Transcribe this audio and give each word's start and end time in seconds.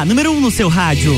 a 0.00 0.04
número 0.06 0.32
1 0.32 0.34
um 0.34 0.40
no 0.40 0.50
seu 0.50 0.66
rádio. 0.70 1.12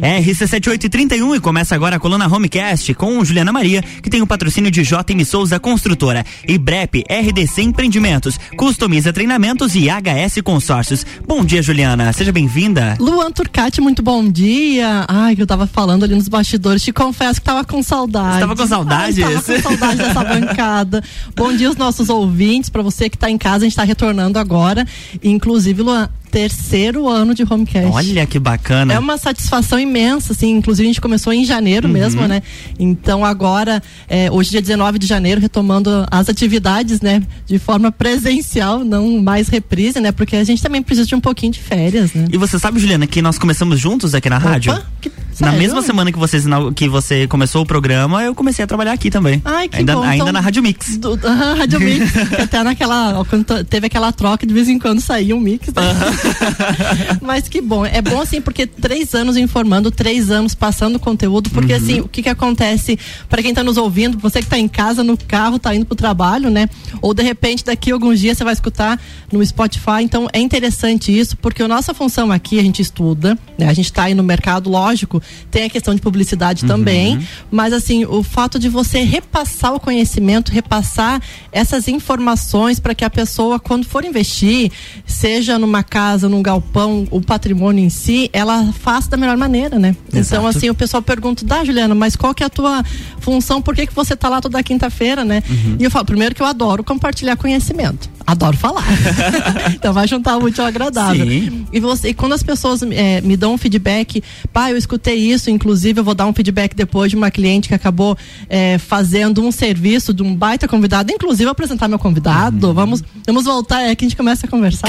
RC7831 0.00 1.36
e 1.36 1.40
começa 1.40 1.74
agora 1.74 1.96
a 1.96 1.98
coluna 1.98 2.32
Homecast 2.32 2.94
com 2.94 3.24
Juliana 3.24 3.52
Maria, 3.52 3.82
que 4.00 4.08
tem 4.08 4.22
o 4.22 4.26
patrocínio 4.28 4.70
de 4.70 4.82
JM 4.82 5.24
Souza 5.26 5.58
Construtora 5.58 6.24
e 6.46 6.56
BREP 6.56 7.02
RDC 7.10 7.62
Empreendimentos, 7.62 8.38
customiza 8.56 9.12
treinamentos 9.12 9.74
e 9.74 9.88
HS 9.88 10.40
Consórcios. 10.44 11.04
Bom 11.26 11.44
dia, 11.44 11.60
Juliana. 11.60 12.12
Seja 12.12 12.30
bem-vinda. 12.30 12.96
Luan 13.00 13.32
Turcati, 13.32 13.80
muito 13.80 14.04
bom 14.04 14.26
dia. 14.30 15.04
Ai, 15.08 15.34
que 15.34 15.42
eu 15.42 15.46
tava 15.48 15.66
falando 15.66 16.04
ali 16.04 16.14
nos 16.14 16.28
bastidores, 16.28 16.80
te 16.80 16.92
confesso 16.92 17.40
que 17.40 17.46
tava 17.46 17.64
com 17.64 17.82
saudade. 17.82 18.34
Você 18.34 18.40
tava 18.40 18.56
com 18.56 18.66
saudade? 18.68 19.24
Ai, 19.24 19.32
tava 19.34 19.42
com 19.42 19.62
saudade 19.62 19.96
dessa 19.98 20.22
bancada. 20.24 21.02
Bom 21.34 21.52
dia 21.52 21.66
aos 21.66 21.76
nossos 21.76 22.08
ouvintes, 22.08 22.70
para 22.70 22.82
você 22.82 23.10
que 23.10 23.18
tá 23.18 23.28
em 23.28 23.36
casa, 23.36 23.64
a 23.64 23.68
gente 23.68 23.76
tá 23.76 23.82
retornando 23.84 24.38
agora. 24.38 24.86
Inclusive, 25.22 25.82
Luan, 25.82 26.08
terceiro 26.30 27.08
ano 27.08 27.34
de 27.34 27.42
Homecast. 27.42 27.90
Olha 27.90 28.26
que 28.26 28.38
bacana. 28.38 28.94
É 28.94 28.98
uma 28.98 29.18
satisfação 29.18 29.78
imensa, 29.78 30.32
assim. 30.32 30.50
Inclusive, 30.56 30.86
a 30.86 30.90
gente 30.90 31.00
começou 31.00 31.32
em 31.32 31.44
janeiro 31.44 31.86
uhum. 31.86 31.92
mesmo, 31.92 32.26
né? 32.26 32.42
Então, 32.78 33.24
agora, 33.24 33.82
é, 34.08 34.30
hoje, 34.30 34.50
dia 34.50 34.62
19 34.62 34.98
de 34.98 35.06
janeiro, 35.06 35.40
retomando 35.40 36.06
as 36.10 36.28
atividades, 36.28 37.00
né? 37.00 37.22
De 37.46 37.58
forma 37.58 37.90
presencial, 37.90 38.84
não 38.84 39.18
mais 39.20 39.48
reprise, 39.48 40.00
né? 40.00 40.12
Porque 40.12 40.36
a 40.36 40.44
gente 40.44 40.62
também 40.62 40.82
precisa 40.82 41.06
de 41.06 41.14
um 41.14 41.20
pouquinho 41.20 41.52
de 41.52 41.60
férias, 41.60 42.14
né? 42.14 42.26
E 42.32 42.36
você 42.36 42.58
sabe, 42.58 42.78
Juliana, 42.78 43.06
que 43.06 43.20
nós 43.20 43.38
começamos 43.38 43.78
juntos 43.78 44.14
aqui 44.14 44.30
na 44.30 44.38
Opa, 44.38 44.50
rádio? 44.50 44.80
Que, 45.00 45.10
na 45.40 45.52
mesma 45.52 45.82
semana 45.82 46.12
que, 46.12 46.18
vocês, 46.18 46.44
que 46.74 46.88
você 46.88 47.26
começou 47.26 47.62
o 47.62 47.66
programa, 47.66 48.22
eu 48.22 48.34
comecei 48.34 48.64
a 48.64 48.68
trabalhar 48.68 48.92
aqui 48.92 49.10
também. 49.10 49.40
Ai, 49.44 49.68
que 49.68 49.78
ainda, 49.78 49.94
bom. 49.94 50.02
Ainda 50.02 50.16
então, 50.16 50.32
na 50.32 50.40
Rádio 50.40 50.62
Mix. 50.62 50.98
Do, 50.98 51.14
uh, 51.14 51.18
Rádio 51.58 51.80
Mix. 51.80 52.16
até 52.38 52.62
naquela. 52.62 53.24
Quando 53.24 53.64
teve 53.64 53.86
aquela 53.86 54.12
troca, 54.12 54.46
de 54.46 54.52
vez 54.52 54.68
em 54.68 54.78
quando 54.78 55.00
saía 55.00 55.34
um 55.34 55.40
mix. 55.40 55.68
Né? 55.68 55.82
Mas 57.20 57.48
que 57.48 57.60
bom. 57.60 57.84
É 57.84 58.00
bom 58.02 58.20
assim, 58.20 58.40
porque 58.40 58.66
três 58.66 59.14
anos 59.14 59.36
informando, 59.36 59.90
três 59.90 60.30
anos 60.30 60.54
passando 60.54 60.98
conteúdo, 60.98 61.50
porque 61.50 61.72
uhum. 61.72 61.78
assim, 61.78 62.00
o 62.00 62.08
que 62.08 62.22
que 62.22 62.28
acontece 62.28 62.98
para 63.28 63.42
quem 63.42 63.54
tá 63.54 63.62
nos 63.62 63.76
ouvindo, 63.76 64.18
você 64.18 64.40
que 64.42 64.48
tá 64.48 64.58
em 64.58 64.68
casa, 64.68 65.02
no 65.02 65.16
carro, 65.16 65.58
tá 65.58 65.74
indo 65.74 65.86
pro 65.86 65.96
trabalho, 65.96 66.50
né? 66.50 66.68
Ou 67.00 67.14
de 67.14 67.22
repente 67.22 67.64
daqui 67.64 67.90
a 67.90 67.94
alguns 67.94 68.20
dias 68.20 68.38
você 68.38 68.44
vai 68.44 68.52
escutar 68.52 69.00
no 69.32 69.44
Spotify. 69.44 70.02
Então 70.02 70.28
é 70.32 70.38
interessante 70.38 71.16
isso, 71.16 71.36
porque 71.36 71.62
a 71.62 71.68
nossa 71.68 71.94
função 71.94 72.30
aqui, 72.30 72.58
a 72.58 72.62
gente 72.62 72.82
estuda, 72.82 73.38
né? 73.58 73.68
A 73.68 73.72
gente 73.72 73.92
tá 73.92 74.04
aí 74.04 74.14
no 74.14 74.22
mercado, 74.22 74.70
lógico, 74.70 75.22
tem 75.50 75.64
a 75.64 75.70
questão 75.70 75.94
de 75.94 76.00
publicidade 76.00 76.62
uhum. 76.62 76.68
também, 76.68 77.26
mas 77.50 77.72
assim, 77.72 78.04
o 78.04 78.22
fato 78.22 78.58
de 78.58 78.68
você 78.68 79.00
repassar 79.00 79.74
o 79.74 79.80
conhecimento, 79.80 80.52
repassar 80.52 81.20
essas 81.52 81.88
informações 81.88 82.78
para 82.80 82.94
que 82.94 83.04
a 83.04 83.10
pessoa, 83.10 83.58
quando 83.58 83.84
for 83.84 84.04
investir, 84.04 84.70
seja 85.06 85.58
numa 85.58 85.82
casa, 85.82 86.09
num 86.18 86.42
galpão, 86.42 87.06
o 87.10 87.20
patrimônio 87.20 87.84
em 87.84 87.88
si, 87.88 88.30
ela 88.32 88.72
faça 88.72 89.10
da 89.10 89.16
melhor 89.16 89.36
maneira, 89.36 89.78
né? 89.78 89.96
Então, 90.08 90.20
Exato. 90.20 90.42
Então, 90.42 90.46
assim, 90.46 90.70
o 90.70 90.74
pessoal 90.74 91.02
pergunta, 91.02 91.44
dá, 91.44 91.64
Juliana, 91.64 91.94
mas 91.94 92.16
qual 92.16 92.34
que 92.34 92.42
é 92.42 92.46
a 92.46 92.50
tua 92.50 92.84
função? 93.18 93.60
Por 93.60 93.74
que, 93.74 93.86
que 93.86 93.94
você 93.94 94.16
tá 94.16 94.28
lá 94.28 94.40
toda 94.40 94.62
quinta-feira, 94.62 95.24
né? 95.24 95.42
Uhum. 95.48 95.76
E 95.78 95.84
eu 95.84 95.90
falo, 95.90 96.04
primeiro 96.04 96.34
que 96.34 96.42
eu 96.42 96.46
adoro 96.46 96.82
compartilhar 96.82 97.36
conhecimento. 97.36 98.08
Adoro 98.26 98.56
falar. 98.56 98.84
então 99.74 99.92
vai 99.92 100.06
juntar 100.06 100.36
o 100.36 100.44
útil 100.44 100.62
ao 100.62 100.68
agradável. 100.68 101.26
Sim. 101.26 101.66
E, 101.72 101.80
você, 101.80 102.10
e 102.10 102.14
quando 102.14 102.32
as 102.32 102.42
pessoas 102.42 102.80
é, 102.82 103.20
me 103.20 103.36
dão 103.36 103.54
um 103.54 103.58
feedback, 103.58 104.22
pai, 104.52 104.72
eu 104.72 104.76
escutei 104.76 105.16
isso, 105.16 105.50
inclusive 105.50 105.98
eu 105.98 106.04
vou 106.04 106.14
dar 106.14 106.26
um 106.26 106.32
feedback 106.32 106.74
depois 106.74 107.10
de 107.10 107.16
uma 107.16 107.28
cliente 107.28 107.68
que 107.68 107.74
acabou 107.74 108.16
é, 108.48 108.78
fazendo 108.78 109.42
um 109.42 109.50
serviço 109.50 110.14
de 110.14 110.22
um 110.22 110.32
baita 110.34 110.68
convidado, 110.68 111.10
inclusive 111.10 111.50
apresentar 111.50 111.88
meu 111.88 111.98
convidado. 111.98 112.68
Uhum. 112.68 112.74
Vamos, 112.74 113.02
vamos 113.26 113.44
voltar, 113.44 113.82
é 113.82 113.94
que 113.96 114.04
a 114.04 114.08
gente 114.08 114.16
começa 114.16 114.46
a 114.46 114.48
conversar. 114.48 114.88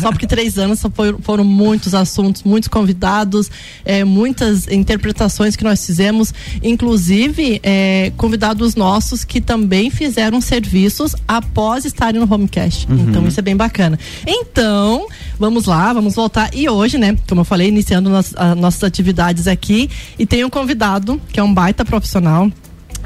Só 0.00 0.10
porque 0.10 0.26
três 0.26 0.43
anos 0.58 0.82
foram, 0.94 1.18
foram 1.20 1.44
muitos 1.44 1.94
assuntos, 1.94 2.42
muitos 2.42 2.68
convidados, 2.68 3.50
é, 3.84 4.04
muitas 4.04 4.68
interpretações 4.68 5.56
que 5.56 5.64
nós 5.64 5.84
fizemos, 5.84 6.32
inclusive 6.62 7.60
é, 7.62 8.12
convidados 8.16 8.74
nossos 8.74 9.24
que 9.24 9.40
também 9.40 9.90
fizeram 9.90 10.40
serviços 10.40 11.14
após 11.26 11.84
estarem 11.84 12.20
no 12.20 12.32
Homecast. 12.32 12.86
Uhum. 12.90 13.06
Então 13.08 13.26
isso 13.26 13.40
é 13.40 13.42
bem 13.42 13.56
bacana. 13.56 13.98
Então, 14.26 15.06
vamos 15.38 15.66
lá, 15.66 15.92
vamos 15.92 16.14
voltar. 16.14 16.50
E 16.54 16.68
hoje, 16.68 16.98
né, 16.98 17.16
como 17.28 17.40
eu 17.40 17.44
falei, 17.44 17.68
iniciando 17.68 18.10
nas, 18.10 18.34
a, 18.36 18.54
nossas 18.54 18.84
atividades 18.84 19.46
aqui, 19.46 19.90
e 20.18 20.26
tem 20.26 20.44
um 20.44 20.50
convidado 20.50 21.20
que 21.32 21.40
é 21.40 21.42
um 21.42 21.52
baita 21.52 21.84
profissional 21.84 22.50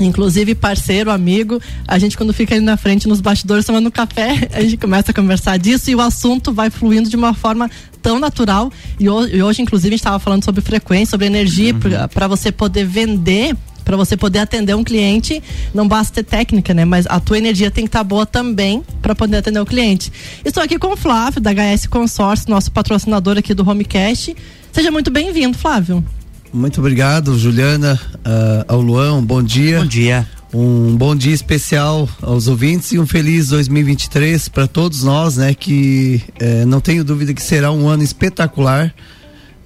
inclusive 0.00 0.54
parceiro, 0.54 1.10
amigo. 1.10 1.60
A 1.86 1.98
gente, 1.98 2.16
quando 2.16 2.32
fica 2.32 2.54
ali 2.54 2.64
na 2.64 2.76
frente, 2.76 3.08
nos 3.08 3.20
bastidores, 3.20 3.64
tomando 3.64 3.90
café, 3.90 4.48
a 4.52 4.60
gente 4.60 4.76
começa 4.76 5.10
a 5.10 5.14
conversar 5.14 5.58
disso 5.58 5.90
e 5.90 5.94
o 5.94 6.00
assunto 6.00 6.52
vai 6.52 6.70
fluindo 6.70 7.08
de 7.08 7.16
uma 7.16 7.34
forma 7.34 7.70
tão 8.02 8.18
natural. 8.18 8.70
E 8.98 9.08
hoje, 9.08 9.36
e 9.36 9.42
hoje 9.42 9.62
inclusive, 9.62 9.88
a 9.88 9.96
gente 9.96 10.00
estava 10.00 10.18
falando 10.18 10.44
sobre 10.44 10.60
frequência, 10.60 11.10
sobre 11.12 11.26
energia, 11.26 11.72
uhum. 11.72 12.08
para 12.12 12.28
você 12.28 12.50
poder 12.52 12.84
vender 12.84 13.56
para 13.88 13.96
você 13.96 14.18
poder 14.18 14.40
atender 14.40 14.76
um 14.76 14.84
cliente, 14.84 15.42
não 15.72 15.88
basta 15.88 16.12
ter 16.12 16.22
técnica, 16.22 16.74
né? 16.74 16.84
Mas 16.84 17.06
a 17.06 17.18
tua 17.18 17.38
energia 17.38 17.70
tem 17.70 17.84
que 17.84 17.88
estar 17.88 18.00
tá 18.00 18.04
boa 18.04 18.26
também 18.26 18.82
para 19.00 19.14
poder 19.14 19.38
atender 19.38 19.60
o 19.60 19.64
cliente. 19.64 20.12
Estou 20.44 20.62
aqui 20.62 20.78
com 20.78 20.88
o 20.88 20.96
Flávio, 20.96 21.40
da 21.40 21.52
HS 21.54 21.86
Consórcio, 21.86 22.50
nosso 22.50 22.70
patrocinador 22.70 23.38
aqui 23.38 23.54
do 23.54 23.66
Homecast. 23.66 24.36
Seja 24.74 24.90
muito 24.90 25.10
bem-vindo, 25.10 25.56
Flávio. 25.56 26.04
Muito 26.52 26.80
obrigado, 26.80 27.38
Juliana, 27.38 28.00
uh, 28.16 28.64
ao 28.66 28.80
Luan, 28.80 29.14
um 29.14 29.24
bom 29.24 29.42
dia. 29.42 29.80
Bom 29.80 29.86
dia. 29.86 30.26
Um 30.52 30.96
bom 30.96 31.14
dia 31.14 31.34
especial 31.34 32.08
aos 32.22 32.48
ouvintes 32.48 32.92
e 32.92 32.98
um 32.98 33.06
feliz 33.06 33.48
2023 33.48 34.48
para 34.48 34.66
todos 34.66 35.02
nós, 35.02 35.36
né? 35.36 35.52
Que 35.52 36.22
eh, 36.40 36.64
não 36.64 36.80
tenho 36.80 37.04
dúvida 37.04 37.34
que 37.34 37.42
será 37.42 37.70
um 37.70 37.86
ano 37.86 38.02
espetacular. 38.02 38.94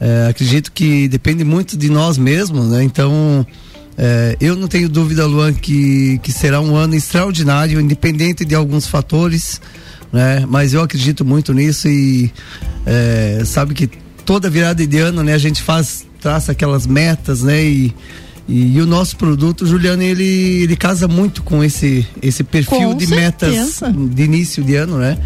Eh, 0.00 0.26
acredito 0.28 0.72
que 0.72 1.06
depende 1.06 1.44
muito 1.44 1.76
de 1.76 1.88
nós 1.88 2.18
mesmos, 2.18 2.66
né? 2.66 2.82
Então, 2.82 3.46
eh, 3.96 4.36
eu 4.40 4.56
não 4.56 4.66
tenho 4.66 4.88
dúvida, 4.88 5.24
Luan, 5.24 5.52
que, 5.52 6.18
que 6.20 6.32
será 6.32 6.60
um 6.60 6.74
ano 6.74 6.96
extraordinário, 6.96 7.80
independente 7.80 8.44
de 8.44 8.56
alguns 8.56 8.88
fatores, 8.88 9.60
né? 10.12 10.44
Mas 10.48 10.74
eu 10.74 10.82
acredito 10.82 11.24
muito 11.24 11.54
nisso 11.54 11.86
e 11.88 12.32
sabe 13.46 13.72
que 13.72 13.88
toda 14.26 14.50
virada 14.50 14.84
de 14.84 14.98
ano, 14.98 15.22
né? 15.22 15.32
A 15.34 15.38
gente 15.38 15.62
faz 15.62 16.06
traça 16.22 16.52
aquelas 16.52 16.86
metas, 16.86 17.42
né? 17.42 17.62
E, 17.64 17.94
e, 18.48 18.76
e, 18.76 18.80
o 18.80 18.86
nosso 18.86 19.16
produto, 19.16 19.66
Juliano, 19.66 20.02
ele, 20.02 20.62
ele 20.62 20.76
casa 20.76 21.08
muito 21.08 21.42
com 21.42 21.62
esse, 21.62 22.06
esse 22.22 22.44
perfil 22.44 22.90
com 22.90 22.96
de 22.96 23.06
certeza. 23.06 23.88
metas 23.88 24.14
de 24.14 24.22
início 24.22 24.62
de 24.62 24.76
ano, 24.76 24.98
né? 24.98 25.18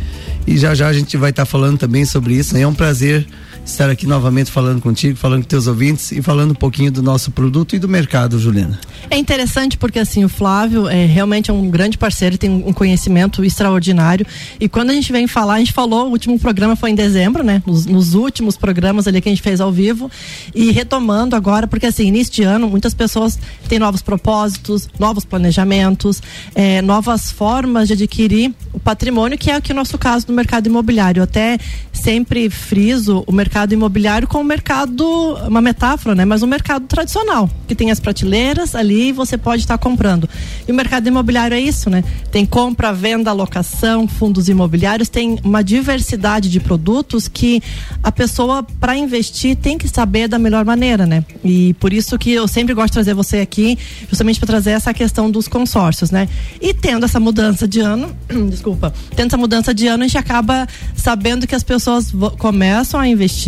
E 0.46 0.56
já 0.56 0.74
já 0.74 0.88
a 0.88 0.92
gente 0.92 1.16
vai 1.16 1.30
estar 1.30 1.44
tá 1.44 1.46
falando 1.46 1.78
também 1.78 2.04
sobre 2.04 2.34
isso. 2.34 2.54
Né? 2.54 2.62
É 2.62 2.66
um 2.66 2.74
prazer 2.74 3.26
estar 3.66 3.90
aqui 3.90 4.06
novamente 4.06 4.50
falando 4.50 4.80
contigo, 4.80 5.16
falando 5.16 5.42
com 5.42 5.48
teus 5.48 5.66
ouvintes 5.66 6.12
e 6.12 6.22
falando 6.22 6.52
um 6.52 6.54
pouquinho 6.54 6.90
do 6.90 7.02
nosso 7.02 7.32
produto 7.32 7.74
e 7.74 7.78
do 7.78 7.88
mercado, 7.88 8.38
Juliana. 8.38 8.78
É 9.10 9.18
interessante 9.18 9.76
porque 9.76 9.98
assim, 9.98 10.24
o 10.24 10.28
Flávio 10.28 10.88
é 10.88 11.04
realmente 11.04 11.50
é 11.50 11.54
um 11.54 11.68
grande 11.68 11.98
parceiro, 11.98 12.38
tem 12.38 12.48
um 12.48 12.72
conhecimento 12.72 13.44
extraordinário 13.44 14.24
e 14.60 14.68
quando 14.68 14.90
a 14.90 14.94
gente 14.94 15.10
vem 15.10 15.26
falar, 15.26 15.54
a 15.54 15.58
gente 15.58 15.72
falou, 15.72 16.06
o 16.06 16.10
último 16.10 16.38
programa 16.38 16.76
foi 16.76 16.90
em 16.90 16.94
dezembro, 16.94 17.42
né? 17.42 17.62
Nos, 17.66 17.86
nos 17.86 18.14
últimos 18.14 18.56
programas 18.56 19.08
ali 19.08 19.20
que 19.20 19.28
a 19.28 19.32
gente 19.32 19.42
fez 19.42 19.60
ao 19.60 19.72
vivo 19.72 20.10
e 20.54 20.70
retomando 20.70 21.34
agora, 21.34 21.66
porque 21.66 21.86
assim, 21.86 22.06
início 22.06 22.32
de 22.32 22.42
ano, 22.44 22.68
muitas 22.68 22.94
pessoas 22.94 23.38
têm 23.68 23.80
novos 23.80 24.00
propósitos, 24.00 24.88
novos 24.98 25.24
planejamentos, 25.24 26.22
é, 26.54 26.80
novas 26.82 27.32
formas 27.32 27.88
de 27.88 27.94
adquirir 27.94 28.54
o 28.72 28.78
patrimônio, 28.78 29.36
que 29.36 29.50
é 29.50 29.56
aqui 29.56 29.72
o 29.72 29.74
nosso 29.74 29.98
caso 29.98 30.26
do 30.26 30.32
mercado 30.32 30.68
imobiliário. 30.68 31.20
Eu 31.20 31.24
até 31.24 31.58
sempre 31.92 32.48
friso 32.48 33.24
o 33.26 33.32
mercado 33.32 33.55
mercado 33.56 33.72
imobiliário 33.72 34.28
com 34.28 34.42
o 34.42 34.44
mercado, 34.44 35.34
uma 35.48 35.62
metáfora, 35.62 36.14
né? 36.14 36.26
Mas 36.26 36.42
um 36.42 36.46
mercado 36.46 36.86
tradicional, 36.86 37.48
que 37.66 37.74
tem 37.74 37.90
as 37.90 37.98
prateleiras 37.98 38.74
ali 38.74 39.08
e 39.08 39.12
você 39.12 39.38
pode 39.38 39.62
estar 39.62 39.78
comprando. 39.78 40.28
E 40.68 40.70
o 40.70 40.74
mercado 40.74 41.06
imobiliário 41.06 41.54
é 41.54 41.60
isso, 41.60 41.88
né? 41.88 42.04
Tem 42.30 42.44
compra, 42.44 42.92
venda, 42.92 43.32
locação, 43.32 44.06
fundos 44.06 44.50
imobiliários, 44.50 45.08
tem 45.08 45.38
uma 45.42 45.64
diversidade 45.64 46.50
de 46.50 46.60
produtos 46.60 47.28
que 47.28 47.62
a 48.02 48.12
pessoa, 48.12 48.62
para 48.62 48.94
investir, 48.94 49.56
tem 49.56 49.78
que 49.78 49.88
saber 49.88 50.28
da 50.28 50.38
melhor 50.38 50.62
maneira, 50.62 51.06
né? 51.06 51.24
E 51.42 51.72
por 51.80 51.94
isso 51.94 52.18
que 52.18 52.32
eu 52.32 52.46
sempre 52.46 52.74
gosto 52.74 52.88
de 52.88 52.92
trazer 52.92 53.14
você 53.14 53.38
aqui, 53.38 53.78
justamente 54.06 54.38
para 54.38 54.48
trazer 54.48 54.72
essa 54.72 54.92
questão 54.92 55.30
dos 55.30 55.48
consórcios, 55.48 56.10
né? 56.10 56.28
E 56.60 56.74
tendo 56.74 57.06
essa 57.06 57.18
mudança 57.18 57.66
de 57.66 57.80
ano, 57.80 58.14
desculpa, 58.50 58.92
tendo 59.14 59.28
essa 59.28 59.38
mudança 59.38 59.72
de 59.72 59.86
ano, 59.86 60.04
a 60.04 60.06
gente 60.06 60.18
acaba 60.18 60.68
sabendo 60.94 61.46
que 61.46 61.54
as 61.54 61.62
pessoas 61.62 62.12
começam 62.36 63.00
a 63.00 63.08
investir 63.08 63.45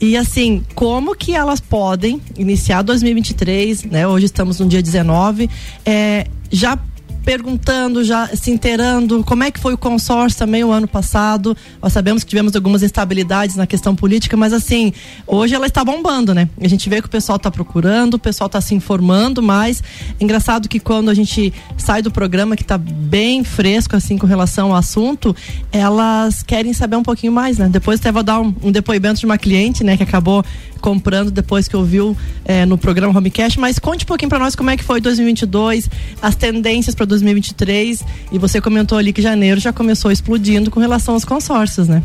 e 0.00 0.16
assim, 0.16 0.64
como 0.74 1.14
que 1.14 1.34
elas 1.34 1.60
podem 1.60 2.20
iniciar 2.36 2.82
2023, 2.82 3.84
né? 3.84 4.06
Hoje 4.06 4.26
estamos 4.26 4.58
no 4.58 4.66
dia 4.66 4.82
19, 4.82 5.48
é, 5.84 6.26
já 6.50 6.76
perguntando, 7.24 8.02
já 8.02 8.28
se 8.28 8.50
inteirando 8.50 9.22
como 9.24 9.44
é 9.44 9.50
que 9.50 9.60
foi 9.60 9.74
o 9.74 9.78
consórcio 9.78 10.38
também 10.38 10.64
o 10.64 10.70
ano 10.70 10.88
passado. 10.88 11.56
Nós 11.82 11.92
sabemos 11.92 12.24
que 12.24 12.30
tivemos 12.30 12.54
algumas 12.56 12.82
instabilidades 12.82 13.56
na 13.56 13.66
questão 13.66 13.94
política, 13.94 14.36
mas 14.36 14.52
assim, 14.52 14.92
hoje 15.26 15.54
ela 15.54 15.66
está 15.66 15.84
bombando, 15.84 16.34
né? 16.34 16.48
A 16.60 16.68
gente 16.68 16.88
vê 16.88 17.00
que 17.00 17.06
o 17.06 17.10
pessoal 17.10 17.36
está 17.36 17.50
procurando, 17.50 18.14
o 18.14 18.18
pessoal 18.18 18.46
está 18.46 18.60
se 18.60 18.74
informando, 18.74 19.42
mas 19.42 19.82
é 20.18 20.24
engraçado 20.24 20.68
que 20.68 20.80
quando 20.80 21.10
a 21.10 21.14
gente 21.14 21.52
sai 21.76 22.02
do 22.02 22.10
programa 22.10 22.56
que 22.56 22.62
está 22.62 22.78
bem 22.78 23.44
fresco 23.44 23.96
assim 23.96 24.16
com 24.16 24.26
relação 24.26 24.70
ao 24.70 24.76
assunto, 24.76 25.34
elas 25.70 26.42
querem 26.42 26.72
saber 26.72 26.96
um 26.96 27.02
pouquinho 27.02 27.32
mais, 27.32 27.58
né? 27.58 27.68
Depois 27.68 28.00
até 28.00 28.10
vou 28.10 28.22
dar 28.22 28.40
um, 28.40 28.54
um 28.62 28.72
depoimento 28.72 29.20
de 29.20 29.26
uma 29.26 29.38
cliente, 29.38 29.84
né, 29.84 29.96
que 29.96 30.02
acabou 30.02 30.44
comprando 30.80 31.30
depois 31.30 31.68
que 31.68 31.76
ouviu 31.76 32.16
é, 32.44 32.64
no 32.64 32.76
programa 32.78 33.16
Homecast, 33.16 33.60
mas 33.60 33.78
conte 33.78 34.04
um 34.04 34.06
pouquinho 34.06 34.28
para 34.28 34.38
nós 34.38 34.56
como 34.56 34.70
é 34.70 34.76
que 34.76 34.82
foi 34.82 35.00
2022, 35.00 35.88
as 36.20 36.34
tendências 36.34 36.94
para 36.94 37.06
2023 37.10 38.02
e 38.32 38.38
você 38.38 38.60
comentou 38.60 38.96
ali 38.96 39.12
que 39.12 39.20
janeiro 39.20 39.60
já 39.60 39.72
começou 39.72 40.10
explodindo 40.10 40.70
com 40.70 40.80
relação 40.80 41.14
aos 41.14 41.24
consórcios, 41.24 41.86
né? 41.86 42.02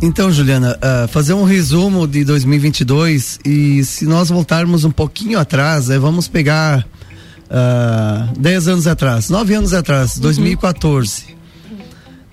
Então, 0.00 0.30
Juliana, 0.30 0.78
uh, 0.78 1.08
fazer 1.08 1.32
um 1.34 1.44
resumo 1.44 2.06
de 2.06 2.24
2022 2.24 3.40
e 3.44 3.82
se 3.84 4.04
nós 4.06 4.28
voltarmos 4.28 4.84
um 4.84 4.90
pouquinho 4.90 5.38
atrás, 5.38 5.88
é, 5.88 5.98
vamos 5.98 6.28
pegar 6.28 6.86
uh, 7.44 8.38
10 8.38 8.68
anos 8.68 8.86
atrás, 8.86 9.30
9 9.30 9.54
anos 9.54 9.72
atrás, 9.72 10.16
uhum. 10.16 10.22
2014. 10.22 11.34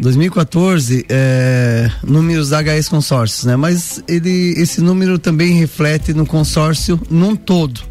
2014, 0.02 1.06
é, 1.08 1.92
números 2.04 2.50
da 2.50 2.60
HS 2.62 2.90
Consórcios, 2.90 3.46
né? 3.46 3.56
Mas 3.56 4.04
ele, 4.08 4.56
esse 4.58 4.82
número 4.82 5.20
também 5.20 5.54
reflete 5.54 6.12
no 6.12 6.26
consórcio 6.26 7.00
num 7.08 7.36
todo, 7.36 7.82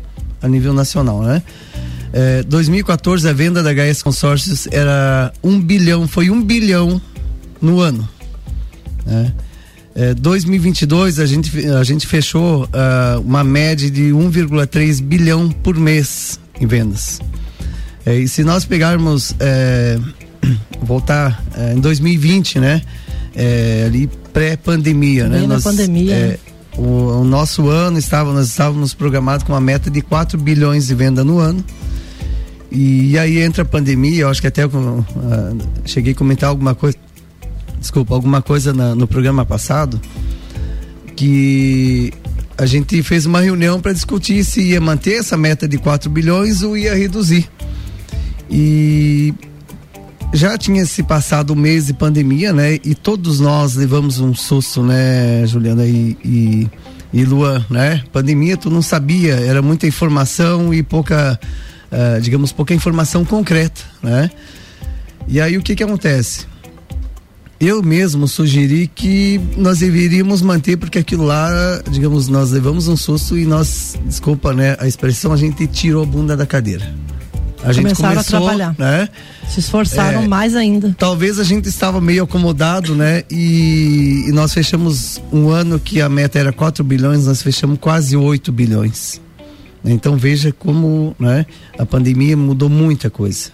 a 0.43 0.49
nível 0.49 0.73
nacional, 0.73 1.23
né? 1.23 1.43
É, 2.13 2.43
2014 2.43 3.29
a 3.29 3.33
venda 3.33 3.63
da 3.63 3.73
HS 3.73 4.03
Consórcios 4.03 4.67
era 4.73 5.33
um 5.43 5.61
bilhão, 5.61 6.09
foi 6.09 6.29
um 6.29 6.43
bilhão 6.43 7.01
no 7.61 7.81
ano, 7.81 8.09
né? 9.07 9.33
É, 9.95 10.15
2022 10.15 11.19
a 11.19 11.27
gente, 11.27 11.67
a 11.69 11.83
gente 11.83 12.07
fechou 12.07 12.65
uh, 12.65 13.21
uma 13.21 13.43
média 13.43 13.91
de 13.91 14.11
1,3 14.11 15.03
bilhão 15.03 15.51
por 15.51 15.77
mês 15.77 16.39
em 16.61 16.67
vendas. 16.67 17.21
É, 18.07 18.17
e 18.17 18.29
se 18.29 18.43
nós 18.45 18.65
pegarmos 18.65 19.35
é, 19.39 19.99
voltar 20.83 21.43
é, 21.57 21.75
em 21.75 21.81
2020, 21.81 22.61
né? 22.61 22.83
É, 23.35 23.85
ali 23.87 24.09
pré-pandemia, 24.33 25.29
né? 25.29 25.47
Nós, 25.47 25.63
pandemia. 25.65 26.39
O, 26.81 27.21
o, 27.21 27.25
nosso 27.25 27.69
ano 27.69 27.99
estava, 27.99 28.33
nós 28.33 28.49
estávamos 28.49 28.95
programados 28.95 29.45
com 29.45 29.53
uma 29.53 29.61
meta 29.61 29.91
de 29.91 30.01
4 30.01 30.39
bilhões 30.39 30.87
de 30.87 30.95
venda 30.95 31.23
no 31.23 31.39
ano. 31.39 31.63
E, 32.71 33.11
e 33.11 33.19
aí 33.19 33.39
entra 33.39 33.65
a 33.65 33.67
pandemia, 33.67 34.23
eu 34.23 34.31
acho 34.31 34.41
que 34.41 34.47
até 34.47 34.65
uh, 34.65 34.71
cheguei 35.85 36.15
a 36.15 36.17
comentar 36.17 36.49
alguma 36.49 36.75
coisa, 36.75 36.97
desculpa, 37.79 38.15
alguma 38.15 38.41
coisa 38.41 38.73
na, 38.73 38.95
no 38.95 39.07
programa 39.07 39.45
passado, 39.45 40.01
que 41.15 42.15
a 42.57 42.65
gente 42.65 43.03
fez 43.03 43.27
uma 43.27 43.43
reunião 43.43 43.79
para 43.79 43.93
discutir 43.93 44.43
se 44.43 44.63
ia 44.63 44.81
manter 44.81 45.19
essa 45.19 45.37
meta 45.37 45.69
de 45.69 45.77
4 45.77 46.09
bilhões 46.09 46.63
ou 46.63 46.79
ia 46.79 46.95
reduzir. 46.95 47.47
E 48.49 49.35
já 50.33 50.57
tinha 50.57 50.85
se 50.87 51.03
passado 51.03 51.53
um 51.53 51.57
mês 51.57 51.87
de 51.87 51.93
pandemia, 51.93 52.53
né? 52.53 52.75
E 52.85 52.95
todos 52.95 53.41
nós 53.41 53.75
levamos 53.75 54.21
um 54.21 54.35
susto, 54.35 54.83
né, 54.83 55.45
Juliana 55.47 55.85
e, 55.85 56.17
e, 56.25 56.69
e 57.13 57.25
Luan, 57.25 57.65
né? 57.69 58.03
Pandemia, 58.13 58.57
tu 58.57 58.71
não 58.71 58.83
sabia, 58.83 59.35
era 59.35 59.61
muita 59.61 59.87
informação 59.87 60.73
e 60.73 60.83
pouca, 60.83 61.39
uh, 61.91 62.21
digamos, 62.21 62.53
pouca 62.53 62.73
informação 62.73 63.25
concreta, 63.25 63.83
né? 64.03 64.31
E 65.27 65.41
aí 65.41 65.59
o 65.59 65.63
que 65.63 65.75
que 65.75 65.83
acontece? 65.83 66.47
Eu 67.59 67.83
mesmo 67.83 68.27
sugeri 68.27 68.87
que 68.87 69.39
nós 69.57 69.81
deveríamos 69.81 70.41
manter, 70.41 70.79
porque 70.79 70.99
aquilo 70.99 71.25
lá, 71.25 71.51
digamos, 71.91 72.27
nós 72.27 72.53
levamos 72.53 72.89
um 72.89 72.97
susto 72.97 73.37
e 73.37 73.45
nós, 73.45 73.99
desculpa, 74.07 74.55
né, 74.55 74.77
a 74.81 74.87
expressão, 74.87 75.31
a 75.31 75.37
gente 75.37 75.67
tirou 75.67 76.03
a 76.03 76.07
bunda 76.07 76.35
da 76.35 76.47
cadeira. 76.47 76.91
A 77.63 77.73
gente 77.73 77.85
Começaram 77.85 78.15
começou, 78.15 78.37
a 78.37 78.41
trabalhar. 78.41 78.75
Né? 78.79 79.09
Se 79.49 79.61
esforçaram 79.61 80.23
é, 80.23 80.29
mais 80.29 80.57
ainda. 80.57 80.95
Talvez 80.99 81.39
a 81.39 81.45
gente 81.45 81.69
estava 81.69 82.01
meio 82.01 82.25
acomodado, 82.25 82.95
né? 82.95 83.23
E, 83.31 84.25
e, 84.29 84.33
nós 84.33 84.55
fechamos 84.55 85.21
um 85.31 85.51
ano 85.51 85.79
que 85.79 86.01
a 86.01 86.09
meta 86.09 86.39
era 86.39 86.53
4 86.53 86.83
bilhões, 86.83 87.27
nós 87.27 87.43
fechamos 87.43 87.79
quase 87.79 88.17
8 88.17 88.51
bilhões. 88.51 89.21
Então 89.85 90.17
veja 90.17 90.53
como 90.53 91.15
né, 91.19 91.47
a 91.79 91.85
pandemia 91.85 92.37
mudou 92.37 92.69
muita 92.69 93.11
coisa. 93.11 93.51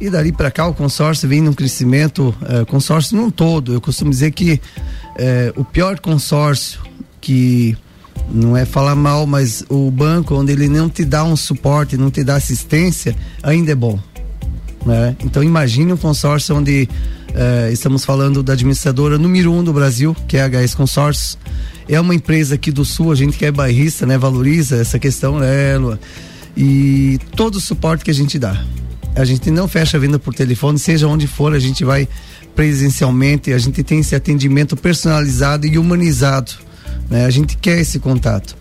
E 0.00 0.10
dali 0.10 0.32
para 0.32 0.50
cá 0.50 0.66
o 0.66 0.74
consórcio 0.74 1.28
vem 1.28 1.40
num 1.40 1.52
crescimento, 1.52 2.34
é, 2.48 2.64
consórcio 2.64 3.16
num 3.16 3.30
todo. 3.30 3.72
Eu 3.72 3.80
costumo 3.80 4.10
dizer 4.10 4.32
que 4.32 4.60
é, 5.16 5.52
o 5.56 5.64
pior 5.64 5.98
consórcio 6.00 6.80
que 7.20 7.76
não 8.30 8.56
é 8.56 8.64
falar 8.64 8.94
mal, 8.94 9.26
mas 9.26 9.64
o 9.68 9.90
banco 9.90 10.34
onde 10.34 10.52
ele 10.52 10.68
não 10.68 10.88
te 10.88 11.04
dá 11.04 11.24
um 11.24 11.36
suporte, 11.36 11.96
não 11.96 12.10
te 12.10 12.24
dá 12.24 12.36
assistência, 12.36 13.14
ainda 13.42 13.72
é 13.72 13.74
bom. 13.74 13.98
Né? 14.84 15.16
Então 15.24 15.42
imagine 15.42 15.92
um 15.92 15.96
consórcio 15.96 16.56
onde 16.56 16.88
eh, 17.34 17.70
estamos 17.72 18.04
falando 18.04 18.42
da 18.42 18.54
administradora 18.54 19.18
número 19.18 19.52
um 19.52 19.62
do 19.62 19.72
Brasil, 19.72 20.16
que 20.26 20.36
é 20.36 20.42
a 20.42 20.48
HS 20.48 20.74
Consórcios. 20.74 21.38
É 21.88 22.00
uma 22.00 22.14
empresa 22.14 22.54
aqui 22.54 22.70
do 22.70 22.84
Sul, 22.84 23.12
a 23.12 23.14
gente 23.14 23.36
que 23.36 23.44
é 23.44 23.50
bairrista, 23.50 24.06
né? 24.06 24.16
Valoriza 24.16 24.76
essa 24.76 24.98
questão, 24.98 25.38
né, 25.38 25.76
Lua? 25.76 25.98
E 26.56 27.18
todo 27.36 27.56
o 27.56 27.60
suporte 27.60 28.04
que 28.04 28.10
a 28.10 28.14
gente 28.14 28.38
dá. 28.38 28.64
A 29.14 29.24
gente 29.24 29.50
não 29.50 29.68
fecha 29.68 29.96
a 29.96 30.00
venda 30.00 30.18
por 30.18 30.34
telefone, 30.34 30.78
seja 30.78 31.06
onde 31.06 31.26
for, 31.26 31.52
a 31.52 31.58
gente 31.58 31.84
vai 31.84 32.08
presencialmente, 32.54 33.52
a 33.52 33.58
gente 33.58 33.82
tem 33.82 34.00
esse 34.00 34.14
atendimento 34.14 34.76
personalizado 34.76 35.66
e 35.66 35.78
humanizado 35.78 36.52
né? 37.10 37.24
A 37.24 37.30
gente 37.30 37.56
quer 37.56 37.80
esse 37.80 37.98
contato. 37.98 38.56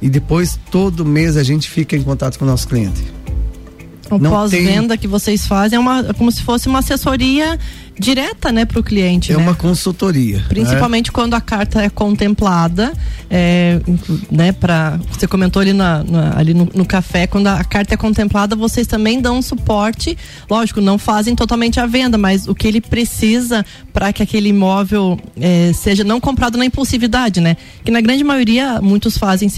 E 0.00 0.08
depois, 0.08 0.58
todo 0.70 1.04
mês, 1.04 1.36
a 1.36 1.42
gente 1.42 1.68
fica 1.68 1.96
em 1.96 2.02
contato 2.02 2.38
com 2.38 2.44
o 2.44 2.48
nosso 2.48 2.68
cliente. 2.68 3.02
O 4.10 4.18
pós-venda 4.20 4.88
tem... 4.88 4.98
que 4.98 5.08
vocês 5.08 5.46
fazem 5.46 5.76
é 5.76 5.80
uma, 5.80 6.04
como 6.14 6.30
se 6.30 6.42
fosse 6.42 6.68
uma 6.68 6.78
assessoria 6.80 7.58
direta, 7.98 8.52
né, 8.52 8.64
para 8.64 8.78
o 8.78 8.82
cliente. 8.82 9.32
É 9.32 9.36
né? 9.36 9.42
uma 9.42 9.54
consultoria. 9.54 10.44
Principalmente 10.48 11.06
né? 11.06 11.12
quando 11.12 11.34
a 11.34 11.40
carta 11.40 11.82
é 11.82 11.88
contemplada, 11.88 12.92
é, 13.30 13.80
né, 14.30 14.52
para 14.52 15.00
você 15.10 15.26
comentou 15.26 15.62
ali, 15.62 15.72
na, 15.72 16.04
na 16.04 16.38
ali 16.38 16.52
no, 16.52 16.68
no, 16.74 16.84
café, 16.84 17.26
quando 17.26 17.46
a 17.46 17.64
carta 17.64 17.94
é 17.94 17.96
contemplada, 17.96 18.54
vocês 18.54 18.86
também 18.86 19.20
dão 19.20 19.40
suporte. 19.40 20.16
Lógico, 20.48 20.80
não 20.80 20.98
fazem 20.98 21.34
totalmente 21.34 21.80
a 21.80 21.86
venda, 21.86 22.18
mas 22.18 22.46
o 22.46 22.54
que 22.54 22.68
ele 22.68 22.80
precisa 22.80 23.64
para 23.92 24.12
que 24.12 24.22
aquele 24.22 24.50
imóvel 24.50 25.18
é, 25.40 25.72
seja 25.72 26.04
não 26.04 26.20
comprado 26.20 26.58
na 26.58 26.64
impulsividade, 26.64 27.40
né? 27.40 27.56
Que 27.84 27.90
na 27.90 28.00
grande 28.00 28.22
maioria 28.22 28.80
muitos 28.82 29.16
fazem 29.16 29.48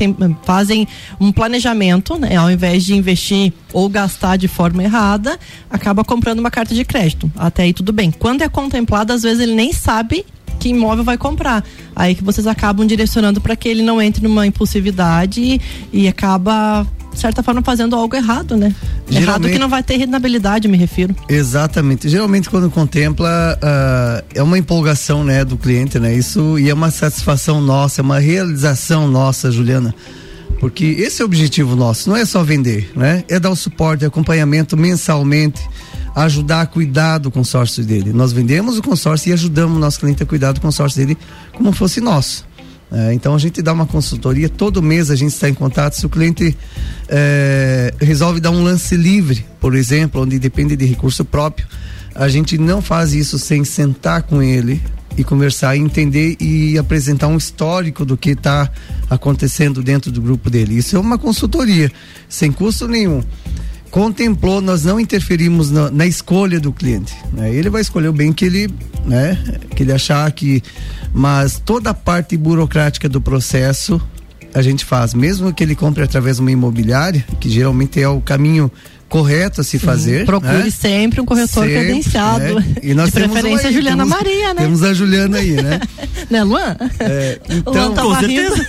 fazem 0.44 0.86
um 1.20 1.32
planejamento, 1.32 2.16
né? 2.16 2.36
Ao 2.36 2.50
invés 2.50 2.84
de 2.84 2.94
investir 2.94 3.52
ou 3.72 3.88
gastar 3.88 4.36
de 4.36 4.48
forma 4.48 4.82
errada, 4.82 5.38
acaba 5.70 6.04
comprando 6.04 6.38
uma 6.38 6.50
carta 6.50 6.74
de 6.74 6.84
crédito. 6.84 7.30
Até 7.36 7.64
aí 7.64 7.72
tudo 7.72 7.92
bem. 7.92 8.10
Quando 8.10 8.42
é 8.42 8.48
contemplado, 8.48 9.12
às 9.12 9.22
vezes 9.22 9.40
ele 9.40 9.54
nem 9.54 9.72
sabe 9.72 10.24
que 10.58 10.70
imóvel 10.70 11.04
vai 11.04 11.16
comprar. 11.16 11.64
Aí 11.94 12.14
que 12.14 12.24
vocês 12.24 12.46
acabam 12.46 12.86
direcionando 12.86 13.40
para 13.40 13.54
que 13.56 13.68
ele 13.68 13.82
não 13.82 14.00
entre 14.02 14.22
numa 14.22 14.46
impulsividade 14.46 15.40
e, 15.40 15.60
e 15.92 16.08
acaba 16.08 16.86
de 17.12 17.18
certa 17.18 17.42
forma 17.42 17.62
fazendo 17.62 17.96
algo 17.96 18.14
errado, 18.14 18.56
né? 18.56 18.74
Geralmente, 19.08 19.22
errado 19.22 19.48
que 19.48 19.58
não 19.58 19.68
vai 19.68 19.82
ter 19.82 19.96
rentabilidade, 19.96 20.68
me 20.68 20.76
refiro. 20.76 21.16
Exatamente. 21.28 22.08
Geralmente 22.08 22.48
quando 22.48 22.70
contempla 22.70 23.58
uh, 23.58 24.24
é 24.34 24.42
uma 24.42 24.58
empolgação, 24.58 25.24
né, 25.24 25.44
do 25.44 25.56
cliente, 25.56 25.98
né? 25.98 26.14
Isso 26.14 26.58
e 26.58 26.70
é 26.70 26.74
uma 26.74 26.90
satisfação 26.90 27.60
nossa, 27.60 28.00
é 28.00 28.02
uma 28.02 28.18
realização 28.18 29.08
nossa, 29.08 29.50
Juliana. 29.50 29.94
Porque 30.58 30.84
esse 30.84 31.22
é 31.22 31.24
o 31.24 31.26
objetivo 31.26 31.76
nosso, 31.76 32.08
não 32.10 32.16
é 32.16 32.24
só 32.24 32.42
vender, 32.42 32.90
né? 32.96 33.24
É 33.28 33.38
dar 33.38 33.50
o 33.50 33.56
suporte, 33.56 34.04
acompanhamento 34.04 34.76
mensalmente, 34.76 35.60
ajudar 36.14 36.62
a 36.62 36.66
cuidar 36.66 37.18
do 37.18 37.30
consórcio 37.30 37.84
dele. 37.84 38.12
Nós 38.12 38.32
vendemos 38.32 38.76
o 38.76 38.82
consórcio 38.82 39.30
e 39.30 39.32
ajudamos 39.32 39.76
o 39.76 39.80
nosso 39.80 40.00
cliente 40.00 40.22
a 40.22 40.26
cuidar 40.26 40.52
do 40.52 40.60
consórcio 40.60 41.00
dele 41.00 41.16
como 41.54 41.72
fosse 41.72 42.00
nosso. 42.00 42.46
É, 42.90 43.12
então 43.12 43.34
a 43.34 43.38
gente 43.38 43.60
dá 43.60 43.72
uma 43.72 43.86
consultoria, 43.86 44.48
todo 44.48 44.82
mês 44.82 45.10
a 45.10 45.16
gente 45.16 45.32
está 45.32 45.48
em 45.48 45.54
contato. 45.54 45.94
Se 45.94 46.06
o 46.06 46.08
cliente 46.08 46.56
é, 47.08 47.94
resolve 48.00 48.40
dar 48.40 48.50
um 48.50 48.62
lance 48.62 48.96
livre, 48.96 49.44
por 49.60 49.74
exemplo, 49.74 50.22
onde 50.22 50.38
depende 50.38 50.74
de 50.74 50.86
recurso 50.86 51.24
próprio, 51.24 51.66
a 52.14 52.28
gente 52.28 52.58
não 52.58 52.82
faz 52.82 53.12
isso 53.12 53.38
sem 53.38 53.62
sentar 53.64 54.22
com 54.22 54.42
ele 54.42 54.82
e 55.18 55.24
conversar, 55.24 55.76
entender 55.76 56.36
e 56.40 56.78
apresentar 56.78 57.26
um 57.26 57.36
histórico 57.36 58.04
do 58.04 58.16
que 58.16 58.30
está 58.30 58.70
acontecendo 59.10 59.82
dentro 59.82 60.10
do 60.12 60.22
grupo 60.22 60.48
dele. 60.48 60.78
Isso 60.78 60.96
é 60.96 60.98
uma 60.98 61.18
consultoria, 61.18 61.90
sem 62.28 62.52
custo 62.52 62.88
nenhum 62.88 63.22
contemplou, 63.90 64.60
nós 64.60 64.84
não 64.84 65.00
interferimos 65.00 65.70
na, 65.70 65.90
na 65.90 66.06
escolha 66.06 66.60
do 66.60 66.72
cliente. 66.72 67.14
Né? 67.32 67.52
Ele 67.52 67.70
vai 67.70 67.80
escolher 67.80 68.08
o 68.08 68.12
bem 68.12 68.32
que 68.32 68.44
ele, 68.44 68.68
né, 69.04 69.42
que 69.74 69.82
ele 69.82 69.92
achar 69.92 70.30
que, 70.32 70.62
mas 71.12 71.58
toda 71.58 71.90
a 71.90 71.94
parte 71.94 72.36
burocrática 72.36 73.08
do 73.08 73.20
processo 73.20 74.00
a 74.54 74.62
gente 74.62 74.84
faz, 74.84 75.14
mesmo 75.14 75.52
que 75.52 75.62
ele 75.62 75.74
compre 75.74 76.02
através 76.02 76.36
de 76.36 76.42
uma 76.42 76.50
imobiliária, 76.50 77.24
que 77.38 77.50
geralmente 77.50 78.00
é 78.00 78.08
o 78.08 78.20
caminho 78.20 78.70
correto 79.08 79.60
a 79.60 79.64
se 79.64 79.78
Sim, 79.78 79.86
fazer. 79.86 80.26
Procure 80.26 80.64
né? 80.64 80.70
sempre 80.70 81.20
um 81.20 81.24
corretor 81.24 81.64
sempre, 81.64 81.78
credenciado. 81.78 82.58
É. 82.58 82.64
E 82.82 82.94
nós 82.94 83.06
de 83.06 83.12
preferência 83.12 83.68
a 83.68 83.72
Juliana 83.72 84.04
temos, 84.04 84.18
Maria, 84.18 84.54
né? 84.54 84.62
Temos 84.62 84.82
a 84.82 84.94
Juliana 84.94 85.38
aí, 85.38 85.52
né? 85.52 85.80
né, 86.30 86.44
Luan? 86.44 86.76
É, 87.00 87.40
então, 87.48 87.72
Luan 87.72 87.92
tá 87.92 88.02
com 88.02 88.14
certeza. 88.18 88.66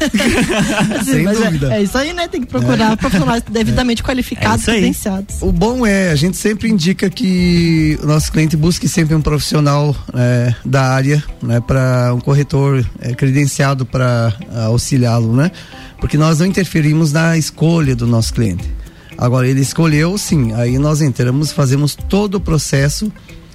Sem 1.04 1.28
é, 1.28 1.32
dúvida. 1.34 1.74
É, 1.74 1.78
é, 1.78 1.84
isso 1.84 1.98
aí, 1.98 2.14
né? 2.14 2.28
Tem 2.28 2.42
que 2.42 2.48
procurar 2.48 2.94
é. 2.94 2.96
profissionais 2.96 3.44
devidamente 3.50 4.02
qualificados, 4.02 4.68
é 4.68 4.72
credenciados. 4.72 5.36
O 5.42 5.52
bom 5.52 5.86
é, 5.86 6.12
a 6.12 6.16
gente 6.16 6.38
sempre 6.38 6.70
indica 6.70 7.10
que 7.10 8.00
o 8.02 8.08
nosso 8.08 8.32
cliente 8.32 8.56
busque 8.56 8.88
sempre 8.88 9.16
um 9.16 9.22
profissional 9.22 9.96
é, 10.14 10.54
da 10.66 10.84
área, 10.84 11.24
né? 11.42 11.60
Para 11.60 12.14
um 12.14 12.20
corretor 12.20 12.86
é, 13.02 13.14
credenciado 13.14 13.86
para 13.86 14.34
auxiliá-lo, 14.68 15.36
né? 15.36 15.52
Porque 16.00 16.18
nós 16.18 16.40
não 16.40 16.46
interferimos 16.46 17.12
na 17.12 17.38
escolha 17.38 17.94
do 17.94 18.08
nosso 18.08 18.34
cliente. 18.34 18.79
Agora, 19.20 19.50
ele 19.50 19.60
escolheu, 19.60 20.18
sim. 20.18 20.54
Aí 20.54 20.80
nós 20.80 21.02
entramos, 21.02 21.52
fazemos 21.52 21.94
todo 21.94 22.36
o 22.36 22.40
processo 22.40 23.12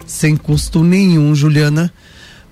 sem 0.07 0.37
custo 0.37 0.85
nenhum, 0.85 1.35
Juliana, 1.35 1.91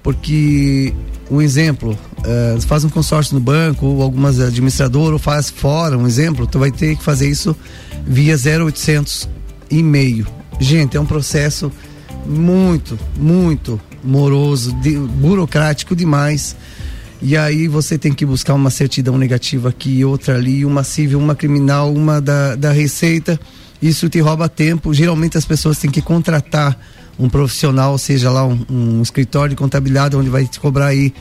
porque 0.03 0.95
um 1.31 1.43
exemplo, 1.43 1.93
uh, 2.21 2.61
faz 2.63 2.85
um 2.85 2.89
consórcio 2.89 3.35
no 3.35 3.41
banco, 3.41 3.85
ou 3.85 4.03
algumas 4.03 4.41
administradoras, 4.41 5.13
ou 5.13 5.19
faz 5.19 5.51
fora, 5.51 5.99
um 5.99 6.07
exemplo, 6.07 6.47
tu 6.47 6.59
vai 6.59 6.71
ter 6.71 6.97
que 6.97 7.05
fazer 7.05 7.29
isso 7.29 7.55
via 8.07 8.35
0800 8.35 9.29
e-mail. 9.71 10.27
Gente, 10.59 10.97
é 10.97 11.01
um 11.01 11.05
processo 11.05 11.71
muito, 12.25 12.99
muito 13.19 13.79
moroso, 14.03 14.73
de, 14.81 14.97
burocrático 14.97 15.95
demais. 15.95 16.57
E 17.25 17.37
aí 17.37 17.69
você 17.69 17.97
tem 17.97 18.13
que 18.13 18.27
buscar 18.27 18.53
uma 18.53 18.69
certidão 18.69 19.17
negativa 19.17 19.69
aqui, 19.69 20.05
outra 20.05 20.35
ali, 20.35 20.65
uma 20.65 20.83
civil, 20.83 21.21
uma 21.21 21.37
criminal, 21.37 21.95
uma 21.95 22.21
da, 22.21 22.57
da 22.57 22.73
Receita. 22.73 23.39
Isso 23.81 24.09
te 24.09 24.19
rouba 24.19 24.49
tempo. 24.49 24.93
Geralmente 24.93 25.39
as 25.39 25.45
pessoas 25.45 25.79
têm 25.79 25.89
que 25.89 26.03
contratar 26.03 26.77
um 27.17 27.29
profissional, 27.29 27.97
seja 27.97 28.29
lá 28.29 28.45
um, 28.45 28.67
um 28.69 29.03
escritório 29.03 29.51
de 29.51 29.57
contabilidade, 29.57 30.17
onde 30.17 30.29
vai 30.29 30.47
te 30.47 30.59
cobrar 30.59 30.87
aí 30.87 31.15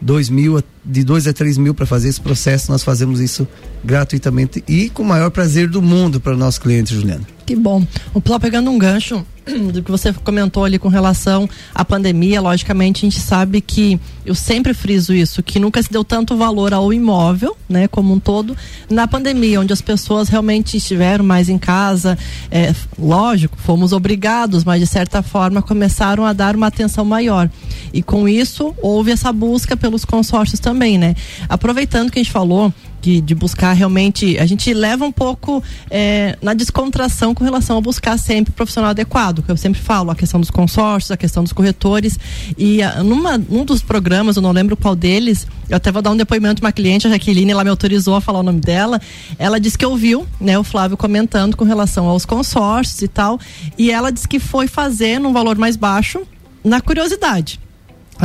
dois 0.00 0.30
mil, 0.30 0.62
de 0.84 1.04
dois 1.04 1.26
a 1.26 1.32
três 1.32 1.56
mil 1.56 1.74
para 1.74 1.86
fazer 1.86 2.08
esse 2.08 2.20
processo. 2.20 2.70
Nós 2.70 2.82
fazemos 2.82 3.20
isso 3.20 3.46
gratuitamente 3.84 4.62
e 4.68 4.88
com 4.90 5.02
o 5.02 5.06
maior 5.06 5.30
prazer 5.30 5.68
do 5.68 5.82
mundo 5.82 6.20
para 6.20 6.34
o 6.34 6.36
nosso 6.36 6.60
cliente, 6.60 6.94
Juliana. 6.94 7.26
Que 7.44 7.56
bom. 7.56 7.84
O 8.14 8.20
Plá 8.20 8.38
pegando 8.38 8.70
um 8.70 8.78
gancho 8.78 9.24
do 9.72 9.82
que 9.82 9.90
você 9.90 10.12
comentou 10.12 10.64
ali 10.64 10.78
com 10.78 10.88
relação 10.88 11.48
à 11.74 11.84
pandemia, 11.84 12.40
logicamente 12.40 13.04
a 13.04 13.10
gente 13.10 13.20
sabe 13.20 13.60
que 13.60 14.00
eu 14.24 14.34
sempre 14.34 14.72
friso 14.72 15.12
isso, 15.12 15.42
que 15.42 15.58
nunca 15.58 15.82
se 15.82 15.90
deu 15.90 16.04
tanto 16.04 16.36
valor 16.36 16.72
ao 16.72 16.92
imóvel, 16.92 17.56
né, 17.68 17.88
como 17.88 18.14
um 18.14 18.20
todo, 18.20 18.56
na 18.88 19.08
pandemia, 19.08 19.60
onde 19.60 19.72
as 19.72 19.80
pessoas 19.80 20.28
realmente 20.28 20.76
estiveram 20.76 21.24
mais 21.24 21.48
em 21.48 21.58
casa, 21.58 22.16
é, 22.50 22.72
lógico, 22.96 23.56
fomos 23.58 23.92
obrigados, 23.92 24.64
mas 24.64 24.80
de 24.80 24.86
certa 24.86 25.22
forma 25.22 25.60
começaram 25.60 26.24
a 26.24 26.32
dar 26.32 26.54
uma 26.54 26.68
atenção 26.68 27.04
maior. 27.04 27.50
E 27.92 28.02
com 28.02 28.28
isso 28.28 28.74
houve 28.80 29.10
essa 29.10 29.32
busca 29.32 29.76
pelos 29.76 30.04
consórcios 30.04 30.60
também, 30.60 30.71
né? 30.72 31.14
Aproveitando 31.48 32.10
que 32.10 32.18
a 32.18 32.22
gente 32.22 32.32
falou 32.32 32.72
de, 33.02 33.20
de 33.20 33.34
buscar 33.34 33.72
realmente. 33.72 34.38
A 34.38 34.46
gente 34.46 34.72
leva 34.72 35.04
um 35.04 35.10
pouco 35.10 35.62
é, 35.90 36.38
na 36.40 36.54
descontração 36.54 37.34
com 37.34 37.42
relação 37.42 37.76
a 37.76 37.80
buscar 37.80 38.16
sempre 38.16 38.52
profissional 38.52 38.90
adequado, 38.90 39.42
que 39.42 39.50
eu 39.50 39.56
sempre 39.56 39.80
falo, 39.80 40.10
a 40.12 40.14
questão 40.14 40.38
dos 40.40 40.50
consórcios, 40.50 41.10
a 41.10 41.16
questão 41.16 41.42
dos 41.42 41.52
corretores. 41.52 42.18
E 42.56 42.80
a, 42.80 43.02
numa, 43.02 43.36
num 43.36 43.64
dos 43.64 43.82
programas, 43.82 44.36
eu 44.36 44.42
não 44.42 44.52
lembro 44.52 44.76
qual 44.76 44.94
deles, 44.94 45.46
eu 45.68 45.76
até 45.76 45.90
vou 45.90 46.00
dar 46.00 46.12
um 46.12 46.16
depoimento 46.16 46.56
de 46.56 46.62
uma 46.62 46.72
cliente, 46.72 47.06
a 47.06 47.10
Jaqueline, 47.10 47.50
ela 47.50 47.64
me 47.64 47.70
autorizou 47.70 48.14
a 48.14 48.20
falar 48.20 48.38
o 48.38 48.44
nome 48.44 48.60
dela. 48.60 49.00
Ela 49.38 49.58
disse 49.58 49.76
que 49.76 49.84
ouviu, 49.84 50.26
né, 50.40 50.56
o 50.56 50.62
Flávio 50.62 50.96
comentando 50.96 51.56
com 51.56 51.64
relação 51.64 52.06
aos 52.06 52.24
consórcios 52.24 53.02
e 53.02 53.08
tal. 53.08 53.40
E 53.76 53.90
ela 53.90 54.12
disse 54.12 54.28
que 54.28 54.38
foi 54.38 54.68
fazer 54.68 55.18
num 55.18 55.32
valor 55.32 55.58
mais 55.58 55.76
baixo, 55.76 56.22
na 56.64 56.80
curiosidade 56.80 57.58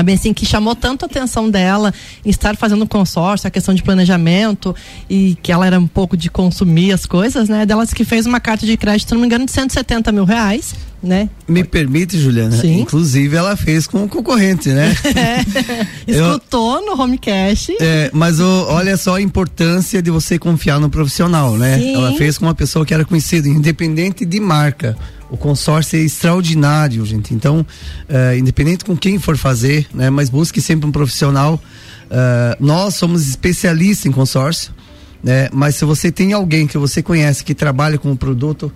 bem 0.03 0.15
assim, 0.15 0.33
que 0.33 0.45
chamou 0.45 0.75
tanto 0.75 1.03
a 1.03 1.05
atenção 1.07 1.49
dela 1.49 1.93
em 2.25 2.29
estar 2.29 2.55
fazendo 2.55 2.87
consórcio, 2.87 3.47
a 3.47 3.51
questão 3.51 3.73
de 3.73 3.83
planejamento 3.83 4.75
e 5.09 5.37
que 5.41 5.51
ela 5.51 5.65
era 5.65 5.79
um 5.79 5.87
pouco 5.87 6.15
de 6.15 6.29
consumir 6.29 6.91
as 6.91 7.05
coisas, 7.05 7.49
né? 7.49 7.65
Delas 7.65 7.93
que 7.93 8.03
fez 8.03 8.25
uma 8.25 8.39
carta 8.39 8.65
de 8.65 8.77
crédito, 8.77 9.13
não 9.13 9.21
me 9.21 9.27
engano, 9.27 9.45
de 9.45 9.51
170 9.51 10.11
mil 10.11 10.25
reais, 10.25 10.75
né? 11.01 11.29
Me 11.47 11.63
permite, 11.63 12.19
Juliana? 12.19 12.57
Sim. 12.57 12.81
Inclusive 12.81 13.35
ela 13.35 13.55
fez 13.55 13.87
com 13.87 14.03
o 14.03 14.09
concorrente, 14.09 14.69
né? 14.69 14.95
É, 15.17 16.11
escutou 16.11 16.79
Eu, 16.79 16.85
no 16.85 17.01
Homecast. 17.01 17.75
É, 17.79 18.09
mas 18.13 18.39
o, 18.39 18.65
olha 18.69 18.95
só 18.97 19.15
a 19.15 19.21
importância 19.21 20.01
de 20.01 20.11
você 20.11 20.37
confiar 20.37 20.79
no 20.79 20.89
profissional, 20.89 21.57
né? 21.57 21.77
Sim. 21.79 21.95
Ela 21.95 22.13
fez 22.13 22.37
com 22.37 22.45
uma 22.45 22.55
pessoa 22.55 22.85
que 22.85 22.93
era 22.93 23.03
conhecida, 23.03 23.47
independente 23.47 24.25
de 24.25 24.39
marca 24.39 24.95
o 25.29 25.37
consórcio 25.37 25.99
é 25.99 26.03
extraordinário, 26.03 27.05
gente. 27.05 27.33
Então, 27.33 27.59
uh, 27.59 28.37
independente 28.37 28.85
com 28.85 28.95
quem 28.95 29.19
for 29.19 29.37
fazer, 29.37 29.87
né, 29.93 30.09
mas 30.09 30.29
busque 30.29 30.61
sempre 30.61 30.87
um 30.87 30.91
profissional. 30.91 31.61
Uh, 32.05 32.63
nós 32.63 32.95
somos 32.95 33.27
especialistas 33.27 34.05
em 34.05 34.11
consórcio, 34.11 34.73
né, 35.21 35.49
mas 35.51 35.75
se 35.75 35.85
você 35.85 36.11
tem 36.11 36.33
alguém 36.33 36.65
que 36.65 36.77
você 36.77 37.03
conhece 37.03 37.43
que 37.43 37.53
trabalha 37.53 37.97
com 37.97 38.11
o 38.11 38.17
produto, 38.17 38.71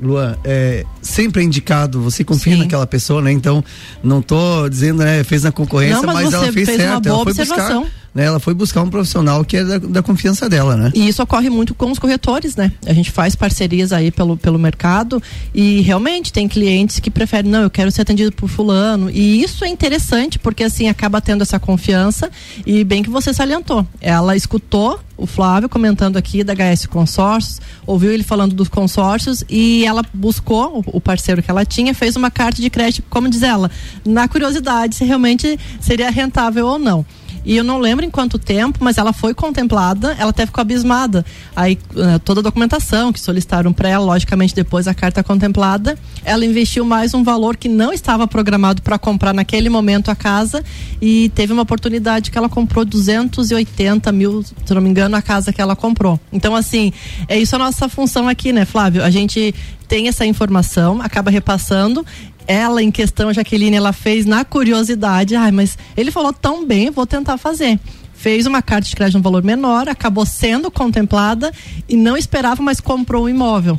Luan, 0.00 0.36
é, 0.44 0.84
sempre 1.02 1.42
é 1.42 1.44
indicado, 1.44 2.00
você 2.00 2.24
confia 2.24 2.54
Sim. 2.54 2.60
naquela 2.60 2.86
pessoa, 2.86 3.20
né? 3.20 3.30
Então, 3.30 3.62
não 4.02 4.22
tô 4.22 4.68
dizendo, 4.68 5.02
né, 5.02 5.22
fez 5.24 5.42
na 5.42 5.52
concorrência, 5.52 5.96
Não, 5.96 6.06
mas, 6.14 6.24
mas 6.24 6.34
ela 6.34 6.52
fez, 6.52 6.66
fez 6.66 6.80
certo, 6.80 7.08
ela 7.08 7.24
foi 7.24 7.34
buscar 7.34 7.82
né, 8.14 8.24
ela 8.24 8.40
foi 8.40 8.54
buscar 8.54 8.82
um 8.82 8.90
profissional 8.90 9.44
que 9.44 9.56
é 9.56 9.64
da, 9.64 9.78
da, 9.78 10.02
confiança 10.02 10.48
dela, 10.48 10.76
né? 10.76 10.90
E 10.94 11.08
isso 11.08 11.22
ocorre 11.22 11.48
muito 11.48 11.74
com 11.74 11.90
os 11.90 11.98
corretores, 11.98 12.56
né? 12.56 12.72
A 12.84 12.92
gente 12.92 13.10
faz 13.10 13.36
parcerias 13.36 13.92
aí 13.92 14.10
pelo, 14.10 14.36
pelo 14.36 14.58
mercado 14.58 15.22
e 15.54 15.80
realmente 15.82 16.32
tem 16.32 16.48
clientes 16.48 16.98
que 16.98 17.10
preferem, 17.10 17.50
não, 17.50 17.62
eu 17.62 17.70
quero 17.70 17.90
ser 17.90 18.02
atendido 18.02 18.32
por 18.32 18.48
fulano. 18.48 19.10
E 19.10 19.42
isso 19.42 19.64
é 19.64 19.68
interessante 19.68 20.38
porque 20.38 20.64
assim 20.64 20.88
acaba 20.88 21.20
tendo 21.20 21.42
essa 21.42 21.58
confiança 21.58 22.30
e 22.66 22.82
bem 22.82 23.02
que 23.02 23.10
você 23.10 23.32
salientou. 23.32 23.86
Ela 24.00 24.34
escutou 24.34 24.98
o 25.16 25.26
Flávio 25.26 25.68
comentando 25.68 26.16
aqui 26.16 26.42
da 26.42 26.54
HS 26.54 26.86
Consórcios, 26.86 27.60
ouviu 27.86 28.10
ele 28.10 28.22
falando 28.22 28.54
dos 28.54 28.68
consórcios 28.68 29.44
e 29.50 29.84
ela 29.84 30.02
buscou 30.14 30.78
o, 30.78 30.96
o 30.96 31.00
parceiro 31.00 31.42
que 31.42 31.50
ela 31.50 31.64
tinha, 31.64 31.94
fez 31.94 32.16
uma 32.16 32.30
carta 32.30 32.60
de 32.62 32.70
crédito, 32.70 33.04
como 33.10 33.28
diz 33.28 33.42
ela, 33.42 33.70
na 34.04 34.26
curiosidade 34.26 34.96
se 34.96 35.04
realmente 35.04 35.58
seria 35.78 36.10
rentável 36.10 36.66
ou 36.66 36.78
não. 36.78 37.04
E 37.44 37.56
eu 37.56 37.64
não 37.64 37.78
lembro 37.78 38.04
em 38.04 38.10
quanto 38.10 38.38
tempo, 38.38 38.78
mas 38.82 38.98
ela 38.98 39.12
foi 39.12 39.34
contemplada, 39.34 40.16
ela 40.18 40.30
até 40.30 40.46
ficou 40.46 40.60
abismada. 40.60 41.24
Aí 41.54 41.78
uh, 41.94 42.18
toda 42.20 42.40
a 42.40 42.42
documentação 42.42 43.12
que 43.12 43.20
solicitaram 43.20 43.72
para 43.72 43.88
ela, 43.88 44.04
logicamente 44.04 44.54
depois 44.54 44.86
a 44.86 44.94
carta 44.94 45.22
contemplada, 45.22 45.98
ela 46.24 46.44
investiu 46.44 46.84
mais 46.84 47.14
um 47.14 47.22
valor 47.22 47.56
que 47.56 47.68
não 47.68 47.92
estava 47.92 48.26
programado 48.26 48.82
para 48.82 48.98
comprar 48.98 49.32
naquele 49.32 49.68
momento 49.68 50.10
a 50.10 50.16
casa 50.16 50.64
e 51.00 51.30
teve 51.30 51.52
uma 51.52 51.62
oportunidade 51.62 52.30
que 52.30 52.38
ela 52.38 52.48
comprou 52.48 52.84
280 52.84 54.12
mil, 54.12 54.42
se 54.42 54.74
não 54.74 54.80
me 54.80 54.90
engano, 54.90 55.16
a 55.16 55.22
casa 55.22 55.52
que 55.52 55.60
ela 55.60 55.74
comprou. 55.74 56.20
Então, 56.32 56.54
assim, 56.54 56.92
é 57.28 57.38
isso 57.38 57.56
a 57.56 57.58
nossa 57.58 57.88
função 57.88 58.28
aqui, 58.28 58.52
né, 58.52 58.64
Flávio? 58.64 59.02
A 59.02 59.10
gente 59.10 59.54
tem 59.90 60.06
essa 60.06 60.24
informação, 60.24 61.02
acaba 61.02 61.32
repassando 61.32 62.06
ela 62.50 62.82
em 62.82 62.90
questão, 62.90 63.32
Jaqueline, 63.32 63.76
ela 63.76 63.92
fez 63.92 64.26
na 64.26 64.44
curiosidade, 64.44 65.36
ai, 65.36 65.52
mas 65.52 65.78
ele 65.96 66.10
falou 66.10 66.32
tão 66.32 66.66
bem, 66.66 66.90
vou 66.90 67.06
tentar 67.06 67.38
fazer. 67.38 67.78
Fez 68.12 68.44
uma 68.44 68.60
carta 68.60 68.88
de 68.88 68.96
crédito 68.96 69.18
um 69.18 69.22
valor 69.22 69.44
menor, 69.44 69.88
acabou 69.88 70.26
sendo 70.26 70.68
contemplada 70.68 71.52
e 71.88 71.96
não 71.96 72.16
esperava, 72.16 72.60
mas 72.60 72.80
comprou 72.80 73.22
o 73.22 73.26
um 73.26 73.28
imóvel 73.28 73.78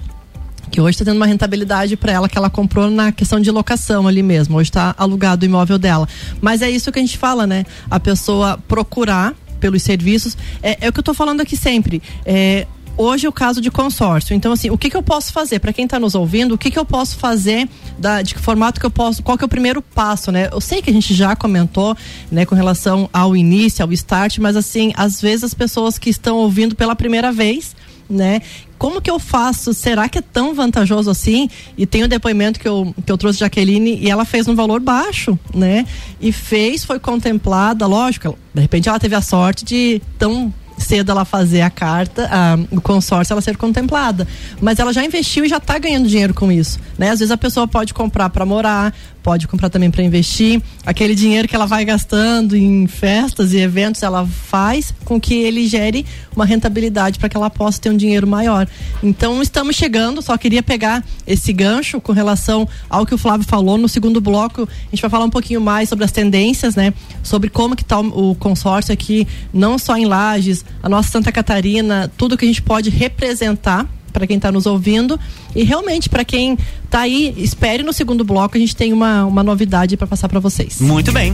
que 0.72 0.80
hoje 0.80 0.92
está 0.92 1.04
tendo 1.04 1.18
uma 1.18 1.26
rentabilidade 1.26 1.98
para 1.98 2.14
ela 2.14 2.30
que 2.30 2.38
ela 2.38 2.50
comprou 2.50 2.90
na 2.90 3.12
questão 3.12 3.42
de 3.42 3.52
locação 3.52 4.08
ali 4.08 4.24
mesmo. 4.24 4.56
Hoje 4.56 4.70
está 4.70 4.96
alugado 4.98 5.44
o 5.44 5.46
imóvel 5.46 5.78
dela. 5.78 6.08
Mas 6.40 6.62
é 6.62 6.72
isso 6.72 6.90
que 6.94 7.00
a 7.00 7.02
gente 7.02 7.18
fala, 7.18 7.46
né? 7.46 7.66
A 7.90 8.00
pessoa 8.00 8.58
procurar 8.70 9.34
pelos 9.60 9.84
serviços. 9.84 10.38
É, 10.64 10.78
é 10.86 10.88
o 10.88 10.94
que 10.94 11.00
eu 11.00 11.02
estou 11.02 11.14
falando 11.14 11.42
aqui 11.42 11.58
sempre. 11.58 12.02
É, 12.26 12.66
hoje 12.98 13.26
é 13.26 13.30
o 13.30 13.32
caso 13.32 13.62
de 13.62 13.72
consórcio. 13.72 14.36
Então, 14.36 14.52
assim, 14.52 14.70
o 14.70 14.78
que, 14.78 14.90
que 14.90 14.98
eu 14.98 15.04
posso 15.04 15.32
fazer? 15.32 15.60
Para 15.60 15.74
quem 15.74 15.86
está 15.86 16.00
nos 16.00 16.16
ouvindo, 16.16 16.56
o 16.56 16.58
que, 16.58 16.72
que 16.72 16.80
eu 16.80 16.86
posso 16.86 17.18
fazer? 17.18 17.68
Da, 17.98 18.22
de 18.22 18.36
que 18.36 18.42
formato 18.42 18.80
que 18.80 18.86
eu 18.86 18.92
posso? 18.92 19.22
Qual 19.24 19.38
que 19.38 19.44
é 19.44 19.48
o 19.48 19.50
primeiro 19.50 19.82
passo, 19.82 20.32
né? 20.32 20.50
Eu 20.52 20.62
sei 20.62 20.82
que 20.82 20.90
a 20.90 20.94
gente 20.94 21.14
já 21.14 21.36
comentou, 21.36 21.96
né, 22.32 22.46
com 22.46 22.56
relação 22.56 23.10
ao 23.14 23.36
início, 23.36 23.84
ao 23.84 23.92
start, 23.94 24.40
mas 24.40 24.56
assim, 24.56 24.92
às 24.96 25.22
vezes 25.22 25.44
as 25.44 25.54
pessoas 25.54 25.98
que 25.98 26.10
estão 26.10 26.38
ouvindo 26.38 26.76
pela 26.76 26.96
primeira 26.96 27.32
vez, 27.32 27.76
né? 28.10 28.42
Como 28.78 29.00
que 29.00 29.12
eu 29.12 29.20
faço? 29.20 29.74
Será 29.74 30.10
que 30.10 30.18
é 30.18 30.22
tão 30.22 30.54
vantajoso 30.54 31.10
assim? 31.10 31.48
E 31.78 31.86
tem 31.86 32.02
o 32.02 32.06
um 32.06 32.10
depoimento 32.10 32.60
que 32.60 32.68
eu, 32.68 32.94
que 33.06 33.12
eu 33.12 33.18
trouxe 33.18 33.40
Jaqueline 33.40 33.98
e 34.02 34.10
ela 34.10 34.26
fez 34.26 34.48
um 34.48 34.56
valor 34.56 34.80
baixo, 34.80 35.38
né? 35.54 35.86
E 36.20 36.32
fez, 36.32 36.84
foi 36.84 37.00
contemplada, 37.00 37.86
lógico, 37.86 38.38
de 38.54 38.62
repente 38.62 38.90
ela 38.90 39.00
teve 39.00 39.16
a 39.16 39.22
sorte 39.22 39.64
de 39.64 40.02
tão 40.18 40.54
cedo 40.82 41.12
ela 41.12 41.24
fazer 41.24 41.62
a 41.62 41.70
carta, 41.70 42.28
a, 42.32 42.58
o 42.76 42.82
consórcio 42.82 43.34
ela 43.34 43.42
ser 43.42 43.58
contemplada. 43.58 44.28
Mas 44.60 44.80
ela 44.80 44.92
já 44.92 45.04
investiu 45.04 45.46
e 45.46 45.50
já 45.50 45.58
está 45.58 45.78
ganhando 45.78 46.08
dinheiro 46.08 46.34
com 46.34 46.52
isso. 46.52 46.80
Né? 46.98 47.10
Às 47.10 47.20
vezes 47.20 47.32
a 47.32 47.38
pessoa 47.38 47.68
pode 47.68 47.94
comprar 47.94 48.30
para 48.30 48.46
morar, 48.46 48.94
pode 49.22 49.48
comprar 49.48 49.70
também 49.70 49.92
para 49.92 50.04
investir. 50.04 50.62
Aquele 50.86 51.16
dinheiro 51.16 51.48
que 51.48 51.56
ela 51.56 51.66
vai 51.66 51.86
gastando 51.86 52.56
em 52.56 52.88
festas 52.88 53.54
e 53.54 53.58
eventos, 53.58 54.04
ela 54.04 54.26
faz 54.26 54.94
com 55.06 55.20
que 55.20 55.36
ele 55.36 55.68
gere 55.68 56.06
uma 56.36 56.46
rentabilidade 56.46 57.20
para 57.20 57.30
que 57.30 57.38
ela 57.38 57.50
possa 57.50 57.80
ter 57.80 57.90
um 57.90 57.98
dinheiro 57.98 58.28
maior. 58.28 58.68
Então 59.04 59.42
estamos 59.42 59.76
chegando, 59.76 60.22
só 60.22 60.38
queria 60.38 60.64
pegar 60.64 61.04
esse 61.26 61.54
gancho 61.54 62.02
com 62.02 62.12
relação 62.12 62.68
ao 62.90 63.06
que 63.06 63.14
o 63.14 63.18
Flávio 63.18 63.46
falou. 63.46 63.78
No 63.78 63.88
segundo 63.88 64.20
bloco, 64.20 64.64
a 64.64 64.90
gente 64.96 65.02
vai 65.02 65.10
falar 65.10 65.26
um 65.26 65.30
pouquinho 65.30 65.62
mais 65.62 65.90
sobre 65.90 66.06
as 66.06 66.12
tendências, 66.12 66.76
né? 66.76 66.94
Sobre 67.24 67.50
como 67.50 67.76
que 67.76 67.86
o, 67.94 68.32
o 68.32 68.36
consórcio 68.36 68.94
aqui, 68.94 69.28
não 69.54 69.78
só 69.78 69.96
em 69.96 70.06
Lages, 70.06 70.66
a 70.82 70.90
nossa 70.90 71.10
Santa 71.10 71.32
Catarina, 71.32 72.12
tudo 72.18 72.38
que 72.38 72.46
a 72.46 72.48
gente 72.48 72.62
pode 72.62 72.90
representar 72.90 73.88
para 74.12 74.28
quem 74.28 74.38
está 74.38 74.52
nos 74.52 74.66
ouvindo. 74.66 75.20
E 75.56 75.64
realmente, 75.64 76.10
para 76.10 76.24
quem 76.24 76.58
está 76.84 77.02
aí, 77.02 77.34
espere 77.38 77.84
no 77.84 77.94
segundo 77.94 78.24
bloco, 78.24 78.58
a 78.58 78.60
gente 78.60 78.76
tem 78.76 78.94
uma, 78.94 79.26
uma 79.26 79.44
novidade 79.44 79.98
para 79.98 80.08
passar 80.08 80.28
para 80.28 80.40
vocês. 80.40 80.80
Muito 80.80 81.12
bem. 81.12 81.34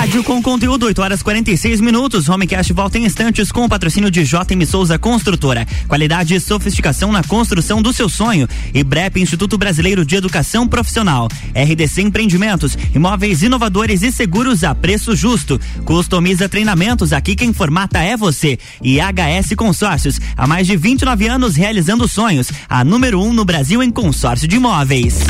Rádio 0.00 0.24
com 0.24 0.42
conteúdo, 0.42 0.86
8 0.86 1.02
horas 1.02 1.22
46 1.22 1.80
minutos. 1.80 2.28
Homecast 2.28 2.72
volta 2.72 2.98
em 2.98 3.04
instantes 3.04 3.52
com 3.52 3.64
o 3.64 3.68
patrocínio 3.68 4.10
de 4.10 4.24
JM 4.24 4.64
Souza 4.66 4.98
Construtora. 4.98 5.66
Qualidade 5.86 6.34
e 6.34 6.40
sofisticação 6.40 7.12
na 7.12 7.22
construção 7.22 7.82
do 7.82 7.92
seu 7.92 8.08
sonho. 8.08 8.48
E 8.72 8.82
BREP 8.82 9.20
Instituto 9.20 9.58
Brasileiro 9.58 10.04
de 10.04 10.16
Educação 10.16 10.66
Profissional. 10.66 11.28
RDC 11.54 12.02
Empreendimentos, 12.02 12.76
imóveis 12.94 13.42
inovadores 13.42 14.02
e 14.02 14.10
seguros 14.10 14.64
a 14.64 14.74
preço 14.74 15.14
justo. 15.14 15.60
Customiza 15.84 16.48
treinamentos, 16.48 17.12
aqui 17.12 17.36
quem 17.36 17.52
formata 17.52 17.98
é 17.98 18.16
você. 18.16 18.58
E 18.82 18.98
HS 18.98 19.54
Consórcios, 19.56 20.20
há 20.36 20.46
mais 20.46 20.66
de 20.66 20.76
29 20.76 21.26
anos 21.26 21.56
realizando 21.56 22.08
sonhos. 22.08 22.50
A 22.68 22.82
número 22.84 23.20
1 23.20 23.26
um 23.28 23.32
no 23.32 23.44
Brasil 23.44 23.82
em 23.82 23.90
consórcio 23.90 24.48
de 24.48 24.56
imóveis. 24.56 25.20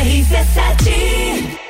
RC7 0.00 1.60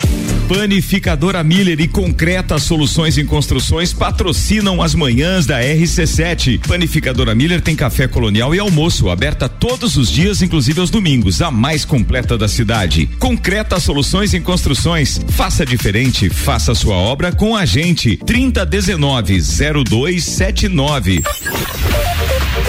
Panificadora 0.49 1.43
Miller 1.43 1.81
e 1.81 1.89
Concreta 1.89 2.59
Soluções 2.59 3.19
em 3.19 3.27
Construções 3.27 3.93
patrocinam 3.93 4.81
as 4.83 4.95
manhãs 4.95 5.47
da 5.47 5.61
RC7. 5.61 6.61
Panificadora 6.67 7.35
Miller 7.35 7.61
tem 7.61 7.75
café 7.75 8.07
colonial 8.07 8.55
e 8.55 8.59
almoço, 8.59 9.11
aberta 9.11 9.49
todos 9.49 9.97
os 9.97 10.11
dias, 10.11 10.43
inclusive 10.43 10.81
aos 10.81 10.91
domingos, 10.91 11.43
a 11.43 11.51
mais 11.51 11.85
completa 11.85 12.39
da 12.39 12.47
cidade. 12.49 13.07
Concreta 13.19 13.79
Soluções 13.79 14.33
em 14.33 14.43
Construções. 14.43 15.21
Faça 15.31 15.67
diferente, 15.67 16.29
faça 16.29 16.75
sua 16.75 16.97
obra 16.97 17.33
com 17.33 17.57
a 17.57 17.65
gente. 17.65 18.17
3019 18.17 19.41
0279. 19.41 21.23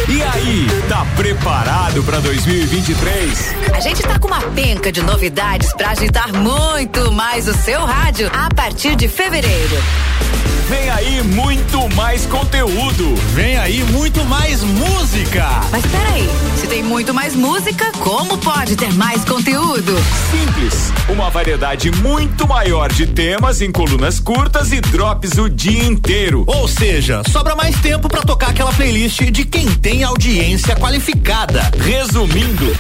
E 0.08 0.22
aí, 0.22 0.68
tá 0.88 1.06
preparado 1.16 2.04
para 2.04 2.20
2023? 2.20 3.56
A 3.74 3.80
gente 3.80 4.04
tá 4.04 4.20
com 4.20 4.28
uma 4.28 4.42
penca 4.42 4.92
de 4.92 5.02
novidades 5.02 5.74
para 5.74 5.90
agitar 5.90 6.32
muito 6.34 7.12
mais 7.12 7.48
o 7.48 7.54
seu 7.54 7.84
rádio 7.84 8.30
a 8.32 8.54
partir 8.54 8.96
de 8.96 9.08
fevereiro. 9.08 9.78
Vem 10.72 10.90
aí 10.90 11.22
muito 11.22 11.94
mais 11.96 12.26
conteúdo. 12.26 13.14
Vem 13.34 13.58
aí 13.58 13.84
muito 13.92 14.24
mais 14.24 14.64
música. 14.64 15.46
Mas 15.70 15.86
peraí, 15.86 16.30
se 16.56 16.66
tem 16.66 16.82
muito 16.82 17.14
mais 17.14 17.36
música, 17.36 17.92
como 18.00 18.38
pode 18.38 18.78
ter 18.78 18.94
mais 18.94 19.26
conteúdo? 19.26 19.94
Simples. 20.32 20.94
Uma 21.10 21.30
variedade 21.30 21.92
muito 21.92 22.48
maior 22.48 22.90
de 22.90 23.06
temas 23.06 23.60
em 23.60 23.70
colunas 23.70 24.18
curtas 24.22 24.72
e 24.72 24.80
drops 24.80 25.38
o 25.38 25.50
dia 25.50 25.84
inteiro. 25.84 26.46
Ou 26.48 26.70
seja, 26.70 27.22
sobra 27.30 27.54
mais 27.54 27.76
tempo 27.82 28.08
para 28.08 28.22
tocar 28.22 28.52
aquela 28.52 28.72
playlist 28.72 29.20
de 29.24 29.44
quem 29.44 29.68
tem 29.82 30.04
audiência 30.04 30.76
qualificada. 30.76 31.62
Resumindo, 31.78 32.76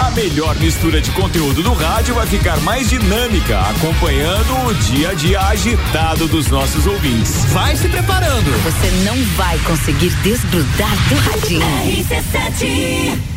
a 0.00 0.10
melhor 0.10 0.54
mistura 0.56 1.00
de 1.00 1.10
conteúdo 1.12 1.62
do 1.62 1.72
rádio 1.72 2.14
vai 2.14 2.26
ficar 2.26 2.56
mais 2.60 2.88
dinâmica, 2.88 3.60
acompanhando 3.60 4.66
o 4.68 4.74
dia 4.74 5.10
a 5.10 5.14
dia 5.14 5.40
agitado 5.40 6.26
dos 6.28 6.48
nossos 6.48 6.86
ouvintes. 6.86 7.44
Vai 7.46 7.76
se 7.76 7.88
preparando. 7.88 8.62
Você 8.62 8.90
não 9.04 9.16
vai 9.36 9.58
conseguir 9.60 10.10
desgrudar 10.22 11.08
do 11.08 11.14
radinho. 11.16 11.66
RC7 11.86 13.34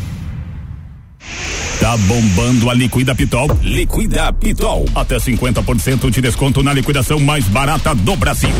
Tá 1.80 1.96
bombando 1.96 2.68
a 2.68 2.74
Liquida 2.74 3.14
Pitol? 3.14 3.48
Liquida 3.62 4.32
Pitol. 4.32 4.84
Até 4.96 5.16
50% 5.16 6.10
de 6.10 6.20
desconto 6.20 6.60
na 6.60 6.72
liquidação 6.72 7.20
mais 7.20 7.44
barata 7.44 7.94
do 7.94 8.16
Brasil. 8.16 8.50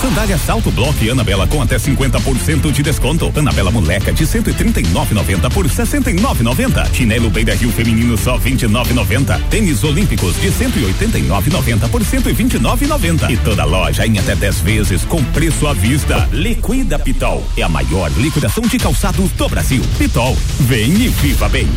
Sandália 0.00 0.38
Salto 0.38 0.70
Block 0.70 1.10
Anabela 1.10 1.48
com 1.48 1.60
até 1.60 1.76
50% 1.76 2.70
de 2.70 2.82
desconto. 2.82 3.32
Anabela 3.36 3.72
Moleca 3.72 4.12
de 4.12 4.24
139,90 4.24 5.52
por 5.52 5.66
69,90. 5.66 6.94
Chinelo 6.94 7.28
Beira 7.28 7.56
Rio 7.56 7.72
Feminino 7.72 8.16
só 8.16 8.38
29,90. 8.38 9.40
Tênis 9.50 9.82
Olímpicos 9.82 10.40
de 10.40 10.48
189,90 10.52 11.88
por 11.90 12.02
129,90. 12.02 13.30
E 13.30 13.36
toda 13.38 13.64
loja 13.64 14.06
em 14.06 14.16
até 14.16 14.36
10 14.36 14.60
vezes 14.60 15.04
com 15.04 15.22
preço 15.24 15.66
à 15.66 15.72
vista. 15.72 16.28
Liquida 16.32 17.00
Pitol. 17.00 17.44
É 17.56 17.62
a 17.62 17.68
maior 17.68 18.12
liquidação 18.16 18.62
de 18.62 18.78
calçados 18.78 19.32
do 19.32 19.48
Brasil. 19.48 19.82
Pitol. 19.98 20.36
Vem 20.60 20.92
e 20.92 21.08
viva 21.08 21.48
bem. 21.48 21.68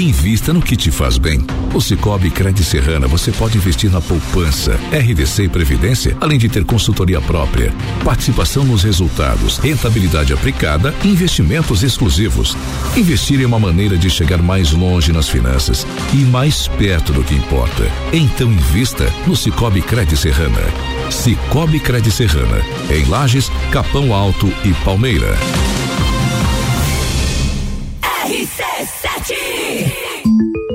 Invista 0.00 0.52
no 0.52 0.62
que 0.62 0.76
te 0.76 0.90
faz 0.90 1.18
bem. 1.18 1.44
O 1.74 1.80
Cicobi 1.80 2.30
Cred 2.30 2.64
Serrana 2.64 3.06
você 3.06 3.30
pode 3.30 3.58
investir 3.58 3.90
na 3.90 4.00
poupança, 4.00 4.80
RDC 4.92 5.44
e 5.44 5.48
Previdência, 5.48 6.16
além 6.20 6.38
de 6.38 6.48
ter 6.48 6.64
consultoria 6.64 7.20
própria, 7.20 7.70
participação 8.02 8.64
nos 8.64 8.82
resultados, 8.82 9.58
rentabilidade 9.58 10.32
aplicada 10.32 10.94
e 11.04 11.08
investimentos 11.08 11.82
exclusivos. 11.82 12.56
Investir 12.96 13.42
é 13.42 13.46
uma 13.46 13.58
maneira 13.58 13.98
de 13.98 14.08
chegar 14.08 14.42
mais 14.42 14.72
longe 14.72 15.12
nas 15.12 15.28
finanças 15.28 15.86
e 16.14 16.18
mais 16.24 16.66
perto 16.66 17.12
do 17.12 17.22
que 17.22 17.34
importa. 17.34 17.84
Então 18.10 18.50
invista 18.50 19.12
no 19.26 19.36
Cicobi 19.36 19.82
Cred 19.82 20.16
Serrana. 20.16 20.62
Cicobi 21.10 21.78
Cred 21.78 22.10
Serrana, 22.10 22.64
em 22.90 23.04
Lages, 23.04 23.50
Capão 23.70 24.14
Alto 24.14 24.50
e 24.64 24.72
Palmeira. 24.82 25.36
RC7. 28.80 30.09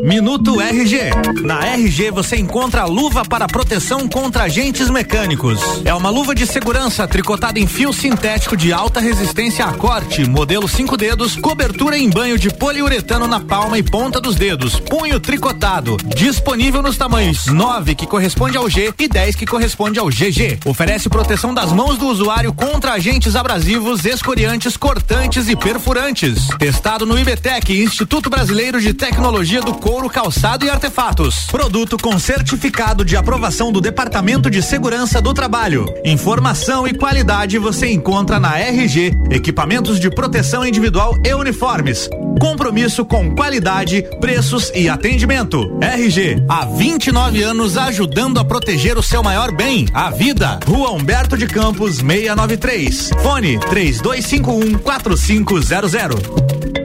Minuto 0.05 0.61
RG. 0.61 0.99
Na 1.41 1.65
RG 1.65 2.11
você 2.11 2.35
encontra 2.35 2.83
a 2.83 2.85
luva 2.85 3.25
para 3.25 3.47
proteção 3.47 4.07
contra 4.07 4.43
agentes 4.43 4.87
mecânicos. 4.87 5.59
É 5.83 5.95
uma 5.95 6.11
luva 6.11 6.35
de 6.35 6.45
segurança 6.45 7.07
tricotada 7.07 7.59
em 7.59 7.65
fio 7.65 7.91
sintético 7.91 8.55
de 8.55 8.71
alta 8.71 8.99
resistência 8.99 9.65
a 9.65 9.73
corte, 9.73 10.23
modelo 10.29 10.67
5 10.67 10.95
dedos, 10.95 11.35
cobertura 11.37 11.97
em 11.97 12.07
banho 12.07 12.37
de 12.37 12.51
poliuretano 12.51 13.25
na 13.25 13.39
palma 13.39 13.79
e 13.79 13.83
ponta 13.83 14.21
dos 14.21 14.35
dedos, 14.35 14.79
punho 14.79 15.19
tricotado. 15.19 15.97
Disponível 16.15 16.83
nos 16.83 16.97
tamanhos 16.97 17.47
9, 17.47 17.95
que 17.95 18.05
corresponde 18.05 18.57
ao 18.57 18.69
G, 18.69 18.93
e 18.99 19.07
10, 19.07 19.35
que 19.35 19.47
corresponde 19.47 19.97
ao 19.97 20.05
GG. 20.05 20.59
Oferece 20.65 21.09
proteção 21.09 21.51
das 21.51 21.71
mãos 21.71 21.97
do 21.97 22.05
usuário 22.05 22.53
contra 22.53 22.93
agentes 22.93 23.35
abrasivos, 23.35 24.05
escoriantes, 24.05 24.77
cortantes 24.77 25.49
e 25.49 25.55
perfurantes. 25.55 26.47
Testado 26.59 27.07
no 27.07 27.17
IBTEC, 27.17 27.81
Instituto 27.81 28.29
Brasileiro 28.29 28.79
de 28.79 28.93
Tecnologia 28.93 29.61
do 29.61 29.73
Couro 29.73 29.94
couro, 29.95 30.09
calçado 30.09 30.65
e 30.65 30.69
artefatos. 30.69 31.45
Produto 31.45 31.97
com 31.97 32.19
certificado 32.19 33.05
de 33.05 33.15
aprovação 33.15 33.71
do 33.71 33.79
Departamento 33.79 34.49
de 34.49 34.61
Segurança 34.61 35.21
do 35.21 35.33
Trabalho. 35.33 35.85
Informação 36.03 36.85
e 36.85 36.93
qualidade 36.93 37.57
você 37.57 37.89
encontra 37.89 38.37
na 38.37 38.59
RG, 38.59 39.13
equipamentos 39.31 39.97
de 39.97 40.09
proteção 40.09 40.65
individual 40.65 41.17
e 41.23 41.33
uniformes. 41.33 42.09
Compromisso 42.41 43.05
com 43.05 43.33
qualidade, 43.33 44.03
preços 44.19 44.69
e 44.75 44.89
atendimento. 44.89 45.77
RG, 45.79 46.43
há 46.49 46.65
29 46.65 47.41
anos 47.41 47.77
ajudando 47.77 48.37
a 48.37 48.43
proteger 48.43 48.97
o 48.97 49.03
seu 49.03 49.23
maior 49.23 49.53
bem, 49.53 49.87
a 49.93 50.09
vida. 50.09 50.59
Rua 50.67 50.91
Humberto 50.91 51.37
de 51.37 51.47
Campos, 51.47 51.99
693. 51.99 53.11
Fone 53.23 53.57
3251 53.61 54.77
4500. 54.79 56.84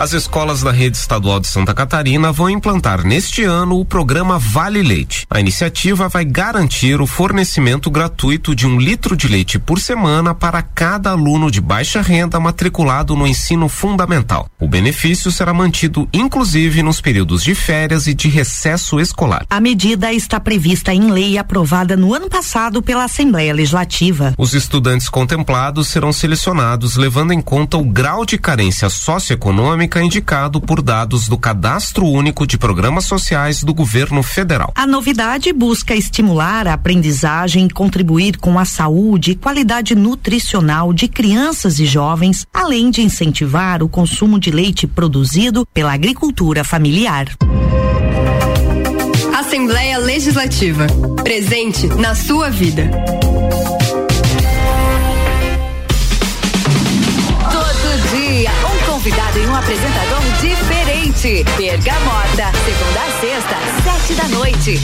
As 0.00 0.14
escolas 0.14 0.62
da 0.62 0.72
rede 0.72 0.96
estadual 0.96 1.38
de 1.38 1.46
Santa 1.46 1.74
Catarina 1.74 2.32
vão 2.32 2.48
implantar 2.48 3.04
neste 3.04 3.44
ano 3.44 3.78
o 3.78 3.84
programa 3.84 4.38
Vale 4.38 4.82
Leite. 4.82 5.26
A 5.28 5.38
iniciativa 5.38 6.08
vai 6.08 6.24
garantir 6.24 7.02
o 7.02 7.06
fornecimento 7.06 7.90
gratuito 7.90 8.54
de 8.54 8.66
um 8.66 8.78
litro 8.80 9.14
de 9.14 9.28
leite 9.28 9.58
por 9.58 9.78
semana 9.78 10.34
para 10.34 10.62
cada 10.62 11.10
aluno 11.10 11.50
de 11.50 11.60
baixa 11.60 12.00
renda 12.00 12.40
matriculado 12.40 13.14
no 13.14 13.26
ensino 13.26 13.68
fundamental. 13.68 14.48
O 14.58 14.66
benefício 14.66 15.30
será 15.30 15.52
mantido 15.52 16.08
inclusive 16.14 16.82
nos 16.82 16.98
períodos 17.02 17.42
de 17.42 17.54
férias 17.54 18.06
e 18.06 18.14
de 18.14 18.26
recesso 18.26 18.98
escolar. 18.98 19.44
A 19.50 19.60
medida 19.60 20.10
está 20.14 20.40
prevista 20.40 20.94
em 20.94 21.10
lei 21.10 21.36
aprovada 21.36 21.94
no 21.94 22.14
ano 22.14 22.30
passado 22.30 22.80
pela 22.80 23.04
Assembleia 23.04 23.52
Legislativa. 23.52 24.32
Os 24.38 24.54
estudantes 24.54 25.10
contemplados 25.10 25.88
serão 25.88 26.10
selecionados 26.10 26.96
levando 26.96 27.34
em 27.34 27.42
conta 27.42 27.76
o 27.76 27.84
grau 27.84 28.24
de 28.24 28.38
carência 28.38 28.88
socioeconômica 28.88 29.89
econômica 29.90 30.02
indicado 30.02 30.60
por 30.60 30.80
dados 30.80 31.28
do 31.28 31.36
Cadastro 31.36 32.06
Único 32.06 32.46
de 32.46 32.56
Programas 32.56 33.04
Sociais 33.04 33.64
do 33.64 33.74
Governo 33.74 34.22
Federal. 34.22 34.72
A 34.76 34.86
novidade 34.86 35.52
busca 35.52 35.96
estimular 35.96 36.68
a 36.68 36.74
aprendizagem 36.74 37.66
e 37.66 37.70
contribuir 37.70 38.38
com 38.38 38.58
a 38.58 38.64
saúde 38.64 39.32
e 39.32 39.34
qualidade 39.34 39.94
nutricional 39.94 40.92
de 40.92 41.08
crianças 41.08 41.80
e 41.80 41.86
jovens, 41.86 42.46
além 42.54 42.90
de 42.90 43.02
incentivar 43.02 43.82
o 43.82 43.88
consumo 43.88 44.38
de 44.38 44.50
leite 44.50 44.86
produzido 44.86 45.66
pela 45.74 45.92
agricultura 45.92 46.62
familiar. 46.62 47.26
Assembleia 49.36 49.98
Legislativa. 49.98 50.86
Presente 51.24 51.86
na 51.88 52.14
sua 52.14 52.50
vida. 52.50 52.90
Convidado 59.00 59.38
e 59.38 59.46
um 59.46 59.54
apresentador 59.54 60.20
diferente. 60.40 61.42
Bergamota, 61.56 62.52
segunda 62.66 63.00
a 63.00 63.10
sexta, 63.18 63.56
sete 63.82 64.14
da 64.14 64.28
noite. 64.28 64.78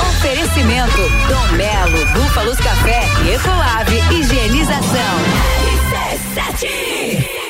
Oferecimento: 0.00 1.02
Dom 1.28 1.56
Melo, 1.56 2.06
Búfalos 2.14 2.56
Café 2.56 3.02
e 3.26 3.34
Ecolave 3.34 3.98
Higienização. 4.10 5.18
RC7. 6.56 7.41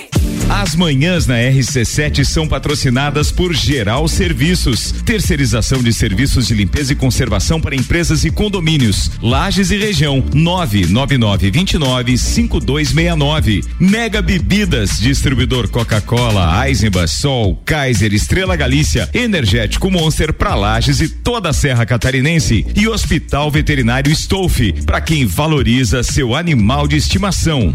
As 0.48 0.74
manhãs 0.74 1.26
na 1.26 1.34
RC7 1.34 2.24
são 2.24 2.46
patrocinadas 2.46 3.30
por 3.30 3.54
Geral 3.54 4.06
Serviços, 4.06 4.92
terceirização 5.04 5.82
de 5.82 5.92
serviços 5.92 6.46
de 6.46 6.54
limpeza 6.54 6.92
e 6.92 6.96
conservação 6.96 7.60
para 7.60 7.74
empresas 7.74 8.24
e 8.24 8.30
condomínios. 8.30 9.10
Lages 9.20 9.70
e 9.70 9.76
região 9.76 10.22
99929 10.32 12.16
5269. 12.18 13.64
Mega 13.78 14.20
Bebidas, 14.20 14.98
distribuidor 15.00 15.68
Coca-Cola, 15.68 16.68
Eisenbach, 16.68 17.08
Sol, 17.08 17.60
Kaiser, 17.64 18.12
Estrela 18.12 18.56
Galícia, 18.56 19.08
Energético 19.12 19.90
Monster 19.90 20.32
para 20.32 20.54
Lages 20.54 21.00
e 21.00 21.08
toda 21.08 21.50
a 21.50 21.52
Serra 21.52 21.86
Catarinense 21.86 22.66
e 22.74 22.86
Hospital 22.88 23.50
Veterinário 23.50 24.12
Stolfe, 24.12 24.72
para 24.84 25.00
quem 25.00 25.26
valoriza 25.26 26.02
seu 26.02 26.34
animal 26.34 26.86
de 26.86 26.96
estimação. 26.96 27.74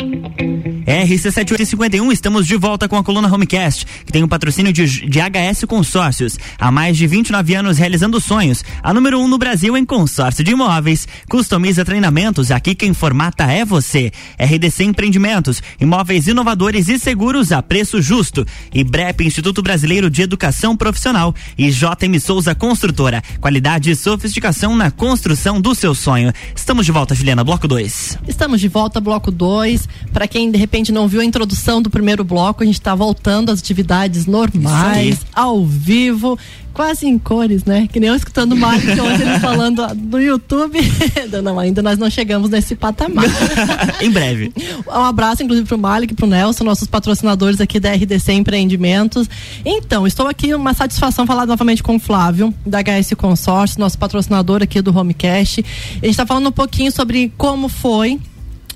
RC7851, 0.85 2.11
estamos 2.11 2.47
de 2.47 2.55
volta 2.55 2.87
com 2.87 2.97
a 2.97 3.03
coluna 3.03 3.31
Homecast, 3.31 3.85
que 4.05 4.11
tem 4.11 4.23
o 4.23 4.25
um 4.25 4.29
patrocínio 4.29 4.73
de, 4.73 4.85
de 4.85 5.19
HS 5.19 5.65
Consórcios. 5.65 6.39
Há 6.57 6.71
mais 6.71 6.97
de 6.97 7.05
29 7.05 7.53
anos 7.53 7.77
realizando 7.77 8.19
sonhos. 8.19 8.63
A 8.81 8.93
número 8.93 9.19
1 9.19 9.23
um 9.23 9.27
no 9.27 9.37
Brasil 9.37 9.77
em 9.77 9.85
consórcio 9.85 10.43
de 10.43 10.51
imóveis. 10.51 11.07
Customiza 11.29 11.85
treinamentos, 11.85 12.49
aqui 12.49 12.73
quem 12.73 12.93
formata 12.93 13.43
é 13.43 13.63
você. 13.63 14.11
RDC 14.39 14.83
Empreendimentos, 14.83 15.61
imóveis 15.79 16.27
inovadores 16.27 16.89
e 16.89 16.97
seguros 16.97 17.51
a 17.51 17.61
preço 17.61 18.01
justo. 18.01 18.45
E 18.73 18.83
BREP, 18.83 19.21
Instituto 19.21 19.61
Brasileiro 19.61 20.09
de 20.09 20.23
Educação 20.23 20.75
Profissional. 20.75 21.33
E 21.57 21.69
JM 21.69 22.19
Souza 22.19 22.55
Construtora, 22.55 23.21
qualidade 23.39 23.91
e 23.91 23.95
sofisticação 23.95 24.75
na 24.75 24.89
construção 24.89 25.61
do 25.61 25.75
seu 25.75 25.93
sonho. 25.93 26.33
Estamos 26.55 26.85
de 26.85 26.91
volta, 26.91 27.13
Juliana, 27.13 27.43
bloco 27.43 27.67
2. 27.67 28.17
Estamos 28.27 28.59
de 28.59 28.67
volta, 28.67 28.99
bloco 28.99 29.29
2. 29.29 29.87
Para 30.11 30.27
quem 30.27 30.49
de 30.49 30.57
repente 30.57 30.70
não 30.91 31.07
viu 31.07 31.21
a 31.21 31.25
introdução 31.25 31.81
do 31.81 31.89
primeiro 31.89 32.23
bloco, 32.23 32.63
a 32.63 32.65
gente 32.65 32.79
está 32.79 32.95
voltando 32.95 33.51
às 33.51 33.59
atividades 33.59 34.25
normais, 34.25 35.19
ao 35.33 35.65
vivo, 35.65 36.37
quase 36.73 37.05
em 37.05 37.17
cores, 37.17 37.65
né? 37.65 37.87
Que 37.91 37.99
nem 37.99 38.09
eu 38.09 38.15
escutando 38.15 38.53
o 38.53 38.55
Mário 38.55 38.91
ontem 39.03 39.27
ele 39.27 39.39
falando 39.39 39.85
no 39.95 40.21
YouTube. 40.21 40.79
não, 41.43 41.59
ainda 41.59 41.81
nós 41.81 41.99
não 41.99 42.09
chegamos 42.09 42.49
nesse 42.49 42.75
patamar. 42.75 43.25
em 44.01 44.09
breve. 44.09 44.53
Um 44.87 45.03
abraço, 45.03 45.43
inclusive, 45.43 45.67
pro 45.67 45.77
Malik, 45.77 46.13
pro 46.13 46.25
Nelson, 46.25 46.63
nossos 46.63 46.87
patrocinadores 46.87 47.59
aqui 47.59 47.79
da 47.79 47.91
RDC 47.91 48.33
Empreendimentos. 48.33 49.29
Então, 49.65 50.07
estou 50.07 50.27
aqui, 50.27 50.53
uma 50.53 50.73
satisfação 50.73 51.25
falar 51.27 51.45
novamente 51.45 51.83
com 51.83 51.95
o 51.95 51.99
Flávio, 51.99 52.53
da 52.65 52.79
HS 52.81 53.13
Consórcio, 53.17 53.79
nosso 53.79 53.97
patrocinador 53.97 54.63
aqui 54.63 54.81
do 54.81 54.97
Homecast. 54.97 55.63
A 55.93 56.05
gente 56.05 56.11
está 56.11 56.25
falando 56.25 56.47
um 56.47 56.51
pouquinho 56.51 56.91
sobre 56.91 57.31
como 57.37 57.67
foi 57.67 58.19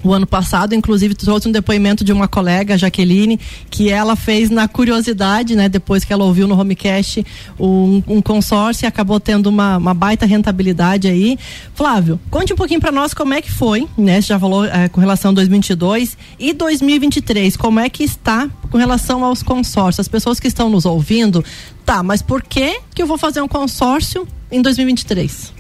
o 0.06 0.14
ano 0.14 0.28
passado, 0.28 0.76
inclusive 0.76 1.16
trouxe 1.16 1.48
um 1.48 1.52
depoimento 1.52 2.04
de 2.04 2.14
uma 2.14 2.28
colega, 2.28 2.78
Jaqueline, 2.78 3.40
que 3.72 3.90
ela 3.90 4.16
fez 4.16 4.52
na 4.52 4.68
curiosidade, 4.68 5.56
né, 5.56 5.68
depois 5.68 6.06
que 6.06 6.14
ela 6.14 6.24
ouviu 6.24 6.48
no 6.48 6.60
Homecast 6.60 7.26
um, 7.60 8.04
um 8.08 8.22
consórcio 8.22 8.86
e 8.86 8.88
acabou 8.88 9.20
tendo 9.20 9.48
uma, 9.48 9.78
uma, 9.78 9.94
baita 9.96 10.26
rentabilidade 10.28 11.08
aí. 11.08 11.40
Flávio, 11.74 12.20
conte 12.30 12.54
um 12.54 12.56
pouquinho 12.56 12.80
para 12.80 12.92
nós 12.92 13.16
como 13.16 13.34
é 13.34 13.42
que 13.42 13.52
foi, 13.52 13.88
né, 13.98 14.22
você 14.22 14.28
já 14.28 14.40
falou 14.40 14.66
é, 14.66 14.88
com 14.90 15.02
relação 15.02 15.32
a 15.32 15.34
2022 15.34 16.16
e 16.38 16.54
2023, 16.54 17.58
como 17.58 17.80
é 17.80 17.90
que 17.90 18.04
está 18.04 18.48
com 18.70 18.78
relação 18.78 19.24
aos 19.24 19.42
consórcios? 19.42 20.02
As 20.02 20.08
pessoas 20.08 20.40
que 20.40 20.48
estão 20.48 20.70
nos 20.70 20.86
ouvindo, 20.86 21.44
tá, 21.84 22.04
mas 22.04 22.22
por 22.22 22.44
que 22.44 22.80
que 22.94 23.02
eu 23.02 23.08
vou 23.08 23.18
fazer 23.18 23.42
um 23.42 23.48
consórcio 23.48 24.28
em 24.52 24.62
2023? 24.62 25.56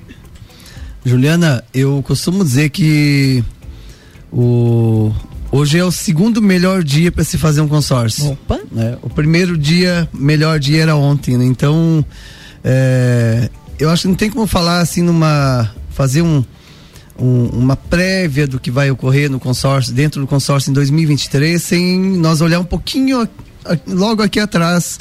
Juliana, 1.03 1.63
eu 1.71 2.01
costumo 2.01 2.43
dizer 2.43 2.69
que 2.69 3.43
o, 4.35 5.13
hoje 5.49 5.77
é 5.77 5.85
o 5.85 5.91
segundo 5.91 6.41
melhor 6.41 6.83
dia 6.83 7.09
para 7.09 7.23
se 7.23 7.37
fazer 7.37 7.61
um 7.61 7.67
consórcio. 7.69 8.31
Opa! 8.31 8.59
Né? 8.69 8.97
O 9.01 9.09
primeiro 9.09 9.57
dia, 9.57 10.09
melhor 10.13 10.59
dia 10.59 10.81
era 10.81 10.95
ontem, 10.95 11.37
né? 11.37 11.45
Então, 11.45 12.03
é, 12.61 13.49
eu 13.79 13.89
acho 13.89 14.01
que 14.01 14.07
não 14.09 14.15
tem 14.15 14.29
como 14.29 14.45
falar 14.45 14.79
assim 14.81 15.01
numa. 15.01 15.71
fazer 15.89 16.21
um, 16.21 16.43
um, 17.17 17.45
uma 17.45 17.77
prévia 17.77 18.45
do 18.45 18.59
que 18.59 18.69
vai 18.69 18.91
ocorrer 18.91 19.31
no 19.31 19.39
consórcio, 19.39 19.93
dentro 19.93 20.19
do 20.19 20.27
consórcio 20.27 20.69
em 20.69 20.73
2023, 20.73 21.63
sem 21.63 22.17
nós 22.17 22.41
olhar 22.41 22.59
um 22.59 22.65
pouquinho 22.65 23.25
logo 23.87 24.21
aqui 24.21 24.39
atrás, 24.39 24.99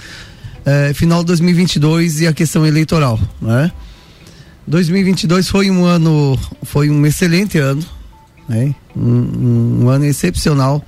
é, 0.64 0.94
final 0.94 1.20
de 1.20 1.27
2022 1.27 2.20
e 2.20 2.27
a 2.29 2.33
questão 2.33 2.64
eleitoral, 2.64 3.18
né? 3.42 3.73
2022 4.66 5.49
foi 5.49 5.70
um 5.70 5.85
ano, 5.85 6.38
foi 6.62 6.88
um 6.88 7.05
excelente 7.05 7.59
ano, 7.59 7.85
né? 8.48 8.74
Um, 8.96 9.83
um, 9.83 9.88
ano 9.88 10.04
excepcional. 10.04 10.85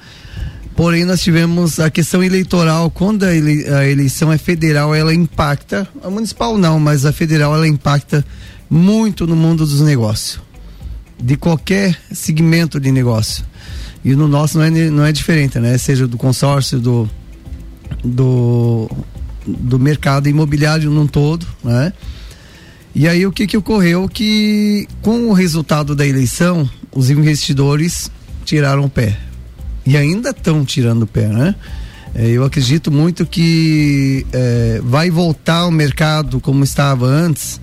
Porém, 0.75 1.05
nós 1.05 1.23
tivemos 1.23 1.81
a 1.81 1.91
questão 1.91 2.23
eleitoral. 2.23 2.91
Quando 2.91 3.25
a, 3.25 3.35
ele, 3.35 3.67
a, 3.69 3.87
eleição 3.87 4.33
é 4.33 4.39
federal, 4.39 4.95
ela 4.95 5.15
impacta. 5.15 5.89
A 6.03 6.11
municipal 6.11 6.59
não, 6.59 6.79
mas 6.79 7.07
a 7.07 7.13
federal 7.13 7.55
ela 7.55 7.67
impacta 7.67 8.25
muito 8.69 9.27
no 9.27 9.37
mundo 9.37 9.65
dos 9.65 9.81
negócios, 9.81 10.41
de 11.19 11.37
qualquer 11.37 11.99
segmento 12.13 12.79
de 12.79 12.91
negócio. 12.91 13.45
E 14.05 14.15
no 14.15 14.29
nosso 14.29 14.59
não 14.59 14.65
é, 14.65 14.71
não 14.71 15.05
é 15.05 15.13
diferente, 15.13 15.59
né? 15.59 15.77
Seja 15.79 16.07
do 16.07 16.17
consórcio, 16.17 16.79
do, 16.79 17.09
do, 18.05 18.89
do 19.47 19.79
mercado 19.79 20.29
imobiliário 20.29 20.91
num 20.91 21.07
todo, 21.07 21.47
né? 21.65 21.93
E 22.95 23.07
aí 23.07 23.27
o 23.27 23.33
que 23.33 23.47
que 23.47 23.57
ocorreu 23.59 24.09
que 24.09 24.89
com 25.03 25.29
o 25.29 25.33
resultado 25.35 25.95
da 25.95 26.07
eleição, 26.07 26.67
os 26.97 27.11
investidores 27.11 28.11
tiraram 28.45 28.85
o 28.85 28.91
pé. 28.91 29.17
E 29.85 29.97
ainda 29.97 30.31
estão 30.31 30.65
tirando 30.65 31.03
o 31.03 31.07
pé, 31.07 31.29
né? 31.29 31.55
É, 32.15 32.29
eu 32.29 32.43
acredito 32.43 32.91
muito 32.91 33.27
que 33.27 34.27
é, 34.33 34.81
vai 34.83 35.11
voltar 35.11 35.67
o 35.67 35.71
mercado 35.71 36.41
como 36.41 36.65
estava 36.65 37.07
antes, 37.07 37.61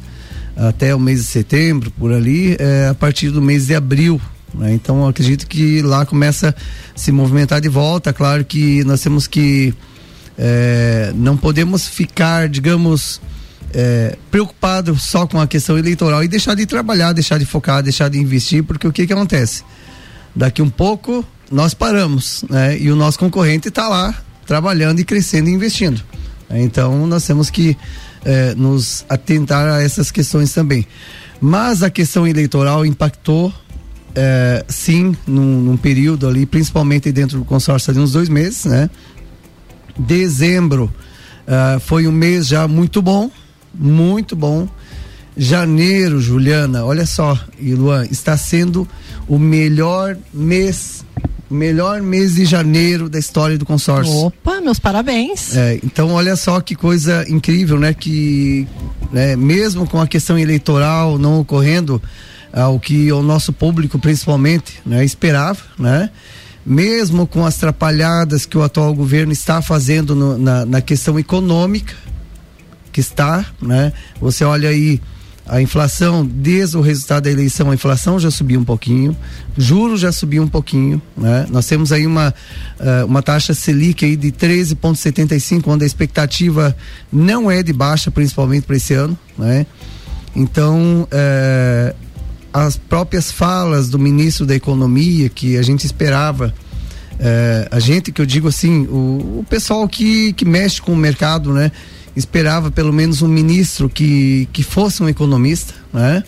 até 0.55 0.93
o 0.93 0.99
mês 0.99 1.19
de 1.19 1.25
setembro, 1.25 1.89
por 1.91 2.13
ali, 2.13 2.55
é, 2.59 2.87
a 2.89 2.93
partir 2.93 3.31
do 3.31 3.41
mês 3.41 3.65
de 3.65 3.73
abril. 3.73 4.21
Né? 4.53 4.73
Então 4.73 5.07
acredito 5.07 5.47
que 5.47 5.81
lá 5.81 6.05
começa 6.05 6.49
a 6.49 6.97
se 6.97 7.11
movimentar 7.11 7.59
de 7.59 7.67
volta. 7.67 8.13
Claro 8.13 8.45
que 8.45 8.83
nós 8.83 9.01
temos 9.01 9.25
que. 9.25 9.73
É, 10.37 11.11
não 11.15 11.35
podemos 11.35 11.87
ficar, 11.87 12.47
digamos, 12.47 13.19
é, 13.73 14.17
preocupado 14.29 14.95
só 14.97 15.25
com 15.25 15.39
a 15.39 15.47
questão 15.47 15.77
eleitoral 15.77 16.23
e 16.23 16.27
deixar 16.27 16.55
de 16.55 16.65
trabalhar, 16.65 17.11
deixar 17.13 17.37
de 17.37 17.45
focar, 17.45 17.81
deixar 17.81 18.09
de 18.09 18.19
investir, 18.19 18.63
porque 18.63 18.87
o 18.87 18.91
que 18.91 19.07
que 19.07 19.13
acontece? 19.13 19.63
Daqui 20.35 20.61
um 20.61 20.69
pouco 20.69 21.25
nós 21.51 21.73
paramos, 21.73 22.43
né? 22.49 22.77
E 22.77 22.91
o 22.91 22.95
nosso 22.95 23.19
concorrente 23.19 23.67
está 23.67 23.87
lá 23.87 24.15
trabalhando 24.45 24.99
e 24.99 25.03
crescendo 25.03 25.49
e 25.49 25.53
investindo. 25.53 26.01
Então 26.49 27.05
nós 27.07 27.25
temos 27.25 27.49
que 27.49 27.77
é, 28.23 28.53
nos 28.55 29.05
atentar 29.09 29.67
a 29.67 29.81
essas 29.81 30.11
questões 30.11 30.53
também. 30.53 30.87
Mas 31.41 31.83
a 31.83 31.89
questão 31.89 32.25
eleitoral 32.27 32.85
impactou 32.85 33.53
é, 34.15 34.63
sim 34.67 35.15
num, 35.25 35.61
num, 35.61 35.77
período 35.77 36.27
ali, 36.27 36.45
principalmente 36.45 37.11
dentro 37.11 37.39
do 37.39 37.45
consórcio 37.45 37.93
de 37.93 37.99
uns 37.99 38.13
dois 38.13 38.29
meses, 38.29 38.65
né? 38.65 38.89
Dezembro 39.97 40.93
uh, 41.47 41.79
foi 41.79 42.07
um 42.07 42.11
mês 42.11 42.47
já 42.47 42.67
muito 42.67 43.01
bom, 43.01 43.29
muito 43.73 44.35
bom. 44.35 44.67
Janeiro, 45.35 46.21
Juliana, 46.21 46.85
olha 46.85 47.05
só, 47.05 47.37
e 47.59 47.73
Luan, 47.73 48.05
está 48.05 48.37
sendo 48.37 48.87
o 49.27 49.39
melhor 49.39 50.15
mês, 50.31 51.03
melhor 51.49 52.01
mês 52.01 52.35
de 52.35 52.45
janeiro 52.45 53.09
da 53.09 53.17
história 53.17 53.57
do 53.57 53.65
consórcio. 53.65 54.13
Opa, 54.13 54.61
meus 54.61 54.77
parabéns. 54.77 55.55
É, 55.55 55.79
então 55.83 56.11
olha 56.11 56.35
só 56.35 56.61
que 56.61 56.75
coisa 56.75 57.25
incrível, 57.27 57.79
né? 57.79 57.93
Que 57.93 58.67
né, 59.11 59.35
mesmo 59.35 59.87
com 59.87 59.99
a 59.99 60.07
questão 60.07 60.37
eleitoral 60.37 61.17
não 61.17 61.39
ocorrendo 61.39 62.01
ao 62.51 62.79
que 62.79 63.11
o 63.11 63.23
nosso 63.23 63.51
público 63.51 63.97
principalmente 63.97 64.79
né, 64.85 65.03
esperava, 65.03 65.59
né? 65.77 66.11
Mesmo 66.65 67.27
com 67.27 67.45
as 67.45 67.57
trapalhadas 67.57 68.45
que 68.45 68.57
o 68.57 68.63
atual 68.63 68.93
governo 68.93 69.33
está 69.33 69.61
fazendo 69.61 70.15
no, 70.15 70.37
na, 70.37 70.65
na 70.65 70.79
questão 70.79 71.19
econômica, 71.19 71.93
que 72.93 73.01
está, 73.01 73.45
né? 73.61 73.91
Você 74.21 74.45
olha 74.45 74.69
aí 74.69 75.01
a 75.45 75.61
inflação, 75.61 76.25
desde 76.25 76.77
o 76.77 76.81
resultado 76.81 77.23
da 77.23 77.31
eleição, 77.31 77.69
a 77.69 77.73
inflação 77.73 78.17
já 78.17 78.31
subiu 78.31 78.59
um 78.59 78.63
pouquinho, 78.63 79.15
juros 79.57 79.99
já 79.99 80.11
subiu 80.11 80.41
um 80.41 80.47
pouquinho, 80.47 81.01
né? 81.17 81.45
Nós 81.49 81.65
temos 81.65 81.91
aí 81.91 82.07
uma, 82.07 82.33
uh, 82.79 83.05
uma 83.05 83.21
taxa 83.21 83.53
Selic 83.53 84.05
aí 84.05 84.15
de 84.15 84.31
13,75, 84.31 85.63
onde 85.67 85.83
a 85.83 85.87
expectativa 85.87 86.75
não 87.11 87.51
é 87.51 87.61
de 87.61 87.73
baixa, 87.73 88.09
principalmente 88.09 88.65
para 88.65 88.77
esse 88.77 88.93
ano, 88.93 89.17
né? 89.37 89.65
Então, 90.33 91.07
uh, 91.11 91.95
as 92.53 92.77
próprias 92.77 93.29
falas 93.29 93.89
do 93.89 93.99
ministro 93.99 94.45
da 94.45 94.55
Economia, 94.55 95.27
que 95.27 95.57
a 95.57 95.61
gente 95.61 95.85
esperava, 95.85 96.53
uh, 97.13 97.67
a 97.69 97.79
gente 97.81 98.13
que 98.13 98.21
eu 98.21 98.25
digo 98.25 98.47
assim, 98.47 98.85
o, 98.85 99.39
o 99.39 99.45
pessoal 99.49 99.87
que, 99.89 100.31
que 100.33 100.45
mexe 100.45 100.81
com 100.81 100.93
o 100.93 100.97
mercado, 100.97 101.51
né? 101.51 101.69
Esperava 102.15 102.71
pelo 102.71 102.93
menos 102.93 103.21
um 103.21 103.27
ministro 103.27 103.89
que, 103.89 104.47
que 104.53 104.63
fosse 104.63 105.01
um 105.01 105.09
economista, 105.09 105.73
né? 105.91 106.23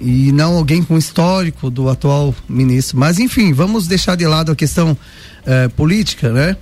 E 0.00 0.30
não 0.32 0.56
alguém 0.56 0.82
com 0.82 0.98
histórico 0.98 1.70
do 1.70 1.88
atual 1.88 2.34
ministro. 2.48 2.98
Mas 2.98 3.18
enfim, 3.18 3.52
vamos 3.52 3.86
deixar 3.86 4.14
de 4.14 4.26
lado 4.26 4.52
a 4.52 4.56
questão 4.56 4.96
eh, 5.46 5.68
política, 5.68 6.30
né? 6.30 6.56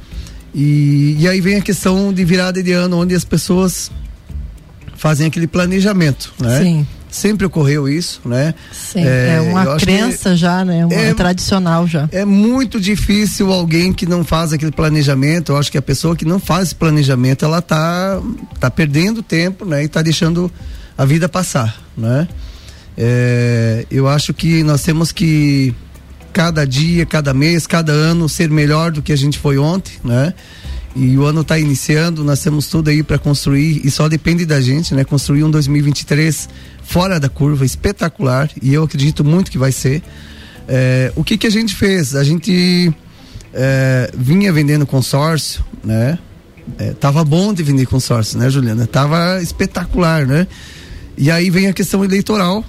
E, 0.55 1.17
e 1.19 1.29
aí 1.29 1.41
vem 1.41 1.57
a 1.57 1.61
questão 1.61 2.13
de 2.13 2.25
virada 2.25 2.63
de 2.63 2.71
ano, 2.71 2.99
onde 2.99 3.13
as 3.15 3.25
pessoas 3.25 3.91
fazem 4.97 5.27
aquele 5.27 5.49
planejamento, 5.49 6.33
né? 6.39 6.63
Sim 6.63 6.87
sempre 7.15 7.47
ocorreu 7.47 7.89
isso, 7.89 8.21
né? 8.25 8.55
Sim, 8.73 9.05
é, 9.05 9.37
é 9.37 9.41
uma 9.41 9.77
crença 9.77 10.35
já, 10.35 10.65
né? 10.65 10.85
Uma 10.85 10.95
é, 10.95 11.15
tradicional 11.15 11.87
já. 11.87 12.09
É 12.11 12.25
muito 12.25 12.81
difícil 12.81 13.53
alguém 13.53 13.93
que 13.93 14.05
não 14.05 14.25
faz 14.25 14.53
aquele 14.53 14.73
planejamento. 14.73 15.53
Eu 15.53 15.57
acho 15.57 15.71
que 15.71 15.79
a 15.79 15.83
pessoa 15.83 16.17
que 16.17 16.25
não 16.25 16.41
faz 16.41 16.69
esse 16.69 16.75
planejamento, 16.75 17.45
ela 17.45 17.63
tá, 17.63 18.21
tá 18.59 18.69
perdendo 18.69 19.23
tempo, 19.23 19.65
né? 19.65 19.85
E 19.85 19.89
tá 19.89 20.03
deixando 20.03 20.51
a 20.99 21.05
vida 21.05 21.29
passar, 21.29 21.81
né? 21.97 22.27
É, 22.99 23.87
eu 23.91 24.09
acho 24.09 24.35
que 24.35 24.65
nós 24.65 24.83
temos 24.83 25.13
que 25.13 25.73
cada 26.33 26.65
dia, 26.67 27.07
cada 27.07 27.33
mês, 27.33 27.65
cada 27.65 27.93
ano 27.93 28.29
ser 28.29 28.51
melhor 28.51 28.91
do 28.91 29.01
que 29.01 29.13
a 29.13 29.17
gente 29.17 29.39
foi 29.39 29.57
ontem, 29.57 29.93
né? 30.03 30.35
E 30.97 31.17
o 31.19 31.25
ano 31.25 31.41
está 31.41 31.59
iniciando, 31.59 32.23
nós 32.23 32.41
temos 32.41 32.69
tudo 32.69 32.89
aí 32.89 33.03
para 33.03 33.19
construir 33.19 33.81
e 33.85 33.91
só 33.91 34.09
depende 34.09 34.47
da 34.47 34.61
gente, 34.61 34.95
né? 34.95 35.05
Construir 35.05 35.43
um 35.43 35.51
2023 35.51 36.49
fora 36.85 37.19
da 37.19 37.29
curva, 37.29 37.65
espetacular 37.65 38.49
e 38.63 38.73
eu 38.73 38.85
acredito 38.85 39.25
muito 39.25 39.51
que 39.51 39.59
vai 39.59 39.73
ser. 39.73 40.03
É, 40.69 41.13
o 41.17 41.25
que 41.25 41.37
que 41.37 41.47
a 41.47 41.51
gente 41.51 41.75
fez? 41.75 42.15
A 42.15 42.23
gente 42.23 42.93
é, 43.53 44.11
vinha 44.17 44.53
vendendo 44.53 44.87
consórcio, 44.87 45.65
né? 45.83 46.19
É, 46.79 46.93
tava 46.93 47.25
bom 47.25 47.53
de 47.53 47.63
vender 47.63 47.87
consórcio, 47.87 48.39
né, 48.39 48.49
Juliana? 48.49 48.87
Tava 48.87 49.43
espetacular, 49.43 50.27
né? 50.27 50.47
E 51.17 51.31
aí 51.31 51.51
vem 51.51 51.67
a 51.67 51.73
questão 51.73 52.05
eleitoral 52.05 52.65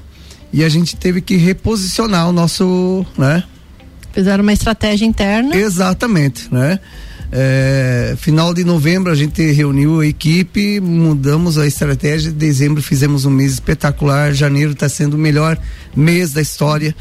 e 0.51 0.63
a 0.63 0.69
gente 0.69 0.95
teve 0.95 1.21
que 1.21 1.35
reposicionar 1.35 2.29
o 2.29 2.31
nosso, 2.31 3.05
né? 3.17 3.43
Fizeram 4.13 4.43
uma 4.43 4.53
estratégia 4.53 5.05
interna. 5.05 5.55
Exatamente, 5.55 6.53
né? 6.53 6.79
É, 7.31 8.15
final 8.17 8.53
de 8.53 8.63
novembro 8.63 9.11
a 9.11 9.15
gente 9.15 9.51
reuniu 9.51 9.99
a 9.99 10.07
equipe, 10.07 10.79
mudamos 10.79 11.57
a 11.57 11.67
estratégia. 11.67 12.31
Dezembro 12.31 12.81
fizemos 12.81 13.25
um 13.25 13.29
mês 13.29 13.53
espetacular. 13.53 14.33
Janeiro 14.33 14.71
está 14.71 14.87
sendo 14.87 15.15
o 15.15 15.17
melhor 15.17 15.57
mês 15.95 16.31
da 16.31 16.41
história. 16.41 16.95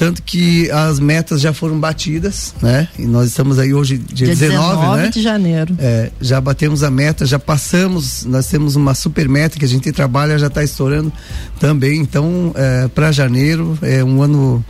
Tanto 0.00 0.22
que 0.22 0.70
as 0.70 0.98
metas 0.98 1.42
já 1.42 1.52
foram 1.52 1.78
batidas, 1.78 2.54
né? 2.62 2.88
E 2.98 3.02
nós 3.02 3.28
estamos 3.28 3.58
aí 3.58 3.74
hoje, 3.74 3.98
dia, 3.98 4.28
dia 4.28 4.48
19, 4.48 4.76
19 4.76 5.02
né? 5.02 5.08
de 5.10 5.20
janeiro. 5.20 5.76
É, 5.78 6.10
já 6.18 6.40
batemos 6.40 6.82
a 6.82 6.90
meta, 6.90 7.26
já 7.26 7.38
passamos, 7.38 8.24
nós 8.24 8.46
temos 8.46 8.76
uma 8.76 8.94
super 8.94 9.28
meta 9.28 9.58
que 9.58 9.64
a 9.66 9.68
gente 9.68 9.92
trabalha, 9.92 10.38
já 10.38 10.46
está 10.46 10.64
estourando 10.64 11.12
também. 11.58 12.00
Então, 12.00 12.50
é, 12.56 12.88
para 12.88 13.12
janeiro, 13.12 13.78
é 13.82 14.02
um 14.02 14.22
ano, 14.22 14.64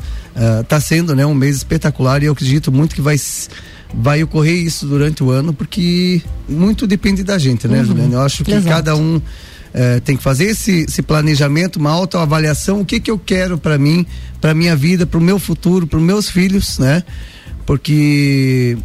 está 0.63 0.79
é, 0.79 0.81
sendo 0.81 1.15
né, 1.15 1.25
um 1.25 1.35
mês 1.35 1.59
espetacular 1.59 2.25
e 2.25 2.27
eu 2.27 2.33
acredito 2.33 2.73
muito 2.73 2.97
que 2.97 3.01
vai 3.01 3.17
vai 3.94 4.22
ocorrer 4.22 4.57
isso 4.57 4.87
durante 4.87 5.22
o 5.22 5.31
ano, 5.31 5.53
porque 5.53 6.22
muito 6.48 6.87
depende 6.87 7.22
da 7.22 7.38
gente, 7.38 7.66
né, 7.66 7.81
uhum. 7.81 7.85
Juliana? 7.85 8.14
Eu 8.14 8.20
acho 8.22 8.44
que 8.44 8.53
Exato. 8.53 8.68
cada 8.68 8.96
um 8.96 9.20
é, 9.74 10.00
tem 10.00 10.16
que 10.16 10.22
fazer 10.22 10.46
esse, 10.46 10.85
esse, 10.88 11.03
planejamento, 11.03 11.76
uma 11.76 11.90
autoavaliação, 11.90 12.81
o 12.81 12.85
que 12.85 13.00
que 13.00 13.11
eu 13.11 13.18
quero 13.18 13.59
para 13.59 13.79
mim, 13.79 14.07
para 14.40 14.55
minha 14.55 14.76
vida, 14.76 15.07
para 15.07 15.18
o 15.18 15.22
meu 15.22 15.38
futuro, 15.38 15.87
para 15.87 15.98
os 15.98 16.05
meus 16.05 16.29
filhos, 16.29 16.79
né? 16.79 17.03
Porque 17.66 18.76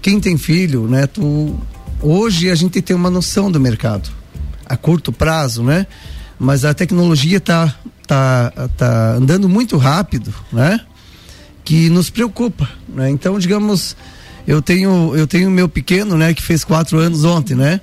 quem 0.00 0.20
tem 0.20 0.36
filho, 0.38 0.86
né? 0.88 1.06
Tu, 1.06 1.58
hoje 2.00 2.50
a 2.50 2.54
gente 2.54 2.80
tem 2.80 2.96
uma 2.96 3.10
noção 3.10 3.50
do 3.50 3.60
mercado 3.60 4.10
a 4.66 4.76
curto 4.76 5.12
prazo, 5.12 5.62
né? 5.62 5.86
Mas 6.38 6.64
a 6.64 6.72
tecnologia 6.72 7.40
tá 7.40 7.74
tá, 8.06 8.68
tá 8.76 9.12
andando 9.14 9.48
muito 9.48 9.76
rápido, 9.76 10.32
né? 10.52 10.80
Que 11.64 11.88
nos 11.88 12.10
preocupa, 12.10 12.68
né? 12.88 13.10
Então, 13.10 13.38
digamos, 13.38 13.96
eu 14.46 14.60
tenho 14.60 15.14
eu 15.16 15.26
tenho 15.26 15.50
meu 15.50 15.68
pequeno, 15.68 16.16
né, 16.16 16.34
que 16.34 16.42
fez 16.42 16.64
quatro 16.64 16.98
anos 16.98 17.24
ontem, 17.24 17.54
né? 17.54 17.80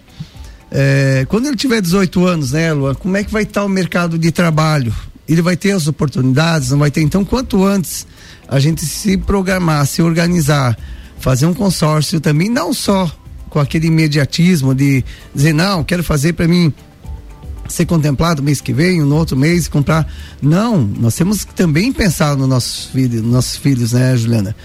É, 0.72 1.26
quando 1.30 1.48
ele 1.48 1.56
tiver 1.56 1.82
18 1.82 2.26
anos, 2.26 2.52
né, 2.52 2.72
Luan, 2.74 2.94
como 2.94 3.18
é 3.18 3.24
que 3.24 3.32
vai 3.32 3.44
estar 3.44 3.64
o 3.64 3.70
mercado 3.70 4.20
de 4.20 4.32
trabalho? 4.32 4.94
Ele 5.28 5.42
vai 5.42 5.56
ter 5.56 5.72
as 5.72 5.88
oportunidades, 5.88 6.72
não 6.72 6.80
vai 6.80 6.92
ter? 6.92 7.02
Então, 7.02 7.24
quanto 7.24 7.64
antes 7.64 8.06
a 8.48 8.60
gente 8.60 8.86
se 8.86 9.18
programar, 9.18 9.86
se 9.86 10.02
organizar, 10.02 10.78
fazer 11.20 11.46
um 11.46 11.54
consórcio 11.54 12.20
também, 12.20 12.50
não 12.50 12.74
só 12.74 13.12
com 13.50 13.60
aquele 13.60 13.88
imediatismo 13.88 14.74
de 14.76 15.04
dizer, 15.34 15.54
não, 15.54 15.84
quero 15.84 16.04
fazer 16.04 16.34
para 16.34 16.48
mim 16.48 16.74
ser 17.68 17.86
contemplado 17.86 18.42
mês 18.42 18.62
que 18.62 18.74
vem, 18.74 19.02
no 19.02 19.16
outro 19.16 19.38
mês 19.38 19.68
comprar. 19.68 20.12
Não, 20.42 20.80
nós 20.82 21.16
temos 21.16 21.44
que 21.46 21.54
também 21.54 21.92
pensar 21.92 22.36
nos 22.36 22.48
nossos 22.48 22.86
filhos, 22.86 23.24
nossos 23.24 23.58
filhos, 23.58 23.94
né, 23.94 24.18
Juliana? 24.18 24.56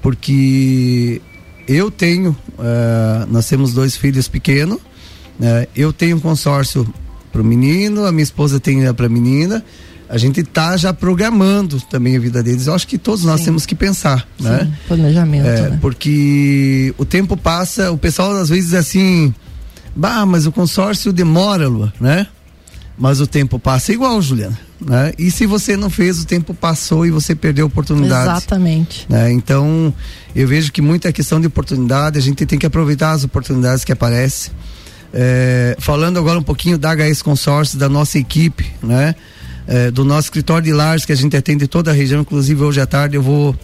Porque 0.00 1.20
eu 1.68 1.90
tenho, 1.90 2.30
uh, 2.58 3.26
nós 3.30 3.48
temos 3.48 3.72
dois 3.72 3.96
filhos 3.96 4.28
pequenos, 4.28 4.78
né? 5.38 5.66
eu 5.74 5.92
tenho 5.92 6.16
um 6.16 6.20
consórcio 6.20 6.86
para 7.32 7.42
o 7.42 7.44
menino, 7.44 8.04
a 8.04 8.12
minha 8.12 8.22
esposa 8.22 8.60
tem 8.60 8.92
para 8.94 9.06
a 9.06 9.08
menina. 9.08 9.64
A 10.08 10.18
gente 10.18 10.40
está 10.40 10.76
já 10.76 10.92
programando 10.92 11.80
também 11.80 12.16
a 12.16 12.20
vida 12.20 12.42
deles. 12.42 12.66
Eu 12.66 12.74
acho 12.74 12.86
que 12.86 12.98
todos 12.98 13.24
nós 13.24 13.40
Sim. 13.40 13.46
temos 13.46 13.66
que 13.66 13.74
pensar, 13.74 14.28
Sim, 14.38 14.44
né? 14.44 14.72
Planejamento. 14.86 15.46
É, 15.46 15.70
né? 15.70 15.78
Porque 15.80 16.94
o 16.96 17.04
tempo 17.04 17.36
passa, 17.36 17.90
o 17.90 17.98
pessoal 17.98 18.36
às 18.36 18.50
vezes 18.50 18.74
assim, 18.74 19.34
bah, 19.96 20.24
mas 20.24 20.46
o 20.46 20.52
consórcio 20.52 21.12
demora, 21.12 21.66
Lua, 21.66 21.92
né? 22.00 22.26
Mas 22.96 23.20
o 23.20 23.26
tempo 23.26 23.58
passa 23.58 23.92
igual, 23.92 24.20
Juliana. 24.22 24.58
Né? 24.84 25.12
E 25.18 25.30
se 25.30 25.46
você 25.46 25.76
não 25.76 25.88
fez, 25.88 26.20
o 26.20 26.26
tempo 26.26 26.52
passou 26.52 27.06
e 27.06 27.10
você 27.10 27.34
perdeu 27.34 27.64
a 27.64 27.68
oportunidade. 27.68 28.30
Exatamente. 28.30 29.06
Né? 29.08 29.32
Então, 29.32 29.92
eu 30.36 30.46
vejo 30.46 30.70
que 30.70 30.82
muita 30.82 31.10
questão 31.12 31.40
de 31.40 31.46
oportunidade, 31.46 32.18
a 32.18 32.22
gente 32.22 32.44
tem 32.44 32.58
que 32.58 32.66
aproveitar 32.66 33.12
as 33.12 33.24
oportunidades 33.24 33.84
que 33.84 33.92
aparecem. 33.92 34.52
É, 35.12 35.76
falando 35.78 36.18
agora 36.18 36.38
um 36.38 36.42
pouquinho 36.42 36.76
da 36.76 36.94
HS 36.94 37.22
Consórcio, 37.22 37.78
da 37.78 37.88
nossa 37.88 38.18
equipe, 38.18 38.66
né? 38.82 39.14
É, 39.66 39.90
do 39.90 40.04
nosso 40.04 40.26
escritório 40.26 40.64
de 40.64 40.72
lares 40.72 41.06
que 41.06 41.12
a 41.12 41.16
gente 41.16 41.34
atende 41.36 41.66
toda 41.66 41.90
a 41.90 41.94
região, 41.94 42.20
inclusive 42.20 42.62
hoje 42.62 42.80
à 42.80 42.86
tarde 42.86 43.16
eu 43.16 43.22
vou 43.22 43.56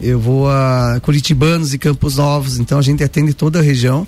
eu 0.00 0.18
vou 0.18 0.50
a 0.50 0.98
Curitibanos 1.02 1.74
e 1.74 1.78
Campos 1.78 2.16
Novos, 2.16 2.58
então 2.58 2.78
a 2.78 2.82
gente 2.82 3.04
atende 3.04 3.34
toda 3.34 3.58
a 3.58 3.62
região. 3.62 4.06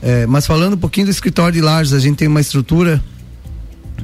É, 0.00 0.26
mas 0.26 0.46
falando 0.46 0.74
um 0.74 0.78
pouquinho 0.78 1.06
do 1.06 1.10
escritório 1.10 1.52
de 1.52 1.60
lares, 1.60 1.92
a 1.92 1.98
gente 1.98 2.16
tem 2.16 2.28
uma 2.28 2.40
estrutura 2.40 3.02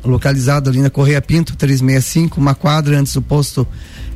localizado 0.05 0.71
ali 0.71 0.81
na 0.81 0.91
Correia 0.91 1.21
Pinto 1.21 1.57
365, 1.57 2.41
uma 2.41 2.55
quadra 2.55 2.99
antes 2.99 3.15
do 3.15 3.23
posto 3.23 3.67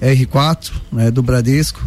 R4, 0.01 0.71
né, 0.93 1.11
do 1.11 1.23
Bradesco. 1.23 1.81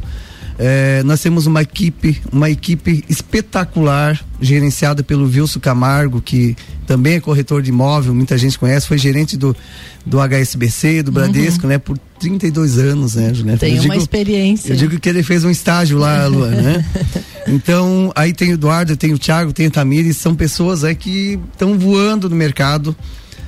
É, 0.58 1.04
nós 1.04 1.20
temos 1.20 1.46
uma 1.46 1.62
equipe, 1.62 2.22
uma 2.32 2.50
equipe 2.50 3.04
espetacular, 3.10 4.24
gerenciada 4.40 5.04
pelo 5.04 5.26
Wilson 5.26 5.60
Camargo, 5.60 6.22
que 6.22 6.56
também 6.88 7.16
é 7.16 7.20
corretor 7.20 7.62
de 7.62 7.70
imóvel, 7.70 8.16
muita 8.16 8.38
gente 8.38 8.58
conhece, 8.58 8.88
foi 8.88 8.98
gerente 8.98 9.36
do, 9.36 9.56
do 10.06 10.18
HSBC, 10.20 11.04
do 11.04 11.12
Bradesco, 11.12 11.64
uhum. 11.64 11.70
né, 11.70 11.78
por 11.78 11.98
32 12.20 12.78
anos, 12.78 13.16
né, 13.16 13.34
Juliana? 13.34 13.58
Tem 13.58 13.72
eu 13.72 13.82
uma 13.82 13.90
digo, 13.90 13.96
experiência. 13.96 14.72
Eu 14.72 14.78
digo 14.78 14.98
que 14.98 15.10
ele 15.10 15.24
fez 15.24 15.44
um 15.44 15.50
estágio 15.50 15.98
lá, 15.98 16.26
Luan, 16.28 16.52
né? 16.52 16.86
Então, 17.48 18.12
aí 18.16 18.32
tem 18.32 18.52
o 18.52 18.54
Eduardo, 18.54 18.96
tem 18.96 19.14
o 19.14 19.20
Thiago, 19.20 19.52
tem 19.52 19.68
o 19.68 19.72
Tamires, 19.72 20.16
são 20.18 20.34
pessoas 20.36 20.84
aí 20.86 20.96
que 20.96 21.38
estão 21.52 21.78
voando 21.78 22.30
no 22.30 22.36
mercado. 22.36 22.96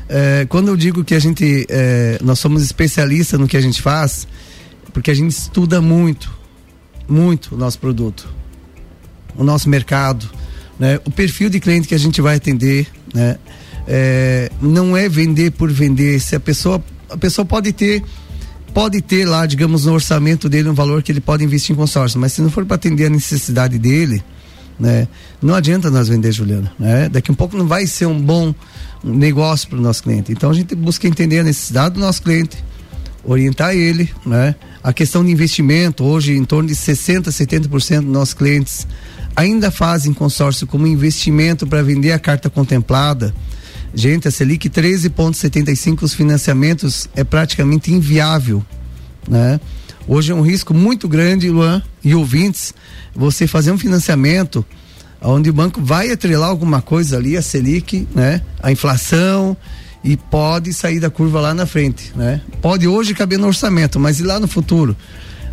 É, 0.10 0.46
quando 0.48 0.70
eu 0.70 0.78
digo 0.78 1.04
que 1.04 1.14
a 1.14 1.20
gente, 1.20 1.66
é, 1.70 2.18
nós 2.24 2.40
somos 2.40 2.64
especialistas 2.64 3.40
no 3.40 3.48
que 3.48 3.58
a 3.58 3.62
gente 3.62 3.82
faz, 3.82 4.28
porque 4.94 5.12
a 5.12 5.14
gente 5.14 5.32
estuda 5.32 5.82
muito, 5.82 6.32
muito 7.08 7.56
o 7.56 7.58
nosso 7.58 7.78
produto, 7.80 8.28
o 9.36 9.44
nosso 9.44 9.70
mercado, 9.70 10.30
né? 10.80 11.00
O 11.06 11.12
perfil 11.12 11.50
de 11.50 11.60
cliente 11.60 11.88
que 11.88 11.96
a 11.96 12.00
gente 12.00 12.22
vai 12.22 12.38
atender, 12.38 12.88
né? 13.14 13.38
É, 13.88 14.52
não 14.62 14.96
é 14.96 15.08
vender 15.08 15.52
por 15.52 15.72
vender. 15.72 16.20
Se 16.20 16.36
a 16.36 16.40
pessoa, 16.40 16.84
a 17.10 17.18
pessoa 17.18 17.46
pode 17.46 17.72
ter, 17.74 18.04
pode 18.74 19.02
ter 19.02 19.26
lá, 19.26 19.46
digamos, 19.46 19.86
no 19.86 19.94
orçamento 19.94 20.48
dele 20.48 20.70
um 20.70 20.74
valor 20.74 21.04
que 21.04 21.12
ele 21.12 21.22
pode 21.22 21.44
investir 21.44 21.74
em 21.74 21.78
consórcio, 21.78 22.20
mas 22.20 22.34
se 22.34 22.42
não 22.42 22.50
for 22.50 22.66
para 22.66 22.76
atender 22.76 23.06
a 23.08 23.10
necessidade 23.10 23.78
dele, 23.78 24.24
né? 24.80 25.08
Não 25.42 25.56
adianta 25.56 25.90
nós 25.90 26.08
vender, 26.08 26.32
Juliana, 26.32 26.72
né? 26.80 27.10
Daqui 27.10 27.32
a 27.32 27.34
um 27.34 27.36
pouco 27.36 27.58
não 27.58 27.68
vai 27.68 27.88
ser 27.88 28.06
um 28.06 28.22
bom 28.22 28.54
negócio 29.04 29.70
para 29.70 29.78
o 29.78 29.82
nosso 29.82 30.04
cliente. 30.04 30.32
Então 30.32 30.50
a 30.50 30.54
gente 30.54 30.76
busca 30.76 31.08
entender 31.08 31.40
a 31.40 31.44
necessidade 31.44 31.96
do 31.96 32.00
nosso 32.00 32.22
cliente, 32.22 32.64
orientar 33.24 33.76
ele, 33.76 34.12
né? 34.26 34.56
A 34.84 34.94
questão 34.94 35.24
de 35.24 35.32
investimento, 35.32 36.04
hoje 36.04 36.34
em 36.34 36.46
torno 36.46 36.70
de 36.70 36.76
60, 36.76 37.30
70% 37.30 38.02
dos 38.02 38.12
nossos 38.12 38.34
clientes 38.34 38.88
ainda 39.36 39.70
fazem 39.70 40.14
consórcio 40.14 40.66
como 40.66 40.88
investimento 40.88 41.68
para 41.68 41.84
vender 41.84 42.12
a 42.12 42.20
carta 42.20 42.50
contemplada. 42.50 43.34
Gente, 43.94 44.28
a 44.28 44.32
Selic 44.32 44.70
13,75 44.70 46.04
os 46.04 46.14
financiamentos 46.14 47.10
é 47.16 47.24
praticamente 47.24 47.94
inviável, 47.94 48.66
né? 49.28 49.60
Hoje 50.08 50.32
é 50.32 50.36
um 50.36 50.42
risco 50.42 50.74
muito 50.74 51.08
grande, 51.08 51.50
Luan 51.50 51.84
e 52.04 52.16
ouvintes, 52.16 52.74
você 53.14 53.46
fazer 53.46 53.72
um 53.72 53.78
financiamento 53.78 54.66
onde 55.22 55.50
o 55.50 55.54
banco 55.54 55.82
vai 55.82 56.12
atrelar 56.12 56.50
alguma 56.50 56.82
coisa 56.82 57.18
ali, 57.18 57.38
a 57.38 57.42
Selic, 57.42 58.08
né? 58.14 58.42
A 58.62 58.72
inflação 58.72 59.56
e 60.04 60.16
pode 60.16 60.74
sair 60.74 61.00
da 61.00 61.10
curva 61.10 61.42
lá 61.42 61.54
na 61.54 61.66
frente, 61.66 62.14
né? 62.16 62.42
Pode 62.62 62.88
hoje 62.88 63.14
caber 63.14 63.38
no 63.38 63.48
orçamento, 63.48 64.00
mas 64.00 64.20
e 64.20 64.24
lá 64.24 64.40
no 64.40 64.48
futuro? 64.48 64.96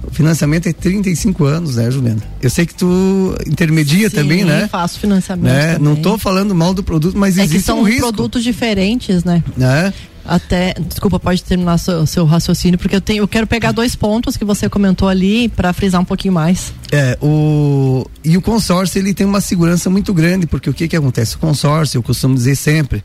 O 0.07 0.13
financiamento 0.13 0.69
é 0.69 0.73
35 0.73 1.45
anos, 1.45 1.77
né, 1.77 1.91
Juliana? 1.91 2.23
Eu 2.41 2.51
sei 2.51 2.67
que 2.67 2.75
tu 2.75 3.35
intermedia 3.47 4.11
Sim, 4.11 4.17
também, 4.17 4.45
né? 4.45 4.69
faço 4.69 5.01
financiamento 5.01 5.53
Né? 5.53 5.79
Não 5.79 5.95
estou 5.95 6.19
falando 6.19 6.55
mal 6.55 6.75
do 6.75 6.83
produto, 6.83 7.17
mas 7.17 7.39
é 7.39 7.43
existe 7.43 7.59
que 7.61 7.65
são 7.65 7.81
um 7.81 7.83
risco. 7.83 8.03
produtos 8.03 8.45
diferentes, 8.45 9.25
né? 9.25 9.43
Né? 9.57 9.93
Até, 10.27 10.75
desculpa, 10.89 11.21
pode 11.21 11.45
terminar 11.45 11.77
seu, 11.77 12.07
seu 12.07 12.25
raciocínio, 12.25 12.79
porque 12.79 12.97
eu 12.97 13.01
tenho, 13.01 13.23
eu 13.23 13.29
quero 13.29 13.47
pegar 13.47 13.73
dois 13.73 13.95
pontos 13.95 14.37
que 14.37 14.45
você 14.45 14.69
comentou 14.71 15.09
ali 15.09 15.49
para 15.51 15.73
frisar 15.73 16.01
um 16.01 16.05
pouquinho 16.05 16.33
mais. 16.33 16.73
É, 16.91 17.19
o 17.21 18.07
e 18.25 18.37
o 18.37 18.41
consórcio 18.41 18.99
ele 18.99 19.13
tem 19.13 19.27
uma 19.27 19.41
segurança 19.41 19.91
muito 19.91 20.15
grande, 20.15 20.47
porque 20.47 20.71
o 20.71 20.73
que 20.73 20.89
que 20.89 20.97
acontece? 20.97 21.37
O 21.37 21.39
consórcio, 21.39 21.99
eu 21.99 22.03
costumo 22.03 22.35
dizer 22.35 22.57
sempre, 22.57 23.05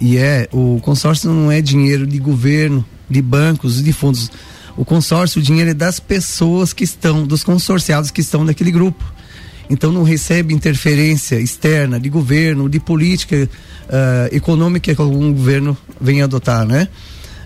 e 0.00 0.16
é, 0.16 0.48
o 0.52 0.78
consórcio 0.82 1.30
não 1.30 1.50
é 1.50 1.60
dinheiro 1.60 2.06
de 2.06 2.18
governo, 2.18 2.84
de 3.10 3.20
bancos, 3.20 3.82
de 3.82 3.92
fundos. 3.92 4.30
O 4.76 4.84
consórcio, 4.84 5.40
o 5.40 5.42
dinheiro 5.42 5.70
é 5.70 5.74
das 5.74 5.98
pessoas 5.98 6.72
que 6.72 6.84
estão, 6.84 7.26
dos 7.26 7.42
consorciados 7.42 8.10
que 8.10 8.20
estão 8.20 8.44
naquele 8.44 8.70
grupo. 8.70 9.04
Então 9.68 9.90
não 9.90 10.02
recebe 10.02 10.54
interferência 10.54 11.40
externa 11.40 11.98
de 11.98 12.08
governo, 12.08 12.68
de 12.68 12.78
política 12.78 13.48
ah, 13.92 14.28
econômica 14.32 14.94
que 14.94 15.00
algum 15.00 15.32
governo 15.32 15.76
venha 16.00 16.24
adotar, 16.24 16.66
né? 16.66 16.88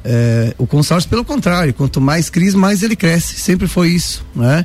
Eh, 0.08 0.54
o 0.56 0.68
consórcio, 0.68 1.10
pelo 1.10 1.24
contrário, 1.24 1.74
quanto 1.74 2.00
mais 2.00 2.30
crise, 2.30 2.56
mais 2.56 2.84
ele 2.84 2.94
cresce. 2.94 3.40
Sempre 3.40 3.66
foi 3.66 3.88
isso, 3.88 4.24
né? 4.36 4.64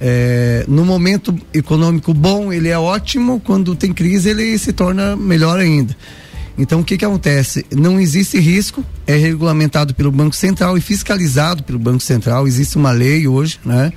Eh, 0.00 0.64
no 0.66 0.84
momento 0.84 1.32
econômico 1.54 2.12
bom, 2.12 2.52
ele 2.52 2.68
é 2.68 2.76
ótimo. 2.76 3.38
Quando 3.38 3.76
tem 3.76 3.92
crise, 3.92 4.30
ele 4.30 4.58
se 4.58 4.72
torna 4.72 5.14
melhor 5.14 5.60
ainda. 5.60 5.96
Então, 6.58 6.80
o 6.80 6.84
que 6.84 6.98
que 6.98 7.04
acontece? 7.04 7.64
Não 7.70 8.00
existe 8.00 8.40
risco, 8.40 8.84
é 9.06 9.14
regulamentado 9.14 9.94
pelo 9.94 10.10
Banco 10.10 10.34
Central 10.34 10.76
e 10.76 10.80
fiscalizado 10.80 11.62
pelo 11.62 11.78
Banco 11.78 12.00
Central. 12.00 12.48
Existe 12.48 12.76
uma 12.76 12.90
lei 12.90 13.28
hoje, 13.28 13.60
né? 13.64 13.92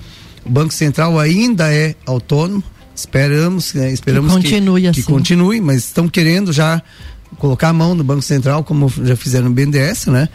O 0.45 0.49
Banco 0.51 0.73
Central 0.75 1.19
ainda 1.19 1.73
é 1.73 1.95
autônomo. 2.05 2.63
Esperamos, 2.95 3.73
né? 3.73 3.91
esperamos 3.91 4.35
Que 4.35 4.43
continue 4.43 4.81
que, 4.81 4.87
assim. 4.87 5.01
que 5.01 5.07
continue, 5.07 5.59
mas 5.59 5.77
estão 5.77 6.07
querendo 6.07 6.53
já 6.53 6.79
colocar 7.37 7.69
a 7.69 7.73
mão 7.73 7.95
no 7.95 8.03
Banco 8.03 8.21
Central, 8.21 8.63
como 8.63 8.91
já 9.03 9.15
fizeram 9.15 9.49
no 9.49 9.55
BNDES, 9.55 10.07
né? 10.07 10.29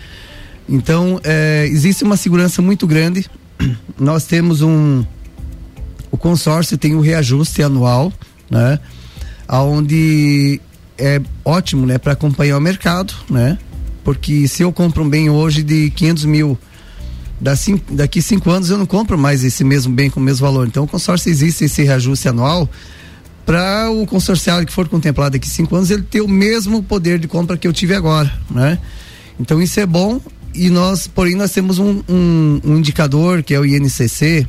Então, 0.68 1.20
é, 1.24 1.66
existe 1.70 2.04
uma 2.04 2.16
segurança 2.16 2.60
muito 2.60 2.86
grande. 2.86 3.26
Nós 3.98 4.24
temos 4.24 4.60
um. 4.62 5.04
O 6.10 6.16
consórcio 6.16 6.76
tem 6.76 6.94
o 6.94 7.00
reajuste 7.00 7.62
anual, 7.62 8.12
né? 8.50 8.78
Onde 9.48 10.60
é 10.96 11.20
ótimo, 11.44 11.86
né? 11.86 11.98
Para 11.98 12.12
acompanhar 12.12 12.58
o 12.58 12.60
mercado, 12.60 13.14
né? 13.30 13.58
Porque 14.04 14.48
se 14.48 14.62
eu 14.62 14.72
compro 14.72 15.02
um 15.02 15.08
bem 15.08 15.28
hoje 15.28 15.62
de 15.62 15.90
500 15.90 16.24
mil, 16.24 16.58
daqui 17.90 18.22
cinco 18.22 18.50
anos 18.50 18.70
eu 18.70 18.78
não 18.78 18.86
compro 18.86 19.18
mais 19.18 19.44
esse 19.44 19.62
mesmo 19.62 19.94
bem 19.94 20.10
com 20.10 20.18
o 20.18 20.22
mesmo 20.22 20.46
valor. 20.46 20.66
Então, 20.66 20.84
o 20.84 20.88
consórcio 20.88 21.30
existe 21.30 21.64
esse 21.64 21.82
reajuste 21.82 22.28
anual 22.28 22.68
para 23.48 23.90
o 23.90 24.06
consorciado 24.06 24.66
que 24.66 24.72
for 24.72 24.86
contemplado 24.90 25.30
daqui 25.32 25.48
cinco 25.48 25.74
anos 25.74 25.90
ele 25.90 26.02
ter 26.02 26.20
o 26.20 26.28
mesmo 26.28 26.82
poder 26.82 27.18
de 27.18 27.26
compra 27.26 27.56
que 27.56 27.66
eu 27.66 27.72
tive 27.72 27.94
agora, 27.94 28.30
né? 28.50 28.78
Então 29.40 29.62
isso 29.62 29.80
é 29.80 29.86
bom 29.86 30.20
e 30.54 30.68
nós, 30.68 31.06
porém, 31.06 31.34
nós 31.34 31.50
temos 31.50 31.78
um, 31.78 32.02
um- 32.06 32.60
um 32.62 32.76
indicador 32.76 33.42
que 33.42 33.54
é 33.54 33.58
o 33.58 33.64
INCC, 33.64 34.46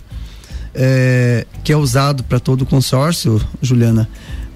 é, 0.76 1.46
que 1.64 1.72
é 1.72 1.78
usado 1.78 2.26
para 2.26 2.42
todo 2.42 2.64
o 2.64 2.66
consórcio, 2.66 3.40
Juliana. 3.62 4.10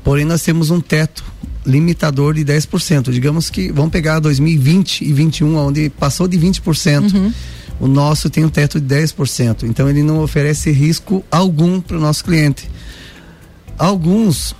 Porém, 0.03 0.25
nós 0.25 0.41
temos 0.41 0.69
um 0.69 0.81
teto 0.81 1.23
limitador 1.65 2.33
de 2.33 2.43
10%. 2.43 3.11
Digamos 3.13 3.49
que 3.49 3.71
vamos 3.71 3.91
pegar 3.91 4.19
2020 4.19 5.05
e 5.05 5.13
21, 5.13 5.55
onde 5.55 5.89
passou 5.89 6.27
de 6.27 6.37
20%. 6.37 7.31
O 7.79 7.87
nosso 7.87 8.29
tem 8.29 8.43
um 8.43 8.49
teto 8.49 8.77
de 8.77 8.93
10%. 8.93 9.63
Então, 9.63 9.89
ele 9.89 10.03
não 10.03 10.19
oferece 10.21 10.69
risco 10.69 11.23
algum 11.31 11.79
para 11.79 11.95
o 11.95 11.99
nosso 12.01 12.25
cliente. 12.25 12.69
Alguns 13.77 14.55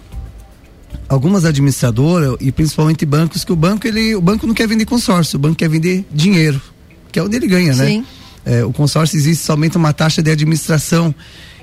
algumas 1.07 1.45
administradoras 1.45 2.35
e 2.39 2.51
principalmente 2.51 3.05
bancos 3.05 3.43
que 3.43 3.51
o 3.51 3.55
banco 3.55 3.87
ele 3.87 4.15
o 4.15 4.21
banco 4.21 4.47
não 4.47 4.53
quer 4.53 4.67
vender 4.67 4.85
consórcio, 4.85 5.37
o 5.37 5.39
banco 5.39 5.55
quer 5.55 5.69
vender 5.69 6.05
dinheiro, 6.11 6.61
que 7.11 7.19
é 7.19 7.23
onde 7.23 7.35
ele 7.35 7.47
ganha, 7.47 7.73
né? 7.75 7.85
Sim. 7.85 8.05
É, 8.45 8.63
o 8.63 8.73
consórcio 8.73 9.15
existe 9.15 9.43
somente 9.43 9.77
uma 9.77 9.93
taxa 9.93 10.21
de 10.21 10.29
administração. 10.29 11.13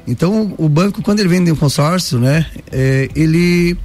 Então 0.07 0.55
o, 0.57 0.69
banco 0.69 1.03
quando 1.03 1.21
ele 1.21 1.29
vende 1.29 1.53
um 1.53 1.57
consórcio, 1.57 2.19
né, 2.19 2.47
é, 2.71 3.09
ele 3.15 3.77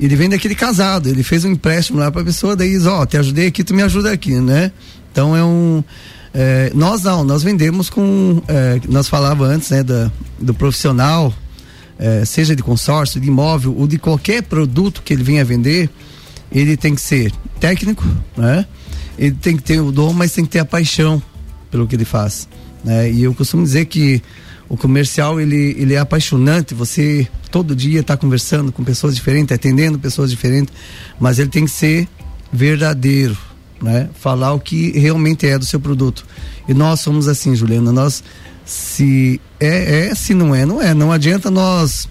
ele 0.00 0.14
vende 0.14 0.34
aquele 0.34 0.54
casado, 0.54 1.08
ele 1.08 1.24
fez 1.24 1.44
um 1.44 1.50
empréstimo 1.50 1.98
lá 1.98 2.10
para 2.10 2.22
a 2.22 2.24
pessoa, 2.24 2.54
daí 2.54 2.70
diz, 2.70 2.86
ó, 2.86 3.04
te 3.04 3.16
ajudei 3.16 3.48
aqui, 3.48 3.64
tu 3.64 3.74
me 3.74 3.82
ajuda 3.82 4.12
aqui, 4.12 4.34
né? 4.34 4.70
Então 5.10 5.36
é 5.36 5.44
um 5.44 5.82
é, 6.32 6.70
nós 6.74 7.02
não, 7.02 7.24
nós 7.24 7.42
vendemos 7.42 7.90
com 7.90 8.42
é, 8.48 8.80
nós 8.88 9.08
falava 9.08 9.44
antes, 9.44 9.70
né, 9.70 9.82
da, 9.82 10.10
do 10.38 10.54
profissional 10.54 11.34
eh, 11.98 12.24
seja 12.24 12.54
de 12.54 12.62
consórcio, 12.62 13.20
de 13.20 13.28
imóvel 13.28 13.74
ou 13.76 13.86
de 13.86 13.98
qualquer 13.98 14.42
produto 14.42 15.02
que 15.02 15.12
ele 15.12 15.22
venha 15.22 15.44
vender, 15.44 15.90
ele 16.50 16.76
tem 16.76 16.94
que 16.94 17.00
ser 17.00 17.32
técnico, 17.60 18.04
né? 18.36 18.64
Ele 19.18 19.32
tem 19.32 19.56
que 19.56 19.62
ter 19.62 19.80
o 19.80 19.90
dom, 19.90 20.12
mas 20.12 20.32
tem 20.32 20.44
que 20.44 20.50
ter 20.50 20.60
a 20.60 20.64
paixão 20.64 21.20
pelo 21.70 21.86
que 21.86 21.96
ele 21.96 22.04
faz, 22.04 22.48
né? 22.84 23.10
E 23.10 23.22
eu 23.22 23.34
costumo 23.34 23.62
dizer 23.62 23.86
que 23.86 24.22
o 24.68 24.76
comercial 24.76 25.40
ele, 25.40 25.74
ele 25.78 25.94
é 25.94 25.98
apaixonante. 25.98 26.74
Você 26.74 27.26
todo 27.50 27.74
dia 27.74 28.00
está 28.00 28.16
conversando 28.16 28.70
com 28.70 28.84
pessoas 28.84 29.14
diferentes, 29.14 29.54
atendendo 29.54 29.98
pessoas 29.98 30.30
diferentes, 30.30 30.72
mas 31.18 31.38
ele 31.38 31.48
tem 31.48 31.64
que 31.64 31.70
ser 31.70 32.06
verdadeiro, 32.52 33.36
né? 33.82 34.08
Falar 34.14 34.52
o 34.52 34.60
que 34.60 34.92
realmente 34.98 35.46
é 35.46 35.58
do 35.58 35.64
seu 35.64 35.80
produto. 35.80 36.24
E 36.68 36.74
nós 36.74 37.00
somos 37.00 37.28
assim, 37.28 37.56
Juliana. 37.56 37.90
Nós 37.92 38.22
se 38.68 39.40
é, 39.58 40.08
é, 40.08 40.14
se 40.14 40.34
não 40.34 40.54
é, 40.54 40.66
não 40.66 40.80
é. 40.80 40.92
Não 40.92 41.10
adianta 41.10 41.50
nós 41.50 42.06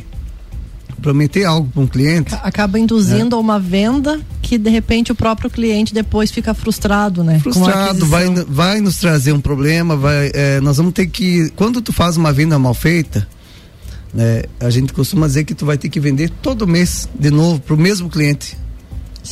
prometer 0.99 1.45
algo 1.45 1.69
para 1.69 1.83
um 1.83 1.87
cliente. 1.87 2.33
Acaba 2.41 2.79
induzindo 2.79 3.35
a 3.35 3.39
uma 3.39 3.59
venda 3.59 4.19
que 4.41 4.57
de 4.57 4.69
repente 4.71 5.11
o 5.11 5.15
próprio 5.15 5.51
cliente 5.51 5.93
depois 5.93 6.31
fica 6.31 6.55
frustrado, 6.55 7.23
né? 7.23 7.39
Frustrado, 7.39 8.07
vai, 8.07 8.27
vai 8.47 8.81
nos 8.81 8.97
trazer 8.97 9.33
um 9.33 9.39
problema, 9.39 9.95
vai, 9.95 10.31
é, 10.33 10.59
nós 10.59 10.77
vamos 10.77 10.93
ter 10.93 11.05
que, 11.05 11.51
quando 11.55 11.79
tu 11.79 11.93
faz 11.93 12.17
uma 12.17 12.33
venda 12.33 12.57
mal 12.57 12.73
feita, 12.73 13.27
né, 14.11 14.41
a 14.59 14.71
gente 14.71 14.91
costuma 14.91 15.27
dizer 15.27 15.43
que 15.43 15.53
tu 15.53 15.63
vai 15.63 15.77
ter 15.77 15.89
que 15.89 15.99
vender 15.99 16.31
todo 16.41 16.65
mês 16.65 17.07
de 17.17 17.29
novo 17.29 17.59
pro 17.59 17.77
mesmo 17.77 18.09
cliente, 18.09 18.57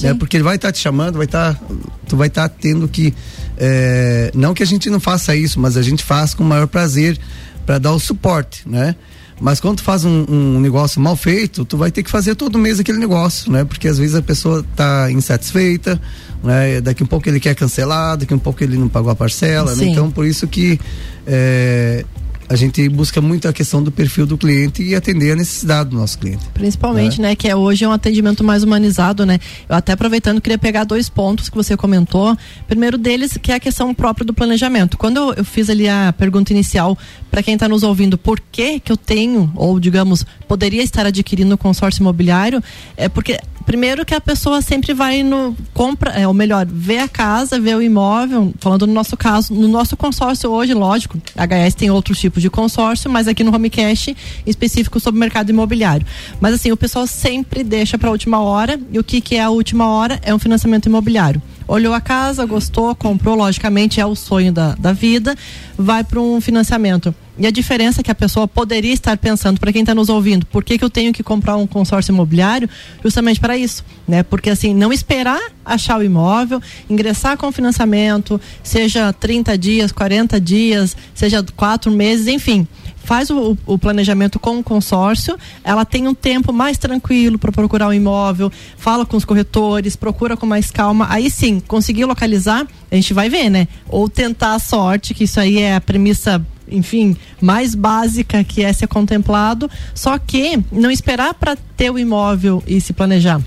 né, 0.02 0.14
porque 0.14 0.38
ele 0.38 0.44
vai 0.44 0.56
estar 0.56 0.72
te 0.72 0.80
chamando, 0.80 1.18
vai 1.18 1.26
estar, 1.26 1.60
tu 2.08 2.18
vai 2.18 2.28
estar 2.28 2.48
tendo 2.50 2.88
que, 2.88 3.14
é, 3.58 4.32
não 4.34 4.54
que 4.54 4.64
a 4.64 4.66
gente 4.66 4.90
não 4.90 5.00
faça 5.00 5.36
isso, 5.36 5.60
mas 5.60 5.78
a 5.78 5.82
gente 5.82 6.04
faz 6.04 6.34
com 6.34 6.44
o 6.44 6.48
maior 6.48 6.68
prazer 6.68 7.18
para 7.66 7.78
dar 7.78 7.92
o 7.92 8.00
suporte, 8.00 8.68
né? 8.68 8.96
Mas 9.40 9.60
quando 9.60 9.78
tu 9.78 9.84
faz 9.84 10.06
um, 10.06 10.26
um 10.30 10.60
negócio 10.62 11.02
mal 11.02 11.16
feito, 11.16 11.66
tu 11.66 11.76
vai 11.78 11.92
ter 11.92 12.04
que 12.04 12.10
fazer 12.10 12.36
todo 12.36 12.58
mês 12.58 12.80
aquele 12.80 12.98
negócio, 12.98 13.52
né? 13.52 13.66
Porque 13.66 13.88
às 13.88 13.98
vezes 13.98 14.16
a 14.16 14.22
pessoa 14.22 14.64
tá 14.76 15.12
insatisfeita, 15.12 16.00
né? 16.42 16.80
Daqui 16.80 17.04
um 17.04 17.08
pouco 17.08 17.28
ele 17.28 17.40
quer 17.40 17.54
cancelar, 17.54 18.16
daqui 18.16 18.34
um 18.34 18.40
pouco 18.40 18.64
ele 18.64 18.78
não 18.78 18.88
pagou 18.88 19.12
a 19.12 19.16
parcela, 19.16 19.76
né? 19.76 19.86
Então 19.86 20.10
por 20.10 20.26
isso 20.26 20.48
que 20.48 20.80
é, 21.28 22.06
a 22.48 22.56
gente 22.56 22.88
busca 22.90 23.22
muito 23.22 23.48
a 23.48 23.54
questão 23.54 23.82
do 23.82 23.92
perfil 23.92 24.26
do 24.26 24.38
cliente 24.38 24.84
e 24.84 24.96
atender 24.96 25.32
a 25.32 25.36
necessidade 25.36 25.90
do 25.90 25.98
nosso 25.98 26.20
cliente. 26.20 26.46
Principalmente, 26.54 27.20
é. 27.20 27.24
né, 27.24 27.36
que 27.36 27.48
é 27.48 27.56
hoje 27.56 27.84
é 27.84 27.88
um 27.88 27.92
atendimento 27.92 28.44
mais 28.44 28.64
humanizado, 28.64 29.26
né? 29.26 29.40
Eu 29.68 29.76
até 29.76 29.94
aproveitando 29.94 30.40
queria 30.40 30.58
pegar 30.58 30.84
dois 30.84 31.10
pontos 31.10 31.50
que 31.50 31.56
você 31.56 31.76
comentou. 31.76 32.38
Primeiro 32.68 32.98
deles, 32.98 33.38
que 33.42 33.52
é 33.52 33.56
a 33.56 33.60
questão 33.60 33.94
própria 33.94 34.26
do 34.26 34.34
planejamento. 34.34 34.98
Quando 34.98 35.18
eu, 35.18 35.34
eu 35.34 35.46
fiz 35.46 35.70
ali 35.70 35.88
a 35.88 36.14
pergunta 36.18 36.54
inicial 36.54 36.98
para 37.32 37.42
quem 37.42 37.56
está 37.56 37.68
nos 37.68 37.84
ouvindo, 37.84 38.18
por 38.18 38.40
que 38.40 38.80
que 38.80 38.92
eu 38.92 38.98
tenho 38.98 39.52
ou 39.56 39.80
digamos 39.80 40.26
poderia 40.48 40.84
estar 40.84 41.06
adquirindo 41.06 41.58
consórcio 41.58 42.02
imobiliário, 42.02 42.64
é 42.96 43.10
porque 43.10 43.40
primeiro 43.66 44.06
que 44.06 44.14
a 44.14 44.22
pessoa 44.22 44.62
sempre 44.62 44.94
vai 44.94 45.24
no 45.24 45.56
compra, 45.74 46.12
é, 46.12 46.28
ou 46.28 46.34
melhor, 46.34 46.66
vê 46.70 47.00
a 47.00 47.08
casa, 47.08 47.60
vê 47.60 47.74
o 47.74 47.82
imóvel, 47.82 48.54
falando 48.60 48.86
no 48.88 48.94
nosso 48.94 49.18
caso, 49.18 49.54
no 49.54 49.68
nosso 49.68 49.98
consórcio 49.98 50.50
hoje, 50.52 50.74
lógico, 50.74 51.18
a 51.36 51.46
HS 51.46 51.76
tem 51.76 51.90
outros 51.90 52.20
tipos 52.20 52.42
de 52.42 52.50
consórcio, 52.50 53.10
mas 53.10 53.28
aqui 53.28 53.44
no 53.44 53.54
Homecast 53.54 54.16
específico 54.46 55.00
sobre 55.00 55.18
o 55.18 55.20
mercado 55.20 55.50
imobiliário. 55.50 56.06
Mas 56.40 56.54
assim, 56.54 56.72
o 56.72 56.78
pessoal 56.78 57.08
sempre 57.08 57.64
deixa 57.64 57.98
para 57.98 58.10
a 58.10 58.12
última 58.12 58.40
hora, 58.40 58.80
e 58.92 59.00
o 59.00 59.04
que 59.04 59.20
que 59.22 59.36
é 59.36 59.44
a 59.44 59.50
última 59.50 59.88
hora? 59.88 60.20
É 60.24 60.34
um 60.34 60.40
financiamento 60.40 60.86
imobiliário 60.86 61.42
olhou 61.68 61.94
a 61.94 62.02
casa, 62.02 62.46
gostou, 62.46 62.96
comprou, 62.96 63.36
logicamente 63.36 64.00
é 64.00 64.06
o 64.06 64.16
sonho 64.16 64.52
da, 64.52 64.76
da 64.76 64.94
vida, 64.94 65.36
vai 65.78 66.04
para 66.04 66.20
um 66.20 66.40
financiamento. 66.40 67.14
E 67.38 67.46
a 67.46 67.52
diferença 67.52 68.02
que 68.02 68.10
a 68.10 68.16
pessoa 68.16 68.48
poderia 68.48 68.94
estar 68.94 69.18
pensando, 69.18 69.60
para 69.60 69.72
quem 69.74 69.82
está 69.82 69.94
nos 69.94 70.08
ouvindo, 70.08 70.46
por 70.46 70.64
que, 70.64 70.78
que 70.78 70.84
eu 70.84 70.90
tenho 70.90 71.12
que 71.12 71.22
comprar 71.22 71.58
um 71.58 71.68
consórcio 71.68 72.14
imobiliário? 72.14 72.70
Justamente 73.04 73.40
para 73.40 73.58
isso, 73.58 73.84
né? 74.08 74.24
Porque 74.24 74.50
assim, 74.50 74.74
não 74.74 74.94
esperar 74.94 75.42
achar 75.64 76.00
o 76.00 76.04
imóvel, 76.04 76.62
ingressar 76.90 77.38
com 77.38 77.52
financiamento, 77.52 78.40
seja 78.64 79.12
30 79.12 79.58
dias, 79.58 79.92
40 79.92 80.40
dias, 80.40 80.96
seja 81.14 81.44
quatro 81.56 81.92
meses, 81.92 82.28
enfim 82.28 82.68
faz 83.06 83.30
o, 83.30 83.56
o, 83.68 83.78
planejamento 83.78 84.40
com 84.40 84.58
o 84.58 84.64
consórcio, 84.64 85.38
ela 85.64 85.86
tem 85.86 86.08
um 86.08 86.14
tempo 86.14 86.52
mais 86.52 86.78
tranquilo 86.78 87.38
para 87.38 87.52
procurar 87.52 87.88
um 87.88 87.94
imóvel, 87.94 88.52
fala 88.78 89.06
com 89.06 89.16
os 89.16 89.24
corretores, 89.24 89.96
procura 89.96 90.36
com 90.36 90.46
mais 90.46 90.72
calma. 90.72 91.06
Aí 91.10 91.30
sim, 91.30 91.60
conseguir 91.60 92.06
localizar, 92.06 92.68
a 92.92 92.96
gente 92.96 93.14
vai 93.14 93.30
ver, 93.30 93.50
né? 93.50 93.68
Ou 93.88 94.10
tentar 94.10 94.56
a 94.56 94.60
sorte, 94.60 95.14
que 95.14 95.26
isso 95.26 95.40
aí 95.40 95.60
é 95.60 95.76
a 95.76 95.82
premissa 95.82 96.44
enfim, 96.70 97.16
mais 97.42 97.76
básica 97.76 98.44
que 98.44 98.64
é 98.64 98.72
ser 98.74 98.88
contemplado, 98.88 99.70
só 99.94 100.18
que 100.18 100.60
não 100.72 100.92
esperar 100.92 101.34
para 101.34 101.56
ter 101.78 101.92
o 101.92 102.00
imóvel 102.00 102.64
e 102.66 102.80
se 102.82 102.94
planejar. 102.94 103.42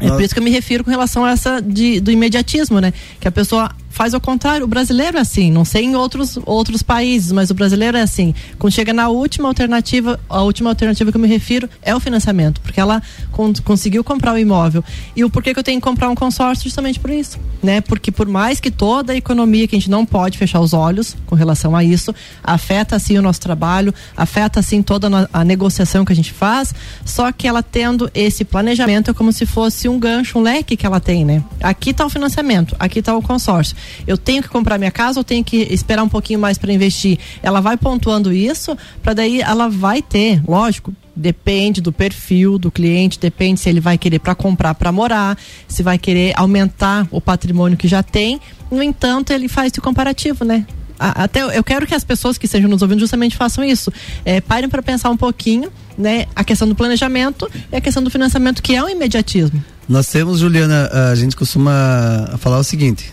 É 0.00 0.08
por 0.08 0.20
isso 0.20 0.34
que 0.34 0.40
eu 0.40 0.44
me 0.44 0.50
refiro 0.50 0.82
com 0.82 0.90
relação 0.90 1.24
a 1.24 1.30
essa 1.30 1.60
de, 1.60 2.00
do 2.00 2.10
imediatismo, 2.10 2.80
né? 2.80 2.92
Que 3.20 3.28
a 3.28 3.30
pessoa 3.30 3.70
faz 3.92 4.14
ao 4.14 4.20
contrário. 4.20 4.64
O 4.64 4.68
brasileiro 4.68 5.18
é 5.18 5.20
assim, 5.20 5.50
não 5.50 5.64
sei 5.64 5.84
em 5.84 5.94
outros, 5.94 6.38
outros 6.46 6.82
países, 6.82 7.30
mas 7.30 7.50
o 7.50 7.54
brasileiro 7.54 7.96
é 7.96 8.00
assim. 8.00 8.34
Quando 8.58 8.72
chega 8.72 8.92
na 8.92 9.08
última 9.08 9.48
alternativa, 9.48 10.18
a 10.28 10.42
última 10.42 10.70
alternativa 10.70 11.10
que 11.10 11.16
eu 11.16 11.20
me 11.20 11.28
refiro 11.28 11.68
é 11.82 11.94
o 11.94 12.00
financiamento, 12.00 12.60
porque 12.60 12.80
ela 12.80 13.02
con 13.30 13.52
conseguiu 13.64 14.02
comprar 14.02 14.32
o 14.32 14.38
imóvel. 14.38 14.82
E 15.14 15.24
o 15.24 15.30
porquê 15.30 15.52
que 15.52 15.60
eu 15.60 15.62
tenho 15.62 15.80
que 15.80 15.84
comprar 15.84 16.08
um 16.08 16.14
consórcio? 16.14 16.64
Justamente 16.64 16.98
por 16.98 17.10
isso, 17.10 17.38
né? 17.62 17.80
Porque 17.80 18.10
por 18.10 18.26
mais 18.26 18.58
que 18.60 18.70
toda 18.70 19.12
a 19.12 19.16
economia, 19.16 19.68
que 19.68 19.76
a 19.76 19.78
gente 19.78 19.90
não 19.90 20.06
pode 20.06 20.38
fechar 20.38 20.60
os 20.60 20.72
olhos 20.72 21.14
com 21.26 21.34
relação 21.34 21.76
a 21.76 21.84
isso, 21.84 22.14
afeta 22.42 22.96
assim 22.96 23.18
o 23.18 23.22
nosso 23.22 23.40
trabalho, 23.40 23.94
afeta 24.16 24.60
assim 24.60 24.82
toda 24.82 25.28
a 25.32 25.44
negociação 25.44 26.04
que 26.04 26.12
a 26.12 26.16
gente 26.16 26.32
faz, 26.32 26.74
só 27.04 27.30
que 27.30 27.46
ela 27.46 27.62
tendo 27.62 28.10
esse 28.14 28.44
planejamento 28.44 29.10
é 29.10 29.14
como 29.14 29.32
se 29.32 29.44
fosse 29.44 29.88
um 29.88 29.98
gancho, 29.98 30.38
um 30.38 30.42
leque 30.42 30.76
que 30.76 30.86
ela 30.86 30.98
tem, 30.98 31.24
né? 31.24 31.44
Aqui 31.60 31.90
está 31.90 32.06
o 32.06 32.10
financiamento, 32.10 32.74
aqui 32.78 33.00
está 33.00 33.14
o 33.14 33.20
consórcio 33.20 33.76
eu 34.06 34.16
tenho 34.16 34.42
que 34.42 34.48
comprar 34.48 34.78
minha 34.78 34.90
casa 34.90 35.20
ou 35.20 35.24
tenho 35.24 35.44
que 35.44 35.56
esperar 35.72 36.02
um 36.02 36.08
pouquinho 36.08 36.38
mais 36.38 36.58
para 36.58 36.72
investir? 36.72 37.18
Ela 37.42 37.60
vai 37.60 37.76
pontuando 37.76 38.32
isso, 38.32 38.76
para 39.02 39.14
daí 39.14 39.40
ela 39.40 39.68
vai 39.68 40.02
ter, 40.02 40.42
lógico, 40.46 40.92
depende 41.14 41.80
do 41.80 41.92
perfil 41.92 42.58
do 42.58 42.70
cliente, 42.70 43.18
depende 43.18 43.60
se 43.60 43.68
ele 43.68 43.80
vai 43.80 43.98
querer 43.98 44.18
para 44.18 44.34
comprar 44.34 44.74
para 44.74 44.90
morar, 44.90 45.38
se 45.68 45.82
vai 45.82 45.98
querer 45.98 46.32
aumentar 46.36 47.06
o 47.10 47.20
patrimônio 47.20 47.76
que 47.76 47.86
já 47.86 48.02
tem. 48.02 48.40
No 48.70 48.82
entanto, 48.82 49.32
ele 49.32 49.48
faz 49.48 49.72
esse 49.72 49.80
comparativo, 49.80 50.44
né? 50.44 50.66
Até 50.98 51.42
eu 51.42 51.64
quero 51.64 51.84
que 51.84 51.94
as 51.94 52.04
pessoas 52.04 52.38
que 52.38 52.46
estejam 52.46 52.70
nos 52.70 52.80
ouvindo 52.80 53.00
justamente 53.00 53.36
façam 53.36 53.64
isso. 53.64 53.92
É, 54.24 54.40
parem 54.40 54.68
para 54.68 54.80
pensar 54.82 55.10
um 55.10 55.16
pouquinho, 55.16 55.70
né? 55.98 56.26
A 56.34 56.44
questão 56.44 56.68
do 56.68 56.76
planejamento 56.76 57.50
e 57.72 57.76
a 57.76 57.80
questão 57.80 58.02
do 58.02 58.10
financiamento, 58.10 58.62
que 58.62 58.76
é 58.76 58.82
o 58.82 58.88
imediatismo. 58.88 59.62
Nós 59.88 60.06
temos, 60.06 60.38
Juliana, 60.38 60.88
a 61.10 61.14
gente 61.16 61.34
costuma 61.34 62.36
falar 62.38 62.58
o 62.58 62.64
seguinte: 62.64 63.12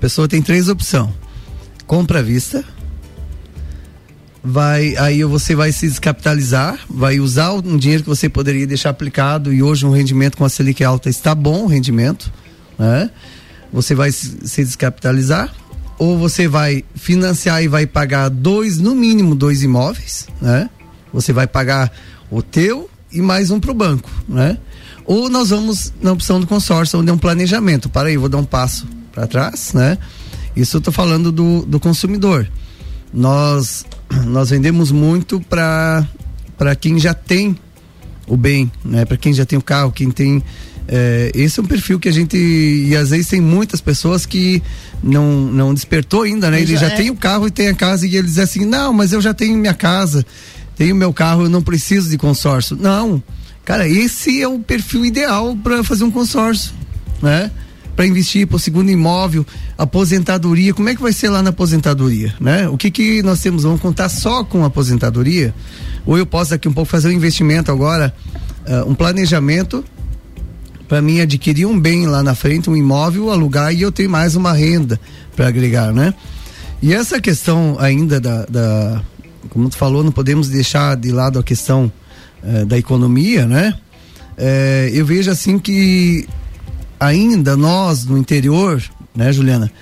pessoa 0.00 0.26
tem 0.26 0.40
três 0.42 0.68
opções: 0.68 1.10
compra 1.86 2.20
à 2.20 2.22
vista, 2.22 2.64
vai 4.42 4.96
aí 4.96 5.22
você 5.22 5.54
vai 5.54 5.70
se 5.70 5.86
descapitalizar, 5.86 6.78
vai 6.88 7.20
usar 7.20 7.52
um 7.52 7.76
dinheiro 7.76 8.02
que 8.02 8.08
você 8.08 8.28
poderia 8.28 8.66
deixar 8.66 8.90
aplicado 8.90 9.52
e 9.52 9.62
hoje 9.62 9.86
um 9.86 9.90
rendimento 9.90 10.36
com 10.36 10.44
a 10.44 10.48
Selic 10.48 10.82
alta 10.82 11.08
está 11.08 11.34
bom 11.34 11.64
o 11.64 11.66
rendimento, 11.66 12.32
né? 12.78 13.10
Você 13.72 13.94
vai 13.94 14.10
se 14.10 14.64
descapitalizar 14.64 15.54
ou 15.96 16.18
você 16.18 16.48
vai 16.48 16.82
financiar 16.94 17.62
e 17.62 17.68
vai 17.68 17.86
pagar 17.86 18.30
dois, 18.30 18.78
no 18.78 18.94
mínimo 18.94 19.34
dois 19.34 19.62
imóveis, 19.62 20.26
né? 20.40 20.68
Você 21.12 21.32
vai 21.32 21.46
pagar 21.46 21.92
o 22.30 22.42
teu 22.42 22.88
e 23.12 23.20
mais 23.20 23.50
um 23.50 23.60
para 23.60 23.70
o 23.70 23.74
banco, 23.74 24.10
né? 24.26 24.56
Ou 25.04 25.28
nós 25.28 25.50
vamos 25.50 25.92
na 26.00 26.12
opção 26.12 26.40
do 26.40 26.46
consórcio, 26.46 26.98
onde 26.98 27.10
é 27.10 27.12
um 27.12 27.18
planejamento. 27.18 27.88
Para 27.88 28.08
aí, 28.08 28.16
vou 28.16 28.28
dar 28.28 28.38
um 28.38 28.44
passo 28.44 28.86
para 29.12 29.26
trás, 29.26 29.72
né? 29.72 29.98
Isso 30.54 30.76
eu 30.76 30.80
tô 30.80 30.92
falando 30.92 31.30
do, 31.30 31.62
do 31.62 31.78
consumidor. 31.78 32.48
Nós 33.12 33.84
nós 34.26 34.50
vendemos 34.50 34.90
muito 34.90 35.40
para 35.40 36.06
para 36.56 36.76
quem 36.76 36.98
já 36.98 37.14
tem 37.14 37.56
o 38.26 38.36
bem, 38.36 38.70
né? 38.84 39.04
Para 39.04 39.16
quem 39.16 39.32
já 39.32 39.46
tem 39.46 39.58
o 39.58 39.62
carro, 39.62 39.90
quem 39.90 40.10
tem 40.10 40.42
é, 40.92 41.30
esse 41.34 41.60
é 41.60 41.62
um 41.62 41.66
perfil 41.66 42.00
que 42.00 42.08
a 42.08 42.12
gente 42.12 42.36
e 42.36 42.96
às 42.96 43.10
vezes 43.10 43.28
tem 43.28 43.40
muitas 43.40 43.80
pessoas 43.80 44.26
que 44.26 44.60
não 45.02 45.46
não 45.46 45.72
despertou 45.72 46.22
ainda, 46.22 46.50
né? 46.50 46.60
Ele 46.60 46.72
já, 46.72 46.88
já 46.88 46.94
é. 46.94 46.96
tem 46.96 47.10
o 47.10 47.16
carro 47.16 47.46
e 47.46 47.50
tem 47.50 47.68
a 47.68 47.74
casa 47.74 48.06
e 48.06 48.16
eles 48.16 48.30
dizem 48.30 48.44
assim, 48.44 48.64
não, 48.64 48.92
mas 48.92 49.12
eu 49.12 49.20
já 49.20 49.32
tenho 49.32 49.56
minha 49.56 49.72
casa, 49.72 50.26
tenho 50.76 50.96
meu 50.96 51.12
carro, 51.12 51.44
eu 51.44 51.48
não 51.48 51.62
preciso 51.62 52.10
de 52.10 52.18
consórcio. 52.18 52.76
Não, 52.76 53.22
cara, 53.64 53.88
esse 53.88 54.42
é 54.42 54.48
o 54.48 54.58
perfil 54.58 55.04
ideal 55.04 55.56
para 55.62 55.84
fazer 55.84 56.02
um 56.02 56.10
consórcio, 56.10 56.72
né? 57.22 57.52
Para 58.00 58.06
investir 58.06 58.46
para 58.46 58.56
o 58.56 58.58
segundo 58.58 58.90
imóvel, 58.90 59.44
aposentadoria, 59.76 60.72
como 60.72 60.88
é 60.88 60.94
que 60.94 61.02
vai 61.02 61.12
ser 61.12 61.28
lá 61.28 61.42
na 61.42 61.50
aposentadoria, 61.50 62.34
né? 62.40 62.66
O 62.66 62.78
que 62.78 62.90
que 62.90 63.22
nós 63.22 63.42
temos? 63.42 63.64
Vamos 63.64 63.78
contar 63.78 64.08
só 64.08 64.42
com 64.42 64.64
aposentadoria? 64.64 65.54
Ou 66.06 66.16
eu 66.16 66.24
posso 66.24 66.52
daqui 66.52 66.66
um 66.66 66.72
pouco 66.72 66.90
fazer 66.90 67.08
um 67.08 67.12
investimento 67.12 67.70
agora, 67.70 68.14
uh, 68.66 68.90
um 68.90 68.94
planejamento 68.94 69.84
para 70.88 71.02
mim 71.02 71.20
adquirir 71.20 71.66
um 71.66 71.78
bem 71.78 72.06
lá 72.06 72.22
na 72.22 72.34
frente, 72.34 72.70
um 72.70 72.74
imóvel, 72.74 73.30
alugar 73.30 73.70
e 73.74 73.82
eu 73.82 73.92
tenho 73.92 74.08
mais 74.08 74.34
uma 74.34 74.54
renda 74.54 74.98
para 75.36 75.48
agregar, 75.48 75.92
né? 75.92 76.14
E 76.80 76.94
essa 76.94 77.20
questão 77.20 77.76
ainda 77.78 78.18
da, 78.18 78.46
da, 78.46 79.02
como 79.50 79.68
tu 79.68 79.76
falou, 79.76 80.02
não 80.02 80.10
podemos 80.10 80.48
deixar 80.48 80.96
de 80.96 81.12
lado 81.12 81.38
a 81.38 81.42
questão 81.42 81.92
uh, 82.42 82.64
da 82.64 82.78
economia, 82.78 83.46
né? 83.46 83.74
Eh, 84.38 84.90
eu 84.94 85.04
vejo 85.04 85.30
assim 85.30 85.58
que 85.58 86.26
ainda 87.00 87.56
nós 87.56 88.04
no 88.04 88.18
interior, 88.18 88.82
né, 89.16 89.32
Juliana? 89.32 89.72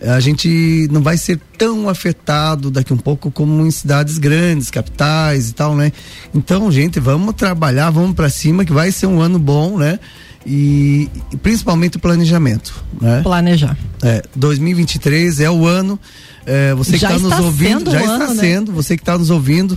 A 0.00 0.20
gente 0.20 0.88
não 0.92 1.02
vai 1.02 1.16
ser 1.16 1.40
tão 1.58 1.88
afetado 1.88 2.70
daqui 2.70 2.92
um 2.92 2.96
pouco 2.96 3.32
como 3.32 3.66
em 3.66 3.70
cidades 3.70 4.16
grandes, 4.16 4.70
capitais 4.70 5.50
e 5.50 5.54
tal, 5.54 5.74
né? 5.74 5.90
Então, 6.32 6.70
gente, 6.70 7.00
vamos 7.00 7.34
trabalhar, 7.34 7.90
vamos 7.90 8.14
para 8.14 8.28
cima, 8.28 8.64
que 8.64 8.72
vai 8.72 8.92
ser 8.92 9.06
um 9.06 9.20
ano 9.20 9.40
bom, 9.40 9.76
né? 9.76 9.98
E, 10.46 11.10
e 11.32 11.36
principalmente 11.36 11.96
o 11.96 12.00
planejamento, 12.00 12.84
né? 13.00 13.22
Planejar. 13.24 13.76
É, 14.02 14.22
2023 14.36 15.40
é 15.40 15.50
o 15.50 15.66
ano. 15.66 15.98
É, 16.46 16.72
você 16.74 16.92
que 16.92 17.04
está 17.04 17.18
nos 17.18 17.38
ouvindo, 17.40 17.90
já 17.90 18.00
está 18.00 18.28
né? 18.28 18.34
sendo. 18.36 18.72
Você 18.72 18.96
que 18.96 19.02
está 19.02 19.18
nos 19.18 19.30
ouvindo, 19.30 19.76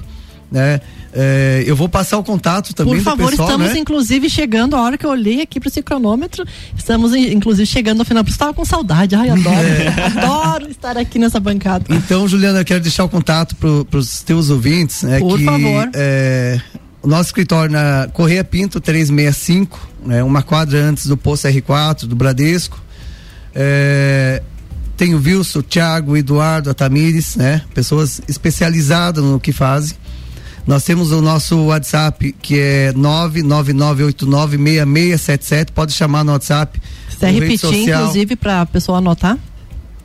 né? 0.52 0.82
É, 1.14 1.64
eu 1.66 1.76
vou 1.76 1.88
passar 1.88 2.18
o 2.18 2.24
contato 2.24 2.74
também 2.74 2.96
Por 2.96 3.04
favor, 3.04 3.30
pessoal, 3.30 3.50
estamos 3.50 3.74
né? 3.74 3.80
inclusive 3.80 4.30
chegando, 4.30 4.76
a 4.76 4.82
hora 4.82 4.98
que 4.98 5.06
eu 5.06 5.10
olhei 5.10 5.42
aqui 5.42 5.60
para 5.60 5.70
esse 5.70 5.82
cronômetro, 5.82 6.46
estamos 6.78 7.14
inclusive 7.16 7.66
chegando 7.66 8.00
ao 8.00 8.06
final. 8.06 8.24
Estava 8.28 8.54
com 8.54 8.66
saudade, 8.66 9.16
ai, 9.16 9.30
adoro, 9.30 9.56
é. 9.58 10.04
adoro 10.18 10.70
estar 10.70 10.98
aqui 10.98 11.18
nessa 11.18 11.40
bancada. 11.40 11.86
Então, 11.90 12.28
Juliana, 12.28 12.60
eu 12.60 12.66
quero 12.66 12.82
deixar 12.82 13.06
o 13.06 13.10
contato 13.10 13.56
para 13.56 13.98
os 13.98 14.22
teus 14.22 14.50
ouvintes. 14.50 15.04
Né, 15.04 15.20
Por 15.20 15.38
que, 15.38 15.46
favor. 15.46 15.90
É, 15.94 16.60
o 17.02 17.08
nosso 17.08 17.30
escritório 17.30 17.72
na 17.72 18.10
Correia 18.14 18.44
Pinto 18.44 18.80
365, 18.80 19.90
né, 20.06 20.24
uma 20.24 20.44
quadra 20.44 20.84
antes 20.84 21.08
do 21.08 21.16
posto 21.16 21.48
R4, 21.48 22.06
do 22.06 22.16
Bradesco. 22.16 22.82
É, 23.56 24.42
tem 24.96 25.16
o 25.16 25.18
Wilson, 25.18 25.60
o 25.60 25.64
Thiago, 25.64 26.12
o 26.12 26.18
Eduardo, 26.18 26.70
a 26.70 26.74
Tamires, 26.74 27.36
né? 27.36 27.64
Pessoas 27.74 28.22
especializadas 28.28 29.24
no 29.24 29.40
que 29.40 29.52
fazem. 29.52 29.98
Nós 30.66 30.84
temos 30.84 31.12
o 31.12 31.22
nosso 31.22 31.58
WhatsApp 31.66 32.34
que 32.42 32.58
é 32.60 32.92
999896677. 32.94 35.70
Pode 35.74 35.94
chamar 35.94 36.24
no 36.24 36.32
WhatsApp. 36.34 36.80
Você 37.10 37.32
repetir, 37.32 37.90
inclusive, 37.90 38.36
para 38.36 38.62
a 38.62 38.66
pessoa 38.66 39.00
anotar? 39.00 39.38